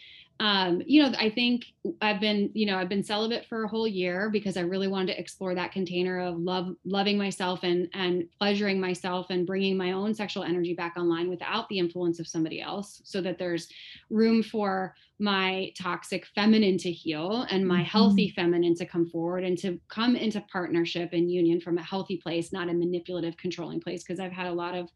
um, 0.40 0.82
you 0.84 1.02
know, 1.02 1.12
I 1.18 1.30
think 1.30 1.66
I've 2.00 2.20
been, 2.20 2.50
you 2.52 2.66
know, 2.66 2.76
I've 2.76 2.88
been 2.88 3.04
celibate 3.04 3.46
for 3.46 3.64
a 3.64 3.68
whole 3.68 3.86
year 3.86 4.28
because 4.30 4.56
I 4.56 4.62
really 4.62 4.88
wanted 4.88 5.12
to 5.12 5.20
explore 5.20 5.54
that 5.54 5.72
container 5.72 6.20
of 6.20 6.38
love, 6.38 6.74
loving 6.84 7.16
myself 7.16 7.60
and 7.62 7.88
and 7.94 8.24
pleasuring 8.38 8.80
myself 8.80 9.26
and 9.30 9.46
bringing 9.46 9.76
my 9.76 9.92
own 9.92 10.14
sexual 10.14 10.42
energy 10.42 10.74
back 10.74 10.94
online 10.96 11.28
without 11.28 11.68
the 11.68 11.78
influence 11.78 12.18
of 12.18 12.26
somebody 12.26 12.60
else, 12.60 13.00
so 13.04 13.20
that 13.20 13.38
there's 13.38 13.68
room 14.10 14.42
for 14.42 14.94
my 15.22 15.72
toxic 15.80 16.26
feminine 16.34 16.76
to 16.76 16.90
heal 16.90 17.46
and 17.48 17.66
my 17.66 17.76
mm-hmm. 17.76 17.84
healthy 17.84 18.32
feminine 18.34 18.74
to 18.74 18.84
come 18.84 19.08
forward 19.08 19.44
and 19.44 19.56
to 19.58 19.78
come 19.88 20.16
into 20.16 20.40
partnership 20.52 21.10
and 21.12 21.30
union 21.30 21.60
from 21.60 21.78
a 21.78 21.82
healthy 21.82 22.16
place, 22.16 22.52
not 22.52 22.68
a 22.68 22.74
manipulative, 22.74 23.36
controlling 23.36 23.80
place. 23.80 24.02
Because 24.02 24.18
I've 24.18 24.32
had 24.32 24.48
a 24.48 24.52
lot 24.52 24.74
of 24.74 24.90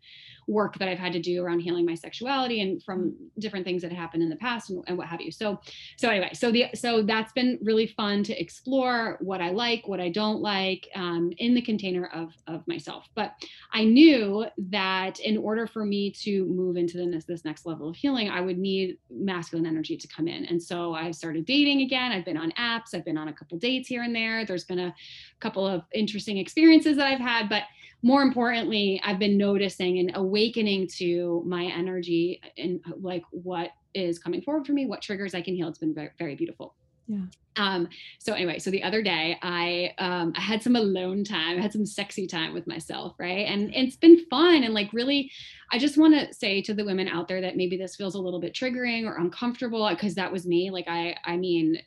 work 0.48 0.78
that 0.78 0.88
I've 0.88 0.98
had 0.98 1.12
to 1.12 1.20
do 1.20 1.42
around 1.42 1.60
healing 1.60 1.86
my 1.86 1.94
sexuality 1.94 2.60
and 2.60 2.82
from 2.82 3.14
different 3.38 3.64
things 3.64 3.82
that 3.82 3.92
happened 3.92 4.22
in 4.22 4.28
the 4.28 4.36
past 4.36 4.70
and, 4.70 4.82
and 4.86 4.98
what 4.98 5.06
have 5.06 5.20
you. 5.20 5.30
So, 5.30 5.60
so 5.96 6.08
anyway, 6.10 6.30
so 6.34 6.50
the 6.50 6.66
so 6.74 7.02
that's 7.02 7.32
been 7.32 7.58
really 7.62 7.86
fun 7.86 8.22
to 8.24 8.40
explore 8.40 9.18
what 9.20 9.40
I 9.40 9.50
like, 9.50 9.86
what 9.86 10.00
I 10.00 10.08
don't 10.10 10.40
like, 10.40 10.88
um, 10.94 11.32
in 11.38 11.54
the 11.54 11.62
container 11.62 12.06
of 12.12 12.32
of 12.48 12.66
myself. 12.66 13.08
But 13.14 13.32
I 13.72 13.84
knew 13.84 14.46
that 14.70 15.20
in 15.20 15.36
order 15.36 15.66
for 15.66 15.84
me 15.84 16.10
to 16.22 16.44
move 16.46 16.76
into 16.76 16.98
the, 16.98 17.22
this 17.28 17.44
next 17.44 17.64
level 17.64 17.88
of 17.88 17.96
healing, 17.96 18.28
I 18.28 18.40
would 18.40 18.58
need 18.58 18.98
masculine 19.10 19.66
energy 19.66 19.96
to 19.96 20.08
come 20.16 20.28
in. 20.28 20.46
And 20.46 20.62
so 20.62 20.94
I've 20.94 21.14
started 21.14 21.44
dating 21.44 21.82
again. 21.82 22.12
I've 22.12 22.24
been 22.24 22.36
on 22.36 22.52
apps. 22.52 22.94
I've 22.94 23.04
been 23.04 23.18
on 23.18 23.28
a 23.28 23.32
couple 23.32 23.58
dates 23.58 23.88
here 23.88 24.02
and 24.02 24.14
there. 24.14 24.46
There's 24.46 24.64
been 24.64 24.78
a 24.78 24.94
couple 25.40 25.66
of 25.66 25.82
interesting 25.92 26.38
experiences 26.38 26.96
that 26.96 27.06
I've 27.06 27.20
had, 27.20 27.48
but 27.48 27.64
more 28.02 28.22
importantly, 28.22 29.00
I've 29.04 29.18
been 29.18 29.36
noticing 29.36 29.98
and 29.98 30.12
awakening 30.14 30.88
to 30.98 31.42
my 31.46 31.64
energy 31.64 32.40
and 32.56 32.80
like 33.00 33.24
what 33.30 33.70
is 33.94 34.18
coming 34.18 34.42
forward 34.42 34.66
for 34.66 34.72
me, 34.72 34.86
what 34.86 35.02
triggers 35.02 35.34
I 35.34 35.40
can 35.40 35.54
heal. 35.54 35.68
It's 35.68 35.78
been 35.78 35.94
very, 35.94 36.10
very 36.18 36.34
beautiful. 36.34 36.74
Yeah. 37.08 37.24
Um, 37.56 37.88
so 38.18 38.32
anyway, 38.32 38.58
so 38.58 38.70
the 38.70 38.82
other 38.82 39.02
day 39.02 39.38
I 39.42 39.94
um 39.98 40.32
I 40.36 40.40
had 40.40 40.62
some 40.62 40.76
alone 40.76 41.24
time, 41.24 41.58
I 41.58 41.62
had 41.62 41.72
some 41.72 41.86
sexy 41.86 42.26
time 42.26 42.54
with 42.54 42.66
myself, 42.66 43.14
right? 43.18 43.46
And, 43.46 43.66
it's 43.76 43.96
been 43.96 44.24
fun 44.30 44.64
and 44.64 44.74
like 44.74 44.92
really 44.92 45.30
I 45.72 45.78
just 45.78 45.98
want 45.98 46.14
to 46.14 46.32
say 46.32 46.62
to 46.62 46.74
the 46.74 46.84
women 46.84 47.08
out 47.08 47.28
there 47.28 47.40
that 47.40 47.56
maybe 47.56 47.76
this 47.76 47.96
feels 47.96 48.14
a 48.14 48.20
little 48.20 48.40
bit 48.40 48.54
triggering 48.54 49.04
or 49.04 49.16
uncomfortable 49.16 49.88
because 49.90 50.14
that 50.14 50.30
was 50.30 50.46
me. 50.46 50.70
Like 50.70 50.86
I 50.88 51.16
I 51.24 51.36
mean, 51.36 51.78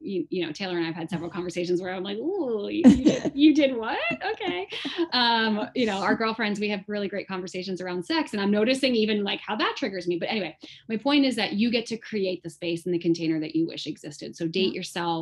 you, 0.00 0.26
you 0.30 0.46
know, 0.46 0.52
Taylor 0.52 0.78
and 0.78 0.86
I've 0.86 0.94
had 0.94 1.10
several 1.10 1.30
conversations 1.30 1.82
where 1.82 1.92
I'm 1.92 2.02
like, 2.04 2.18
"Oh, 2.20 2.68
you, 2.68 2.82
you, 2.86 3.04
did, 3.04 3.32
you 3.34 3.54
did 3.54 3.76
what?" 3.76 3.98
Okay. 4.24 4.68
Um, 5.12 5.68
you 5.74 5.86
know, 5.86 5.98
our 5.98 6.14
girlfriends, 6.14 6.60
we 6.60 6.68
have 6.70 6.80
really 6.86 7.08
great 7.08 7.26
conversations 7.26 7.80
around 7.80 8.04
sex 8.04 8.32
and 8.32 8.40
I'm 8.40 8.50
noticing 8.50 8.94
even 8.94 9.24
like 9.24 9.40
how 9.40 9.56
that 9.56 9.74
triggers 9.76 10.06
me. 10.06 10.18
But 10.18 10.30
anyway, 10.30 10.56
my 10.88 10.96
point 10.96 11.24
is 11.24 11.36
that 11.36 11.54
you 11.54 11.70
get 11.70 11.86
to 11.86 11.96
create 11.96 12.42
the 12.42 12.50
space 12.50 12.86
and 12.86 12.94
the 12.94 12.98
container 12.98 13.40
that 13.40 13.56
you 13.56 13.66
wish 13.66 13.86
existed. 13.86 14.36
So 14.36 14.46
date 14.46 14.74
yourself. 14.74 15.13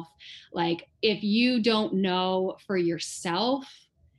Like 0.53 0.88
if 1.01 1.22
you 1.22 1.62
don't 1.62 1.95
know 1.95 2.57
for 2.66 2.76
yourself 2.76 3.66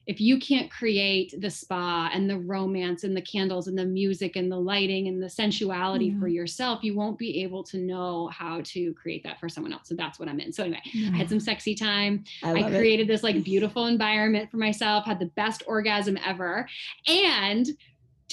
if 0.05 0.19
you 0.19 0.37
can't 0.37 0.69
create 0.69 1.33
the 1.39 1.49
spa 1.49 2.09
and 2.13 2.29
the 2.29 2.37
romance 2.37 3.03
and 3.03 3.15
the 3.15 3.21
candles 3.21 3.67
and 3.67 3.77
the 3.77 3.85
music 3.85 4.35
and 4.35 4.51
the 4.51 4.57
lighting 4.57 5.07
and 5.07 5.23
the 5.23 5.29
sensuality 5.29 6.07
yeah. 6.07 6.19
for 6.19 6.27
yourself, 6.27 6.83
you 6.83 6.95
won't 6.95 7.17
be 7.17 7.41
able 7.41 7.63
to 7.63 7.77
know 7.77 8.27
how 8.27 8.61
to 8.65 8.93
create 8.95 9.23
that 9.23 9.39
for 9.39 9.47
someone 9.47 9.71
else. 9.71 9.87
So 9.87 9.95
that's 9.95 10.19
what 10.19 10.27
I'm 10.27 10.39
in. 10.39 10.51
So 10.51 10.63
anyway, 10.63 10.81
yeah. 10.93 11.11
I 11.13 11.17
had 11.17 11.29
some 11.29 11.39
sexy 11.39 11.73
time. 11.73 12.25
I, 12.43 12.53
I 12.53 12.69
created 12.69 13.03
it. 13.03 13.07
this 13.07 13.23
like 13.23 13.43
beautiful 13.43 13.85
environment 13.85 14.51
for 14.51 14.57
myself, 14.57 15.05
had 15.05 15.19
the 15.19 15.27
best 15.37 15.63
orgasm 15.67 16.17
ever. 16.25 16.67
And 17.07 17.67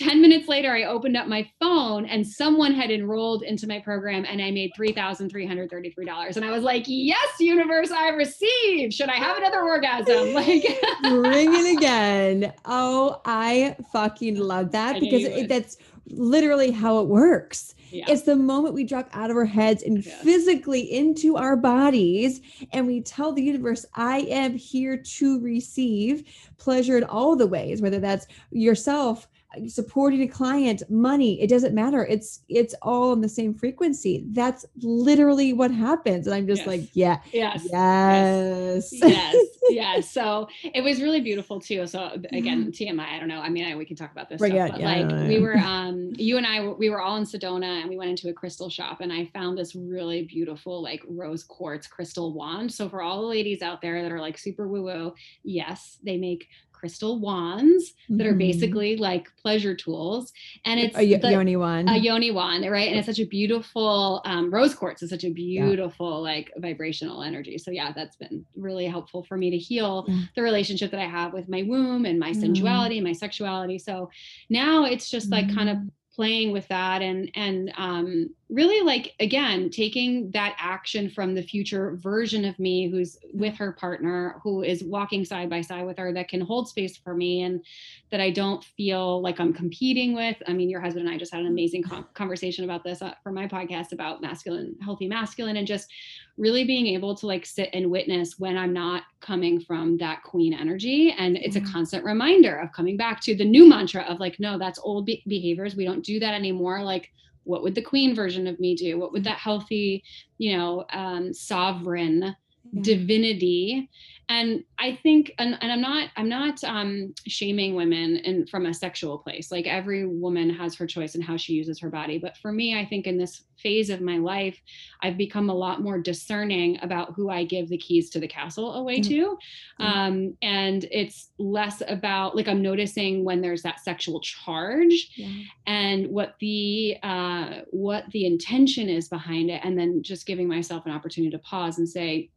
10 0.00 0.22
minutes 0.22 0.48
later, 0.48 0.72
I 0.72 0.84
opened 0.84 1.14
up 1.14 1.26
my 1.26 1.46
phone 1.60 2.06
and 2.06 2.26
someone 2.26 2.72
had 2.72 2.90
enrolled 2.90 3.42
into 3.42 3.66
my 3.66 3.78
program 3.78 4.24
and 4.26 4.40
I 4.40 4.50
made 4.50 4.72
$3,333. 4.78 6.36
And 6.36 6.44
I 6.44 6.50
was 6.50 6.64
like, 6.64 6.84
yes, 6.86 7.28
universe, 7.38 7.90
I 7.90 8.08
received. 8.08 8.94
Should 8.94 9.10
I 9.10 9.16
have 9.16 9.36
another 9.36 9.62
orgasm? 9.62 10.30
Like, 10.40 10.62
bring 11.02 11.52
it 11.52 11.76
again. 11.76 12.52
Oh, 12.64 13.20
I 13.26 13.76
fucking 13.92 14.36
love 14.36 14.70
that 14.72 14.96
I 14.96 15.00
because 15.00 15.24
it, 15.24 15.48
that's 15.48 15.76
literally 16.06 16.70
how 16.70 17.00
it 17.00 17.08
works. 17.08 17.74
Yeah. 17.90 18.04
It's 18.08 18.22
the 18.22 18.36
moment 18.36 18.74
we 18.74 18.84
drop 18.84 19.10
out 19.12 19.30
of 19.30 19.36
our 19.36 19.44
heads 19.44 19.82
and 19.82 20.04
yeah. 20.04 20.14
physically 20.22 20.80
into 20.92 21.36
our 21.36 21.56
bodies, 21.56 22.40
and 22.72 22.86
we 22.86 23.02
tell 23.02 23.32
the 23.32 23.42
universe, 23.42 23.84
I 23.94 24.20
am 24.20 24.56
here 24.56 24.96
to 24.96 25.40
receive 25.40 26.24
pleasure 26.56 26.96
in 26.96 27.04
all 27.04 27.36
the 27.36 27.46
ways, 27.46 27.82
whether 27.82 27.98
that's 27.98 28.26
yourself, 28.50 29.28
supporting 29.66 30.22
a 30.22 30.28
client 30.28 30.82
money 30.88 31.40
it 31.40 31.48
doesn't 31.48 31.74
matter. 31.74 32.06
It's 32.06 32.40
it's 32.48 32.74
all 32.82 33.12
in 33.12 33.20
the 33.20 33.28
same 33.28 33.54
frequency. 33.54 34.24
That's 34.30 34.64
literally 34.80 35.52
what 35.52 35.70
happens. 35.70 36.26
And 36.26 36.34
i'm 36.34 36.46
just 36.46 36.60
yes. 36.60 36.66
like 36.66 36.82
yeah 36.92 37.18
yes. 37.32 37.66
yes. 37.70 38.92
Yes. 38.92 39.36
Yes. 39.70 40.10
So 40.10 40.48
it 40.64 40.82
was 40.82 41.00
really 41.00 41.20
beautiful 41.20 41.60
too. 41.60 41.86
So 41.86 42.20
again 42.32 42.72
tmi 42.72 43.00
i 43.00 43.18
don't 43.18 43.28
know. 43.28 43.40
I 43.40 43.48
mean 43.48 43.64
I, 43.64 43.76
we 43.76 43.84
can 43.84 43.96
talk 43.96 44.10
about 44.10 44.28
this 44.28 44.40
stuff, 44.40 44.50
but 44.50 44.80
yeah, 44.80 45.04
like 45.04 45.28
we 45.28 45.38
were 45.38 45.56
um 45.56 46.12
you 46.16 46.36
and 46.36 46.46
i 46.46 46.66
we 46.66 46.90
were 46.90 47.00
all 47.00 47.16
in 47.16 47.24
sedona 47.24 47.80
and 47.80 47.88
we 47.88 47.96
went 47.96 48.10
into 48.10 48.28
a 48.28 48.32
crystal 48.32 48.68
shop 48.68 49.00
and 49.00 49.12
i 49.12 49.26
found 49.26 49.56
this 49.56 49.74
really 49.74 50.24
beautiful 50.24 50.82
like 50.82 51.02
rose 51.08 51.44
quartz 51.44 51.86
crystal 51.86 52.32
wand. 52.32 52.72
So 52.72 52.88
for 52.88 53.02
all 53.02 53.20
the 53.20 53.26
ladies 53.26 53.62
out 53.62 53.80
there 53.80 54.02
that 54.02 54.12
are 54.12 54.20
like 54.20 54.38
super 54.38 54.66
woo 54.66 54.82
woo 54.82 55.14
yes 55.44 55.98
they 56.04 56.16
make 56.16 56.48
crystal 56.80 57.20
wands 57.20 57.92
that 58.08 58.24
mm-hmm. 58.24 58.26
are 58.26 58.34
basically 58.34 58.96
like 58.96 59.28
pleasure 59.36 59.74
tools. 59.74 60.32
And 60.64 60.80
it's 60.80 60.96
a 60.96 61.14
the, 61.16 61.30
yoni 61.30 61.56
wand. 61.56 61.90
A 61.90 61.98
yoni 61.98 62.30
wand, 62.30 62.68
right? 62.70 62.88
And 62.88 62.98
it's 62.98 63.06
such 63.06 63.18
a 63.18 63.26
beautiful 63.26 64.22
um, 64.24 64.50
rose 64.50 64.74
quartz 64.74 65.02
is 65.02 65.10
such 65.10 65.24
a 65.24 65.30
beautiful 65.30 66.10
yeah. 66.10 66.32
like 66.32 66.52
vibrational 66.56 67.22
energy. 67.22 67.58
So 67.58 67.70
yeah, 67.70 67.92
that's 67.92 68.16
been 68.16 68.46
really 68.56 68.86
helpful 68.86 69.22
for 69.22 69.36
me 69.36 69.50
to 69.50 69.58
heal 69.58 70.06
yeah. 70.08 70.22
the 70.34 70.42
relationship 70.42 70.90
that 70.92 71.00
I 71.00 71.06
have 71.06 71.34
with 71.34 71.48
my 71.48 71.62
womb 71.62 72.06
and 72.06 72.18
my 72.18 72.30
mm-hmm. 72.30 72.40
sensuality 72.40 72.96
and 72.96 73.06
my 73.06 73.12
sexuality. 73.12 73.78
So 73.78 74.10
now 74.48 74.86
it's 74.86 75.10
just 75.10 75.30
like 75.30 75.46
mm-hmm. 75.46 75.56
kind 75.56 75.68
of 75.68 75.76
playing 76.14 76.50
with 76.50 76.66
that 76.68 77.02
and 77.02 77.30
and 77.34 77.72
um, 77.76 78.30
really 78.50 78.84
like 78.84 79.14
again 79.20 79.70
taking 79.70 80.30
that 80.32 80.56
action 80.58 81.08
from 81.08 81.34
the 81.34 81.42
future 81.42 81.96
version 81.96 82.44
of 82.44 82.58
me 82.58 82.88
who's 82.90 83.16
with 83.32 83.54
her 83.56 83.72
partner 83.72 84.40
who 84.42 84.62
is 84.62 84.82
walking 84.82 85.24
side 85.24 85.48
by 85.48 85.60
side 85.60 85.86
with 85.86 85.96
her 85.96 86.12
that 86.12 86.28
can 86.28 86.40
hold 86.40 86.68
space 86.68 86.96
for 86.96 87.14
me 87.14 87.42
and 87.42 87.64
that 88.10 88.20
I 88.20 88.30
don't 88.30 88.64
feel 88.64 89.22
like 89.22 89.38
I'm 89.38 89.52
competing 89.52 90.14
with. 90.14 90.36
I 90.48 90.52
mean, 90.52 90.68
your 90.68 90.80
husband 90.80 91.06
and 91.06 91.14
I 91.14 91.18
just 91.18 91.32
had 91.32 91.42
an 91.42 91.46
amazing 91.46 91.84
conversation 92.14 92.64
about 92.64 92.82
this 92.82 93.02
uh, 93.02 93.14
for 93.22 93.30
my 93.30 93.46
podcast 93.46 93.92
about 93.92 94.20
masculine, 94.20 94.74
healthy 94.82 95.06
masculine, 95.06 95.56
and 95.56 95.66
just 95.66 95.88
really 96.36 96.64
being 96.64 96.88
able 96.88 97.14
to 97.14 97.26
like 97.26 97.46
sit 97.46 97.70
and 97.72 97.90
witness 97.90 98.38
when 98.38 98.56
I'm 98.56 98.72
not 98.72 99.04
coming 99.20 99.60
from 99.60 99.96
that 99.98 100.22
queen 100.24 100.52
energy. 100.52 101.14
And 101.16 101.36
it's 101.36 101.56
a 101.56 101.60
constant 101.60 102.04
reminder 102.04 102.56
of 102.56 102.72
coming 102.72 102.96
back 102.96 103.20
to 103.22 103.36
the 103.36 103.44
new 103.44 103.68
mantra 103.68 104.02
of 104.02 104.18
like, 104.18 104.40
no, 104.40 104.58
that's 104.58 104.80
old 104.82 105.06
be- 105.06 105.22
behaviors. 105.28 105.76
We 105.76 105.84
don't 105.84 106.04
do 106.04 106.18
that 106.18 106.34
anymore. 106.34 106.82
Like, 106.82 107.12
what 107.50 107.62
would 107.62 107.74
the 107.74 107.82
queen 107.82 108.14
version 108.14 108.46
of 108.46 108.60
me 108.60 108.74
do? 108.74 108.98
What 108.98 109.12
would 109.12 109.24
that 109.24 109.38
healthy, 109.38 110.04
you 110.38 110.56
know, 110.56 110.84
um, 110.92 111.34
sovereign 111.34 112.36
yeah. 112.72 112.82
divinity 112.82 113.90
and 114.30 114.64
i 114.78 114.98
think 115.02 115.32
and, 115.38 115.58
and 115.60 115.70
i'm 115.70 115.80
not 115.80 116.08
i'm 116.16 116.28
not 116.28 116.62
um 116.64 117.12
shaming 117.26 117.74
women 117.74 118.16
in 118.18 118.46
from 118.46 118.64
a 118.66 118.72
sexual 118.72 119.18
place. 119.18 119.50
Like 119.50 119.66
every 119.66 120.06
woman 120.06 120.48
has 120.50 120.74
her 120.76 120.86
choice 120.86 121.14
in 121.14 121.20
how 121.20 121.36
she 121.36 121.52
uses 121.52 121.80
her 121.80 121.90
body. 121.90 122.18
But 122.18 122.38
for 122.38 122.52
me 122.52 122.78
i 122.78 122.86
think 122.86 123.06
in 123.06 123.18
this 123.18 123.42
phase 123.58 123.90
of 123.90 124.00
my 124.00 124.16
life 124.16 124.58
i've 125.02 125.18
become 125.18 125.50
a 125.50 125.54
lot 125.54 125.82
more 125.82 125.98
discerning 125.98 126.78
about 126.80 127.12
who 127.14 127.28
i 127.28 127.44
give 127.44 127.68
the 127.68 127.76
keys 127.76 128.08
to 128.10 128.20
the 128.20 128.28
castle 128.28 128.74
away 128.74 129.00
mm-hmm. 129.00 129.36
to. 129.80 129.84
Um 129.84 130.36
and 130.40 130.86
it's 130.90 131.30
less 131.38 131.82
about 131.88 132.36
like 132.36 132.48
i'm 132.48 132.62
noticing 132.62 133.24
when 133.24 133.40
there's 133.40 133.62
that 133.62 133.80
sexual 133.80 134.20
charge 134.20 135.10
yeah. 135.16 135.28
and 135.66 136.06
what 136.06 136.36
the 136.40 136.96
uh 137.02 137.60
what 137.70 138.04
the 138.12 138.24
intention 138.26 138.88
is 138.88 139.08
behind 139.08 139.50
it. 139.50 139.60
And 139.64 139.76
then 139.76 140.02
just 140.02 140.24
giving 140.24 140.46
myself 140.46 140.86
an 140.86 140.92
opportunity 140.92 141.30
to 141.32 141.38
pause 141.38 141.78
and 141.78 141.88
say 141.88 142.30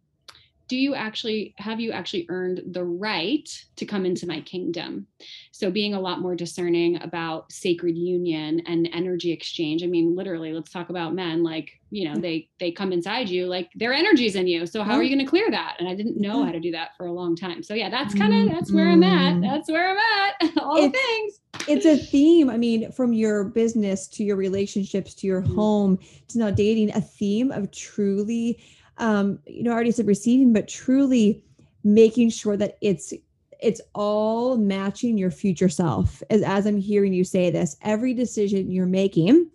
do 0.67 0.77
you 0.77 0.95
actually 0.95 1.53
have 1.57 1.79
you 1.79 1.91
actually 1.91 2.25
earned 2.29 2.61
the 2.71 2.83
right 2.83 3.49
to 3.75 3.85
come 3.85 4.05
into 4.05 4.25
my 4.25 4.41
kingdom? 4.41 5.07
So 5.51 5.69
being 5.69 5.93
a 5.93 5.99
lot 5.99 6.21
more 6.21 6.35
discerning 6.35 7.01
about 7.01 7.51
sacred 7.51 7.97
union 7.97 8.61
and 8.65 8.89
energy 8.93 9.31
exchange 9.31 9.83
i 9.83 9.87
mean 9.87 10.15
literally 10.15 10.53
let's 10.53 10.71
talk 10.71 10.89
about 10.89 11.13
men 11.13 11.43
like 11.43 11.71
you 11.89 12.09
know 12.09 12.15
mm. 12.15 12.21
they 12.21 12.49
they 12.59 12.71
come 12.71 12.91
inside 12.91 13.29
you 13.29 13.45
like 13.45 13.69
their 13.75 13.93
energy's 13.93 14.35
in 14.35 14.47
you. 14.47 14.65
So 14.65 14.83
how 14.83 14.93
are 14.93 15.01
mm. 15.01 15.09
you 15.09 15.15
going 15.15 15.25
to 15.25 15.29
clear 15.29 15.49
that? 15.51 15.75
And 15.79 15.87
i 15.87 15.95
didn't 15.95 16.19
know 16.19 16.41
mm. 16.41 16.45
how 16.45 16.51
to 16.51 16.59
do 16.59 16.71
that 16.71 16.91
for 16.97 17.05
a 17.05 17.11
long 17.11 17.35
time. 17.35 17.61
So 17.61 17.73
yeah 17.73 17.89
that's 17.89 18.13
kind 18.13 18.33
of 18.33 18.55
that's 18.55 18.71
where 18.71 18.89
i'm 18.89 19.03
at. 19.03 19.41
that's 19.41 19.69
where 19.69 19.91
i'm 19.91 19.97
at. 19.97 20.57
All 20.63 20.77
it's, 20.77 20.93
the 20.93 20.99
things. 20.99 21.67
it's 21.67 21.85
a 21.85 21.97
theme 21.97 22.49
i 22.49 22.57
mean 22.57 22.91
from 22.91 23.13
your 23.13 23.43
business 23.43 24.07
to 24.07 24.23
your 24.23 24.35
relationships 24.35 25.13
to 25.15 25.27
your 25.27 25.41
home 25.41 25.99
to 26.29 26.39
now 26.39 26.49
dating 26.49 26.91
a 26.95 27.01
theme 27.01 27.51
of 27.51 27.71
truly 27.71 28.59
um, 28.97 29.39
you 29.45 29.63
know, 29.63 29.71
I 29.71 29.73
already 29.73 29.91
said 29.91 30.07
receiving, 30.07 30.53
but 30.53 30.67
truly 30.67 31.43
making 31.83 32.29
sure 32.29 32.57
that 32.57 32.77
it's 32.81 33.13
it's 33.59 33.79
all 33.95 34.57
matching 34.57 35.17
your 35.17 35.31
future 35.31 35.69
self. 35.69 36.21
As 36.29 36.41
as 36.41 36.65
I'm 36.65 36.77
hearing 36.77 37.13
you 37.13 37.23
say 37.23 37.49
this, 37.49 37.77
every 37.81 38.13
decision 38.13 38.71
you're 38.71 38.85
making 38.85 39.49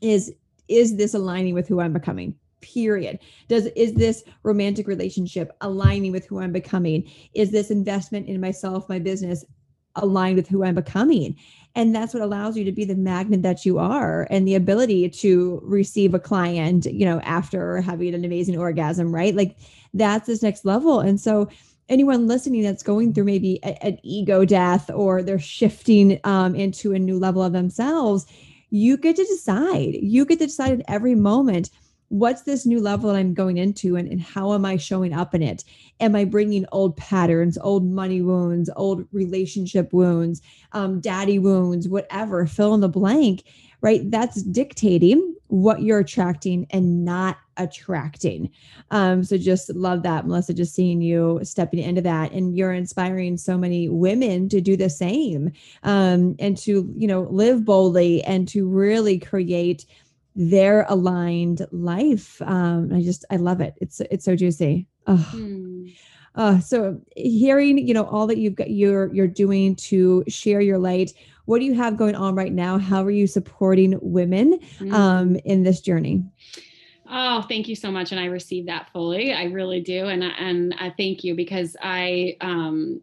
is 0.00 0.32
is 0.68 0.96
this 0.96 1.14
aligning 1.14 1.54
with 1.54 1.68
who 1.68 1.80
I'm 1.80 1.92
becoming? 1.92 2.34
period 2.60 3.18
does 3.46 3.66
is 3.76 3.94
this 3.94 4.24
romantic 4.42 4.88
relationship 4.88 5.56
aligning 5.60 6.12
with 6.12 6.26
who 6.26 6.40
i'm 6.40 6.52
becoming 6.52 7.08
is 7.34 7.50
this 7.50 7.70
investment 7.70 8.26
in 8.26 8.40
myself 8.40 8.88
my 8.88 8.98
business 8.98 9.44
aligned 9.96 10.36
with 10.36 10.48
who 10.48 10.64
i'm 10.64 10.74
becoming. 10.74 11.36
And 11.74 11.94
that's 11.94 12.12
what 12.12 12.22
allows 12.22 12.56
you 12.56 12.64
to 12.64 12.72
be 12.72 12.84
the 12.84 12.96
magnet 12.96 13.42
that 13.42 13.64
you 13.64 13.78
are 13.78 14.26
and 14.30 14.48
the 14.48 14.56
ability 14.56 15.10
to 15.10 15.60
receive 15.62 16.14
a 16.14 16.18
client 16.18 16.86
you 16.86 17.04
know 17.04 17.20
after 17.20 17.80
having 17.80 18.14
an 18.14 18.24
amazing 18.24 18.58
orgasm 18.58 19.14
right? 19.14 19.34
Like 19.34 19.56
that's 19.94 20.26
this 20.26 20.42
next 20.42 20.64
level. 20.64 21.00
And 21.00 21.20
so 21.20 21.48
anyone 21.88 22.26
listening 22.26 22.62
that's 22.62 22.82
going 22.82 23.14
through 23.14 23.24
maybe 23.24 23.60
a, 23.62 23.84
an 23.84 23.98
ego 24.02 24.44
death 24.44 24.90
or 24.92 25.22
they're 25.22 25.38
shifting 25.38 26.20
um, 26.24 26.54
into 26.54 26.92
a 26.92 26.98
new 26.98 27.18
level 27.18 27.42
of 27.42 27.52
themselves 27.52 28.26
you 28.70 28.96
get 28.96 29.16
to 29.16 29.24
decide. 29.24 29.94
You 29.94 30.24
get 30.24 30.38
to 30.40 30.46
decide 30.46 30.80
at 30.80 30.84
every 30.88 31.14
moment 31.14 31.70
what's 32.08 32.42
this 32.42 32.64
new 32.64 32.80
level 32.80 33.12
that 33.12 33.18
I'm 33.18 33.34
going 33.34 33.58
into 33.58 33.96
and, 33.96 34.08
and 34.08 34.20
how 34.20 34.54
am 34.54 34.64
I 34.64 34.76
showing 34.76 35.12
up 35.12 35.34
in 35.34 35.42
it? 35.42 35.64
Am 36.00 36.16
I 36.16 36.24
bringing 36.24 36.64
old 36.72 36.96
patterns, 36.96 37.58
old 37.58 37.86
money 37.86 38.22
wounds, 38.22 38.70
old 38.76 39.06
relationship 39.12 39.92
wounds, 39.92 40.40
um, 40.72 41.00
daddy 41.00 41.38
wounds, 41.38 41.88
whatever, 41.88 42.46
fill 42.46 42.74
in 42.74 42.80
the 42.80 42.88
blank, 42.88 43.44
right? 43.80 44.10
That's 44.10 44.42
dictating 44.42 45.34
what 45.48 45.82
you're 45.82 46.00
attracting 46.00 46.66
and 46.70 47.04
not 47.04 47.38
attracting. 47.56 48.50
Um, 48.90 49.24
so 49.24 49.38
just 49.38 49.74
love 49.74 50.02
that, 50.02 50.26
Melissa, 50.26 50.52
just 50.54 50.74
seeing 50.74 51.00
you 51.00 51.40
stepping 51.42 51.80
into 51.80 52.02
that. 52.02 52.32
And 52.32 52.56
you're 52.56 52.72
inspiring 52.72 53.36
so 53.36 53.56
many 53.56 53.88
women 53.88 54.48
to 54.50 54.60
do 54.60 54.76
the 54.76 54.90
same 54.90 55.52
um, 55.82 56.36
and 56.38 56.56
to, 56.58 56.92
you 56.96 57.06
know, 57.06 57.22
live 57.30 57.64
boldly 57.64 58.22
and 58.24 58.46
to 58.48 58.68
really 58.68 59.18
create 59.18 59.86
their 60.34 60.86
aligned 60.88 61.66
life. 61.72 62.40
Um, 62.42 62.92
I 62.92 63.02
just 63.02 63.24
I 63.30 63.36
love 63.36 63.60
it. 63.60 63.74
It's 63.80 64.00
it's 64.00 64.24
so 64.24 64.36
juicy. 64.36 64.86
Oh. 65.06 65.30
Mm. 65.34 65.94
Uh, 66.34 66.60
so 66.60 67.00
hearing 67.16 67.78
you 67.78 67.92
know 67.92 68.04
all 68.04 68.26
that 68.26 68.38
you've 68.38 68.54
got 68.54 68.70
you're 68.70 69.12
you're 69.12 69.26
doing 69.26 69.74
to 69.74 70.22
share 70.28 70.60
your 70.60 70.78
light 70.78 71.12
what 71.46 71.58
do 71.58 71.64
you 71.64 71.74
have 71.74 71.96
going 71.96 72.14
on 72.14 72.36
right 72.36 72.52
now 72.52 72.78
how 72.78 73.02
are 73.02 73.10
you 73.10 73.26
supporting 73.26 73.98
women 74.02 74.56
mm. 74.78 74.92
um, 74.92 75.34
in 75.44 75.64
this 75.64 75.80
journey 75.80 76.22
Oh, 77.10 77.42
thank 77.42 77.68
you 77.68 77.74
so 77.74 77.90
much, 77.90 78.12
and 78.12 78.20
I 78.20 78.26
receive 78.26 78.66
that 78.66 78.90
fully. 78.92 79.32
I 79.32 79.44
really 79.44 79.80
do, 79.80 80.08
and 80.08 80.22
and 80.22 80.74
I 80.78 80.90
thank 80.90 81.24
you 81.24 81.34
because 81.34 81.74
I 81.82 82.36
um 82.42 83.00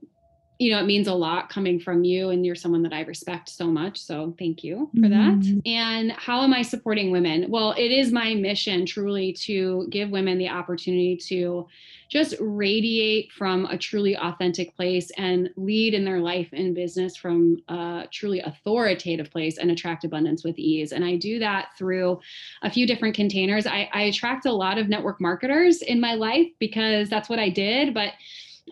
you 0.58 0.72
know, 0.72 0.80
it 0.80 0.86
means 0.86 1.08
a 1.08 1.14
lot 1.14 1.50
coming 1.50 1.80
from 1.80 2.04
you, 2.04 2.30
and 2.30 2.46
you're 2.46 2.56
someone 2.56 2.84
that 2.84 2.94
I 2.94 3.02
respect 3.02 3.50
so 3.50 3.68
much. 3.68 4.00
So 4.00 4.34
thank 4.40 4.64
you 4.64 4.90
for 4.96 5.10
that. 5.10 5.40
Mm. 5.40 5.62
And 5.66 6.12
how 6.14 6.44
am 6.44 6.54
I 6.54 6.62
supporting 6.62 7.12
women? 7.12 7.50
Well, 7.50 7.74
it 7.78 7.92
is 7.92 8.12
my 8.12 8.36
mission 8.36 8.86
truly 8.86 9.34
to 9.34 9.88
give 9.90 10.12
women 10.12 10.38
the 10.38 10.50
opportunity 10.50 11.18
to 11.28 11.68
just 12.08 12.36
radiate 12.40 13.32
from 13.32 13.66
a 13.66 13.78
truly 13.78 14.16
authentic 14.16 14.76
place 14.76 15.12
and 15.18 15.50
lead 15.58 15.94
in 15.94 16.06
their 16.06 16.20
life 16.20 16.48
and 16.54 16.76
business 16.76 17.18
from 17.18 17.58
a 17.68 18.06
truly 18.12 18.40
authoritative 18.42 19.32
place 19.32 19.58
and 19.58 19.72
attract 19.72 20.04
abundance 20.04 20.44
with 20.44 20.58
ease. 20.58 20.92
And 20.92 21.04
I 21.04 21.16
do 21.18 21.40
that 21.40 21.70
through 21.78 22.20
a 22.62 22.70
few 22.70 22.86
different 22.86 23.16
containers. 23.16 23.66
I, 23.66 23.90
I 23.92 24.04
attract 24.04 24.46
a 24.46 24.54
lot 24.54 24.78
of 24.78 24.88
network 24.88 25.20
marketers 25.20 25.82
in 25.82 26.00
my 26.00 26.14
life 26.14 26.48
because 26.60 27.10
that's 27.10 27.28
what 27.28 27.40
I 27.40 27.50
did. 27.50 27.94
But 27.94 28.14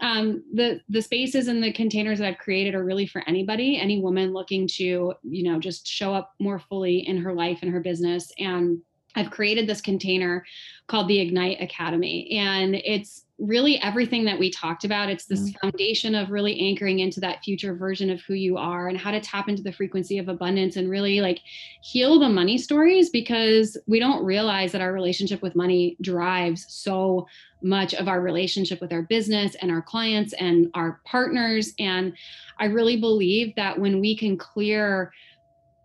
um, 0.02 0.44
the 0.54 0.82
the 0.90 1.02
spaces 1.02 1.48
and 1.48 1.64
the 1.64 1.72
containers 1.72 2.20
that 2.20 2.28
I've 2.28 2.38
created 2.40 2.76
are 2.76 2.84
really 2.84 3.06
for 3.06 3.24
anybody, 3.28 3.78
any 3.80 4.02
woman 4.02 4.34
looking 4.34 4.68
to, 4.70 5.14
you 5.24 5.44
know, 5.44 5.60
just 5.60 5.88
show 5.88 6.14
up 6.14 6.34
more 6.40 6.60
fully 6.60 7.08
in 7.08 7.18
her 7.18 7.34
life 7.34 7.60
and 7.62 7.72
her 7.72 7.80
business. 7.80 8.32
And 8.40 8.80
I've 9.16 9.30
created 9.30 9.68
this 9.68 9.82
container 9.82 10.44
called 10.88 11.08
the 11.08 11.20
Ignite 11.20 11.62
Academy, 11.62 12.38
and 12.40 12.76
it's 12.76 13.26
really 13.44 13.78
everything 13.82 14.24
that 14.24 14.40
we 14.40 14.50
talked 14.50 14.86
about. 14.86 15.10
It's 15.10 15.26
this 15.26 15.50
Mm. 15.50 15.60
foundation 15.60 16.16
of 16.16 16.32
really 16.32 16.58
anchoring 16.62 17.00
into 17.00 17.20
that 17.20 17.44
future 17.44 17.76
version 17.76 18.10
of 18.10 18.22
who 18.22 18.34
you 18.34 18.56
are 18.58 18.88
and 18.88 18.98
how 18.98 19.12
to 19.12 19.20
tap 19.20 19.50
into 19.50 19.62
the 19.62 19.74
frequency 19.74 20.18
of 20.18 20.30
abundance 20.30 20.78
and 20.78 20.90
really 20.90 21.20
like 21.20 21.42
heal 21.82 22.20
the 22.20 22.30
money 22.30 22.58
stories 22.58 23.10
because 23.10 23.78
we 23.86 24.00
don't 24.00 24.24
realize 24.24 24.72
that 24.72 24.80
our 24.82 24.94
relationship 24.94 25.42
with 25.42 25.56
money 25.58 25.98
drives 26.02 26.66
so 26.70 27.28
much 27.62 27.94
of 27.94 28.08
our 28.08 28.22
relationship 28.22 28.80
with 28.80 28.94
our 28.94 29.02
business 29.04 29.56
and 29.56 29.72
our 29.72 29.82
clients 29.82 30.34
and 30.34 30.68
our 30.74 31.02
partners. 31.06 31.74
And 31.80 32.14
I 32.60 32.66
really 32.66 32.98
believe 32.98 33.56
that 33.56 33.78
when 33.78 34.00
we 34.00 34.16
can 34.16 34.38
clear 34.38 35.12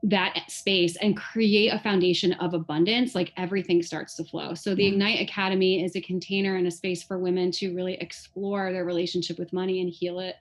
that 0.05 0.45
space 0.49 0.97
and 0.97 1.17
create 1.17 1.71
a 1.71 1.79
foundation 1.81 2.33
of 2.35 2.55
abundance, 2.55 3.17
like 3.17 3.33
everything 3.37 3.83
starts 3.83 4.15
to 4.15 4.25
flow. 4.25 4.55
So, 4.55 4.75
the 4.75 4.85
mm-hmm. 4.85 4.95
Ignite 4.95 5.21
Academy 5.21 5.85
is 5.85 5.97
a 5.97 6.01
container 6.01 6.55
and 6.55 6.69
a 6.69 6.71
space 6.71 7.03
for 7.03 7.19
women 7.19 7.51
to 7.53 7.75
really 7.75 7.95
explore 7.95 8.73
their 8.73 8.85
relationship 8.85 9.39
with 9.39 9.53
money 9.53 9.81
and 9.81 9.91
heal 9.91 10.21
it. 10.21 10.37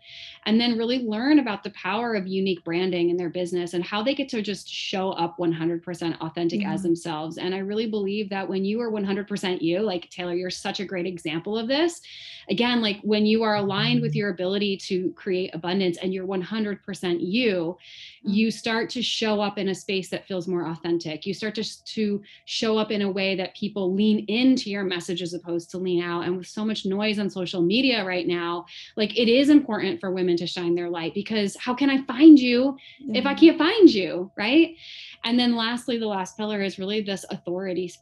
And 0.46 0.62
then 0.62 0.78
really 0.78 1.00
learn 1.00 1.40
about 1.40 1.64
the 1.64 1.72
power 1.72 2.14
of 2.14 2.28
unique 2.28 2.64
branding 2.64 3.10
in 3.10 3.18
their 3.18 3.30
business 3.30 3.74
and 3.74 3.84
how 3.84 4.04
they 4.04 4.14
get 4.14 4.30
to 4.30 4.44
just 4.44 4.70
show 4.70 5.12
up 5.12 5.38
100% 5.40 6.22
authentic 6.22 6.64
as 6.64 6.80
mm-hmm. 6.80 6.84
themselves. 6.84 7.38
And 7.40 7.56
I 7.56 7.60
really 7.60 7.88
believe 7.88 8.30
that 8.30 8.48
when 8.48 8.64
you 8.64 8.80
are 8.80 8.92
100% 8.92 9.62
you, 9.62 9.80
like 9.80 10.10
Taylor, 10.12 10.36
you're 10.36 10.52
such 10.52 10.80
a 10.80 10.86
great 10.86 11.08
example 11.08 11.58
of 11.58 11.68
this. 11.68 12.02
Again, 12.50 12.82
like 12.82 13.00
when 13.02 13.26
you 13.26 13.44
are 13.44 13.56
aligned 13.56 14.02
with 14.02 14.12
mm-hmm. 14.12 14.20
your 14.20 14.30
ability 14.30 14.78
to 14.78 15.12
create 15.14 15.54
abundance 15.54 15.98
and 15.98 16.14
you're 16.14 16.28
100% 16.28 17.18
you, 17.20 17.78
you 18.24 18.52
start 18.52 18.90
to 18.92 19.02
show 19.02 19.42
up 19.42 19.47
in 19.58 19.70
a 19.70 19.76
space 19.76 20.10
that 20.10 20.28
feels 20.28 20.48
more 20.48 20.68
authentic. 20.68 21.26
You 21.26 21.34
start 21.34 21.56
to, 21.56 21.86
to 21.86 22.22
show 22.46 22.78
up 22.78 22.92
in 22.92 23.04
a 23.04 23.12
way 23.12 23.36
that 23.36 23.56
people 23.56 23.94
lean 23.94 24.26
into 24.28 24.70
your 24.70 24.84
message 24.84 25.22
as 25.22 25.34
opposed 25.34 25.70
to 25.72 25.78
lean 25.78 26.04
out. 26.04 26.26
And 26.26 26.38
with 26.38 26.48
so 26.48 26.66
much 26.66 26.86
noise 26.86 27.20
on 27.20 27.30
social 27.30 27.62
media 27.62 28.04
right 28.04 28.28
now, 28.28 28.66
like 28.96 29.18
it 29.18 29.30
is 29.30 29.50
important 29.50 30.00
for 30.00 30.12
women 30.12 30.36
to 30.38 30.48
shine 30.48 30.76
their 30.76 30.90
light 30.90 31.14
because 31.14 31.56
how 31.58 31.74
can 31.74 31.90
I 31.90 32.04
find 32.04 32.40
you 32.40 32.78
if 33.10 33.26
I 33.26 33.34
mm-hmm. 33.34 33.40
can't 33.40 33.58
find 33.58 33.90
you? 33.90 34.32
Right. 34.38 34.76
And 35.24 35.40
then 35.40 35.56
lastly, 35.56 35.98
the 35.98 36.08
last 36.08 36.38
pillar 36.38 36.62
is 36.62 36.80
really 36.80 37.02
this 37.02 37.26
authority 37.30 37.94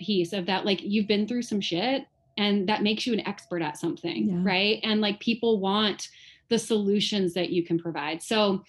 piece 0.00 0.32
of 0.32 0.46
that, 0.46 0.64
like 0.64 0.80
you've 0.82 1.06
been 1.06 1.28
through 1.28 1.42
some 1.42 1.60
shit 1.60 2.06
and 2.36 2.68
that 2.68 2.82
makes 2.82 3.06
you 3.06 3.12
an 3.12 3.26
expert 3.26 3.62
at 3.62 3.76
something. 3.76 4.28
Yeah. 4.28 4.38
Right. 4.42 4.80
And 4.82 5.00
like 5.00 5.20
people 5.20 5.60
want 5.60 6.08
the 6.48 6.58
solutions 6.58 7.34
that 7.34 7.50
you 7.50 7.62
can 7.62 7.78
provide. 7.78 8.22
So, 8.22 8.64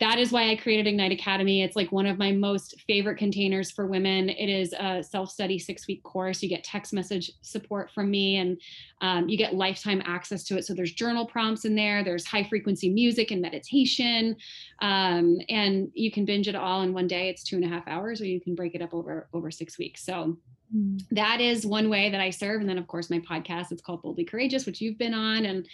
that 0.00 0.18
is 0.18 0.30
why 0.30 0.50
I 0.50 0.56
created 0.56 0.86
Ignite 0.86 1.10
Academy. 1.10 1.62
It's 1.62 1.74
like 1.74 1.90
one 1.90 2.06
of 2.06 2.18
my 2.18 2.30
most 2.30 2.80
favorite 2.86 3.16
containers 3.16 3.70
for 3.70 3.86
women. 3.86 4.28
It 4.28 4.48
is 4.48 4.72
a 4.72 5.02
self 5.02 5.30
study 5.30 5.58
six 5.58 5.88
week 5.88 6.02
course. 6.04 6.40
You 6.40 6.48
get 6.48 6.62
text 6.62 6.92
message 6.92 7.32
support 7.42 7.90
from 7.90 8.08
me 8.10 8.36
and 8.36 8.60
um, 9.00 9.28
you 9.28 9.36
get 9.36 9.54
lifetime 9.54 10.00
access 10.04 10.44
to 10.44 10.56
it. 10.56 10.64
So 10.64 10.72
there's 10.72 10.92
journal 10.92 11.26
prompts 11.26 11.64
in 11.64 11.74
there, 11.74 12.04
there's 12.04 12.24
high 12.24 12.44
frequency 12.44 12.90
music 12.90 13.32
and 13.32 13.42
meditation. 13.42 14.36
Um, 14.80 15.38
and 15.48 15.90
you 15.94 16.12
can 16.12 16.24
binge 16.24 16.46
it 16.46 16.54
all 16.54 16.82
in 16.82 16.92
one 16.92 17.08
day. 17.08 17.28
It's 17.28 17.42
two 17.42 17.56
and 17.56 17.64
a 17.64 17.68
half 17.68 17.86
hours, 17.88 18.20
or 18.20 18.26
you 18.26 18.40
can 18.40 18.54
break 18.54 18.76
it 18.76 18.82
up 18.82 18.94
over 18.94 19.28
over 19.32 19.50
six 19.50 19.78
weeks. 19.78 20.04
So 20.04 20.36
Mm. 20.74 21.00
that 21.12 21.40
is 21.40 21.66
one 21.66 21.88
way 21.88 22.10
that 22.10 22.20
I 22.20 22.30
serve. 22.30 22.60
And 22.60 22.68
then, 22.68 22.78
of 22.78 22.86
course, 22.86 23.08
my 23.10 23.20
podcast, 23.20 23.72
it's 23.72 23.80
called 23.80 24.02
Boldly 24.02 24.24
Courageous, 24.24 24.66
which 24.66 24.80
you've 24.80 24.98
been 24.98 25.14
on. 25.14 25.46
And 25.46 25.66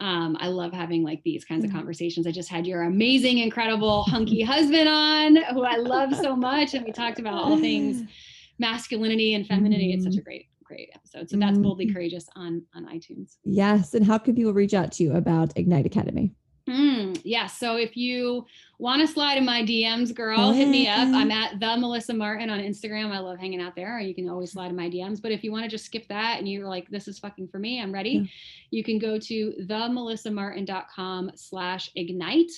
um, 0.00 0.36
I 0.40 0.48
love 0.48 0.72
having 0.72 1.02
like 1.02 1.22
these 1.22 1.44
kinds 1.44 1.64
of 1.64 1.70
conversations. 1.72 2.26
I 2.26 2.30
just 2.30 2.48
had 2.48 2.66
your 2.66 2.82
amazing, 2.84 3.38
incredible, 3.38 4.04
hunky 4.04 4.42
husband 4.42 4.88
on, 4.88 5.36
who 5.54 5.64
I 5.64 5.76
love 5.76 6.14
so 6.14 6.34
much. 6.34 6.74
And 6.74 6.84
we 6.86 6.92
talked 6.92 7.18
about 7.18 7.34
all 7.34 7.58
things 7.58 8.02
masculinity 8.58 9.34
and 9.34 9.46
femininity. 9.46 9.92
It's 9.92 10.04
such 10.04 10.16
a 10.16 10.22
great, 10.22 10.46
great 10.64 10.90
episode. 10.94 11.28
So 11.30 11.36
that's 11.36 11.58
Boldly 11.58 11.86
Mhm. 11.86 11.92
Courageous 11.94 12.26
on 12.36 12.62
on 12.74 12.86
iTunes. 12.86 13.36
Yes. 13.44 13.94
And 13.94 14.04
how 14.06 14.18
can 14.18 14.34
people 14.34 14.52
reach 14.54 14.74
out 14.74 14.92
to 14.92 15.02
you 15.02 15.12
about 15.12 15.52
Ignite 15.56 15.86
Academy? 15.86 16.34
Mm, 16.68 17.20
yeah. 17.24 17.46
So 17.46 17.76
if 17.76 17.96
you 17.96 18.44
want 18.78 19.00
to 19.00 19.08
slide 19.08 19.38
in 19.38 19.44
my 19.44 19.62
DMs, 19.62 20.14
girl, 20.14 20.52
hit 20.52 20.68
me 20.68 20.86
up. 20.86 21.08
I'm 21.08 21.30
at 21.30 21.58
the 21.58 21.76
Melissa 21.78 22.12
Martin 22.12 22.50
on 22.50 22.60
Instagram. 22.60 23.10
I 23.10 23.18
love 23.20 23.38
hanging 23.38 23.60
out 23.60 23.74
there. 23.74 23.96
Or 23.96 24.00
you 24.00 24.14
can 24.14 24.28
always 24.28 24.52
slide 24.52 24.68
in 24.68 24.76
my 24.76 24.90
DMs. 24.90 25.20
But 25.22 25.32
if 25.32 25.42
you 25.42 25.50
want 25.50 25.64
to 25.64 25.70
just 25.70 25.86
skip 25.86 26.06
that 26.08 26.38
and 26.38 26.48
you're 26.48 26.68
like, 26.68 26.88
this 26.90 27.08
is 27.08 27.18
fucking 27.18 27.48
for 27.48 27.58
me, 27.58 27.80
I'm 27.80 27.92
ready. 27.92 28.10
Yeah. 28.10 28.22
You 28.70 28.84
can 28.84 28.98
go 28.98 29.18
to 29.18 29.54
themelissamartin.com 29.62 31.32
slash 31.34 31.90
ignite. 31.96 32.52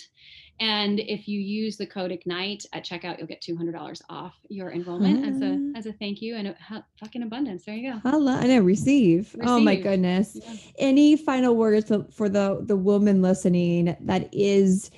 And 0.61 1.01
if 1.01 1.27
you 1.27 1.41
use 1.41 1.79
the 1.79 1.87
code 1.87 2.13
ignite 2.13 2.67
at 2.75 2.85
checkout, 2.85 3.17
you'll 3.19 3.27
get 3.27 3.41
$200 3.41 4.03
off 4.11 4.35
your 4.51 4.71
enrollment 4.73 5.25
as 5.27 5.41
a 5.41 5.73
as 5.75 5.87
a 5.87 5.93
thank 5.95 6.21
you 6.21 6.37
and 6.37 6.49
a 6.49 6.57
hu- 6.69 6.83
fucking 6.99 7.23
abundance. 7.23 7.65
There 7.65 7.75
you 7.75 7.93
go. 7.95 7.99
Hello. 8.11 8.33
I 8.33 8.47
know. 8.47 8.61
Receive. 8.61 9.35
Oh 9.43 9.59
my 9.59 9.75
goodness. 9.75 10.37
Yeah. 10.37 10.55
Any 10.79 11.17
final 11.17 11.57
words 11.57 11.89
for- 11.89 12.07
for 12.13 12.29
the 12.29 12.61
the 12.63 12.77
woman 12.77 13.23
listening 13.23 13.97
that 14.03 14.29
is 14.35 14.91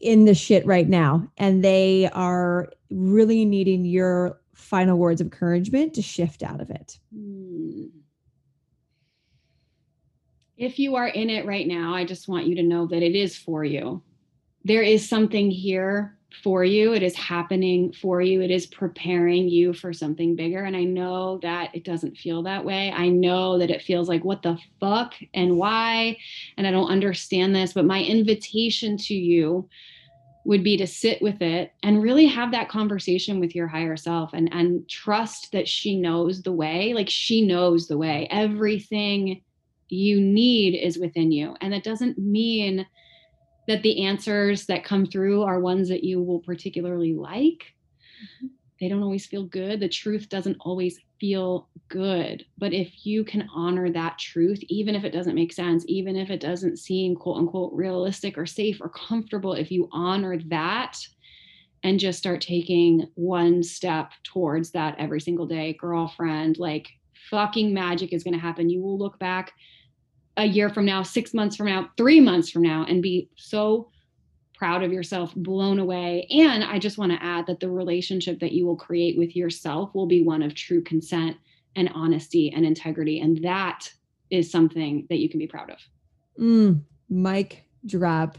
in 0.00 0.24
the 0.24 0.34
shit 0.34 0.66
right 0.66 0.88
now 0.88 1.30
and 1.38 1.64
they 1.64 2.08
are 2.12 2.70
really 2.90 3.44
needing 3.44 3.84
your 3.84 4.40
final 4.54 4.98
words 4.98 5.20
of 5.20 5.28
encouragement 5.28 5.94
to 5.94 6.02
shift 6.02 6.42
out 6.42 6.60
of 6.60 6.68
it? 6.70 6.98
Hmm. 7.14 7.84
If 10.56 10.78
you 10.78 10.96
are 10.96 11.06
in 11.08 11.30
it 11.30 11.46
right 11.46 11.66
now, 11.68 11.94
I 11.94 12.04
just 12.04 12.28
want 12.28 12.46
you 12.46 12.56
to 12.56 12.62
know 12.62 12.86
that 12.86 13.02
it 13.02 13.14
is 13.14 13.36
for 13.36 13.62
you. 13.62 14.02
There 14.66 14.82
is 14.82 15.08
something 15.08 15.48
here 15.48 16.18
for 16.42 16.64
you. 16.64 16.92
It 16.92 17.04
is 17.04 17.14
happening 17.14 17.92
for 17.92 18.20
you. 18.20 18.42
It 18.42 18.50
is 18.50 18.66
preparing 18.66 19.48
you 19.48 19.72
for 19.72 19.92
something 19.92 20.34
bigger. 20.34 20.64
And 20.64 20.76
I 20.76 20.82
know 20.82 21.38
that 21.42 21.72
it 21.72 21.84
doesn't 21.84 22.16
feel 22.16 22.42
that 22.42 22.64
way. 22.64 22.90
I 22.90 23.08
know 23.08 23.58
that 23.58 23.70
it 23.70 23.82
feels 23.82 24.08
like, 24.08 24.24
what 24.24 24.42
the 24.42 24.58
fuck 24.80 25.14
and 25.34 25.56
why? 25.56 26.18
And 26.56 26.66
I 26.66 26.72
don't 26.72 26.90
understand 26.90 27.54
this. 27.54 27.74
But 27.74 27.84
my 27.84 28.02
invitation 28.02 28.96
to 28.96 29.14
you 29.14 29.68
would 30.44 30.64
be 30.64 30.76
to 30.78 30.86
sit 30.88 31.22
with 31.22 31.40
it 31.42 31.72
and 31.84 32.02
really 32.02 32.26
have 32.26 32.50
that 32.50 32.68
conversation 32.68 33.38
with 33.38 33.54
your 33.54 33.68
higher 33.68 33.96
self 33.96 34.32
and 34.32 34.52
and 34.52 34.88
trust 34.88 35.52
that 35.52 35.68
she 35.68 35.96
knows 35.96 36.42
the 36.42 36.52
way 36.52 36.94
like 36.94 37.08
she 37.08 37.44
knows 37.44 37.88
the 37.88 37.98
way 37.98 38.28
everything 38.30 39.42
you 39.88 40.20
need 40.20 40.76
is 40.76 40.98
within 40.98 41.32
you 41.32 41.56
and 41.60 41.72
that 41.72 41.82
doesn't 41.82 42.16
mean 42.16 42.86
that 43.66 43.82
the 43.82 44.04
answers 44.04 44.66
that 44.66 44.84
come 44.84 45.06
through 45.06 45.42
are 45.42 45.60
ones 45.60 45.88
that 45.88 46.04
you 46.04 46.22
will 46.22 46.40
particularly 46.40 47.14
like. 47.14 47.64
Mm-hmm. 48.42 48.46
They 48.80 48.88
don't 48.88 49.02
always 49.02 49.26
feel 49.26 49.44
good. 49.44 49.80
The 49.80 49.88
truth 49.88 50.28
doesn't 50.28 50.58
always 50.60 51.00
feel 51.18 51.68
good. 51.88 52.44
But 52.58 52.74
if 52.74 53.06
you 53.06 53.24
can 53.24 53.48
honor 53.54 53.90
that 53.90 54.18
truth 54.18 54.62
even 54.68 54.94
if 54.94 55.04
it 55.04 55.12
doesn't 55.12 55.34
make 55.34 55.52
sense 55.52 55.84
even 55.88 56.16
if 56.16 56.30
it 56.30 56.40
doesn't 56.40 56.78
seem 56.78 57.14
quote 57.14 57.38
unquote 57.38 57.72
realistic 57.72 58.36
or 58.36 58.44
safe 58.44 58.80
or 58.80 58.90
comfortable 58.90 59.54
if 59.54 59.70
you 59.70 59.88
honor 59.92 60.38
that 60.48 60.98
and 61.84 62.00
just 62.00 62.18
start 62.18 62.40
taking 62.40 63.08
one 63.14 63.62
step 63.62 64.10
towards 64.24 64.72
that 64.72 64.96
every 64.98 65.20
single 65.20 65.46
day 65.46 65.72
girlfriend 65.74 66.58
like 66.58 66.88
fucking 67.30 67.72
magic 67.72 68.12
is 68.12 68.24
going 68.24 68.34
to 68.34 68.40
happen. 68.40 68.70
You 68.70 68.82
will 68.82 68.98
look 68.98 69.18
back 69.18 69.52
a 70.36 70.44
year 70.44 70.68
from 70.68 70.84
now 70.84 71.02
6 71.02 71.34
months 71.34 71.56
from 71.56 71.66
now 71.66 71.90
3 71.96 72.20
months 72.20 72.50
from 72.50 72.62
now 72.62 72.84
and 72.88 73.02
be 73.02 73.30
so 73.36 73.90
proud 74.56 74.82
of 74.82 74.92
yourself, 74.92 75.34
blown 75.34 75.78
away. 75.78 76.26
And 76.30 76.64
I 76.64 76.78
just 76.78 76.98
want 76.98 77.12
to 77.12 77.22
add 77.22 77.46
that 77.46 77.60
the 77.60 77.70
relationship 77.70 78.40
that 78.40 78.52
you 78.52 78.66
will 78.66 78.76
create 78.76 79.18
with 79.18 79.36
yourself 79.36 79.94
will 79.94 80.06
be 80.06 80.22
one 80.22 80.42
of 80.42 80.54
true 80.54 80.82
consent 80.82 81.36
and 81.76 81.90
honesty 81.94 82.50
and 82.54 82.64
integrity. 82.64 83.20
And 83.20 83.42
that 83.44 83.92
is 84.30 84.50
something 84.50 85.06
that 85.10 85.18
you 85.18 85.28
can 85.28 85.38
be 85.38 85.46
proud 85.46 85.70
of. 85.70 85.78
Mm, 86.40 86.82
mic 87.10 87.64
drop. 87.84 88.38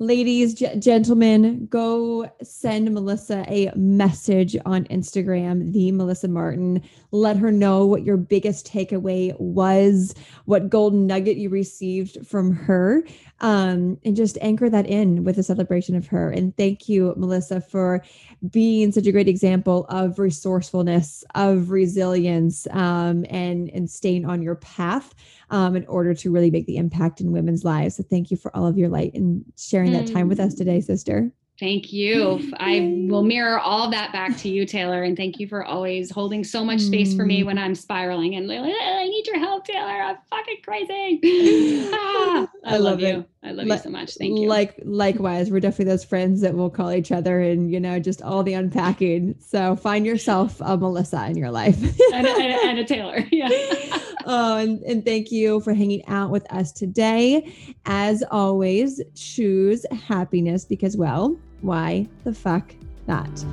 Ladies, 0.00 0.54
g- 0.54 0.68
gentlemen, 0.78 1.66
go 1.66 2.30
send 2.42 2.92
Melissa 2.92 3.44
a 3.48 3.72
message 3.74 4.56
on 4.64 4.84
Instagram, 4.84 5.72
the 5.72 5.90
Melissa 5.92 6.28
Martin. 6.28 6.82
Let 7.10 7.36
her 7.36 7.50
know 7.50 7.84
what 7.84 8.04
your 8.04 8.16
biggest 8.16 8.70
takeaway 8.70 9.38
was, 9.40 10.14
what 10.44 10.68
golden 10.68 11.06
nugget 11.06 11.36
you 11.36 11.48
received 11.48 12.26
from 12.26 12.52
her, 12.54 13.02
um, 13.40 13.98
and 14.04 14.14
just 14.14 14.38
anchor 14.40 14.70
that 14.70 14.86
in 14.86 15.24
with 15.24 15.38
a 15.38 15.42
celebration 15.42 15.96
of 15.96 16.06
her. 16.06 16.30
And 16.30 16.56
thank 16.56 16.88
you, 16.88 17.14
Melissa, 17.16 17.60
for 17.60 18.04
being 18.50 18.92
such 18.92 19.06
a 19.06 19.12
great 19.12 19.28
example 19.28 19.86
of 19.88 20.18
resourcefulness, 20.18 21.24
of 21.34 21.70
resilience, 21.70 22.66
um, 22.70 23.24
and 23.30 23.68
and 23.70 23.90
staying 23.90 24.24
on 24.24 24.42
your 24.42 24.56
path 24.56 25.14
um, 25.50 25.76
in 25.76 25.86
order 25.86 26.14
to 26.14 26.30
really 26.30 26.50
make 26.50 26.66
the 26.66 26.76
impact 26.76 27.20
in 27.20 27.32
women's 27.32 27.64
lives. 27.64 27.96
So 27.96 28.02
thank 28.02 28.30
you 28.30 28.36
for 28.36 28.54
all 28.56 28.66
of 28.66 28.78
your 28.78 28.88
light 28.88 29.14
and 29.14 29.44
sharing 29.56 29.87
that 29.92 30.12
time 30.12 30.28
with 30.28 30.40
us 30.40 30.54
mm. 30.54 30.58
today, 30.58 30.80
sister. 30.80 31.30
Thank 31.58 31.92
you. 31.92 32.52
I 32.58 33.06
will 33.08 33.24
mirror 33.24 33.58
all 33.58 33.90
that 33.90 34.12
back 34.12 34.36
to 34.38 34.48
you, 34.48 34.64
Taylor. 34.64 35.02
And 35.02 35.16
thank 35.16 35.40
you 35.40 35.48
for 35.48 35.64
always 35.64 36.08
holding 36.08 36.44
so 36.44 36.64
much 36.64 36.80
space 36.80 37.16
for 37.16 37.24
me 37.24 37.42
mm. 37.42 37.46
when 37.46 37.58
I'm 37.58 37.74
spiraling 37.74 38.36
and 38.36 38.46
like, 38.46 38.60
I 38.60 39.04
need 39.08 39.26
your 39.26 39.40
help, 39.40 39.66
Taylor. 39.66 39.88
I'm 39.88 40.18
fucking 40.30 40.58
crazy. 40.62 41.18
ah, 41.92 42.48
I, 42.64 42.74
I, 42.74 42.76
love, 42.76 42.82
love 42.82 43.00
you. 43.00 43.24
I 43.42 43.50
love 43.50 43.66
you 43.66 43.78
so 43.78 43.90
much. 43.90 44.14
Thank 44.14 44.38
you. 44.38 44.48
Like 44.48 44.80
likewise, 44.84 45.50
we're 45.50 45.58
definitely 45.58 45.86
those 45.86 46.04
friends 46.04 46.42
that 46.42 46.54
will 46.54 46.70
call 46.70 46.92
each 46.92 47.10
other 47.10 47.40
and 47.40 47.72
you 47.72 47.80
know 47.80 47.98
just 47.98 48.22
all 48.22 48.44
the 48.44 48.54
unpacking. 48.54 49.34
So 49.40 49.74
find 49.74 50.06
yourself 50.06 50.60
a 50.60 50.76
Melissa 50.76 51.26
in 51.26 51.36
your 51.36 51.50
life 51.50 51.82
and, 52.12 52.26
and, 52.26 52.52
and 52.52 52.78
a 52.78 52.84
Taylor. 52.84 53.24
Yeah. 53.32 53.48
oh, 54.28 54.56
and, 54.58 54.80
and 54.82 55.04
thank 55.04 55.32
you 55.32 55.60
for 55.60 55.74
hanging 55.74 56.06
out 56.06 56.30
with 56.30 56.50
us 56.52 56.70
today. 56.70 57.52
As 57.86 58.22
always, 58.30 59.02
choose 59.14 59.84
happiness 59.90 60.64
because 60.64 60.96
well 60.96 61.36
why 61.60 62.06
the 62.24 62.32
fuck 62.32 62.74
not? 63.06 63.44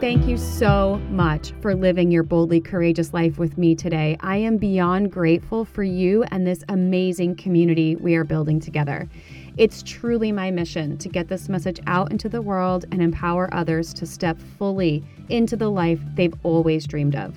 Thank 0.00 0.26
you 0.26 0.38
so 0.38 0.96
much 1.10 1.52
for 1.60 1.74
living 1.74 2.10
your 2.10 2.22
boldly 2.22 2.58
courageous 2.58 3.12
life 3.12 3.38
with 3.38 3.58
me 3.58 3.74
today. 3.74 4.16
I 4.20 4.38
am 4.38 4.56
beyond 4.56 5.12
grateful 5.12 5.66
for 5.66 5.82
you 5.82 6.24
and 6.30 6.46
this 6.46 6.64
amazing 6.70 7.36
community 7.36 7.96
we 7.96 8.14
are 8.14 8.24
building 8.24 8.60
together. 8.60 9.10
It's 9.58 9.82
truly 9.82 10.32
my 10.32 10.50
mission 10.50 10.96
to 10.96 11.08
get 11.10 11.28
this 11.28 11.50
message 11.50 11.80
out 11.86 12.10
into 12.10 12.30
the 12.30 12.40
world 12.40 12.86
and 12.90 13.02
empower 13.02 13.52
others 13.52 13.92
to 13.94 14.06
step 14.06 14.38
fully 14.38 15.04
into 15.28 15.54
the 15.54 15.70
life 15.70 16.00
they've 16.14 16.34
always 16.44 16.86
dreamed 16.86 17.14
of. 17.14 17.36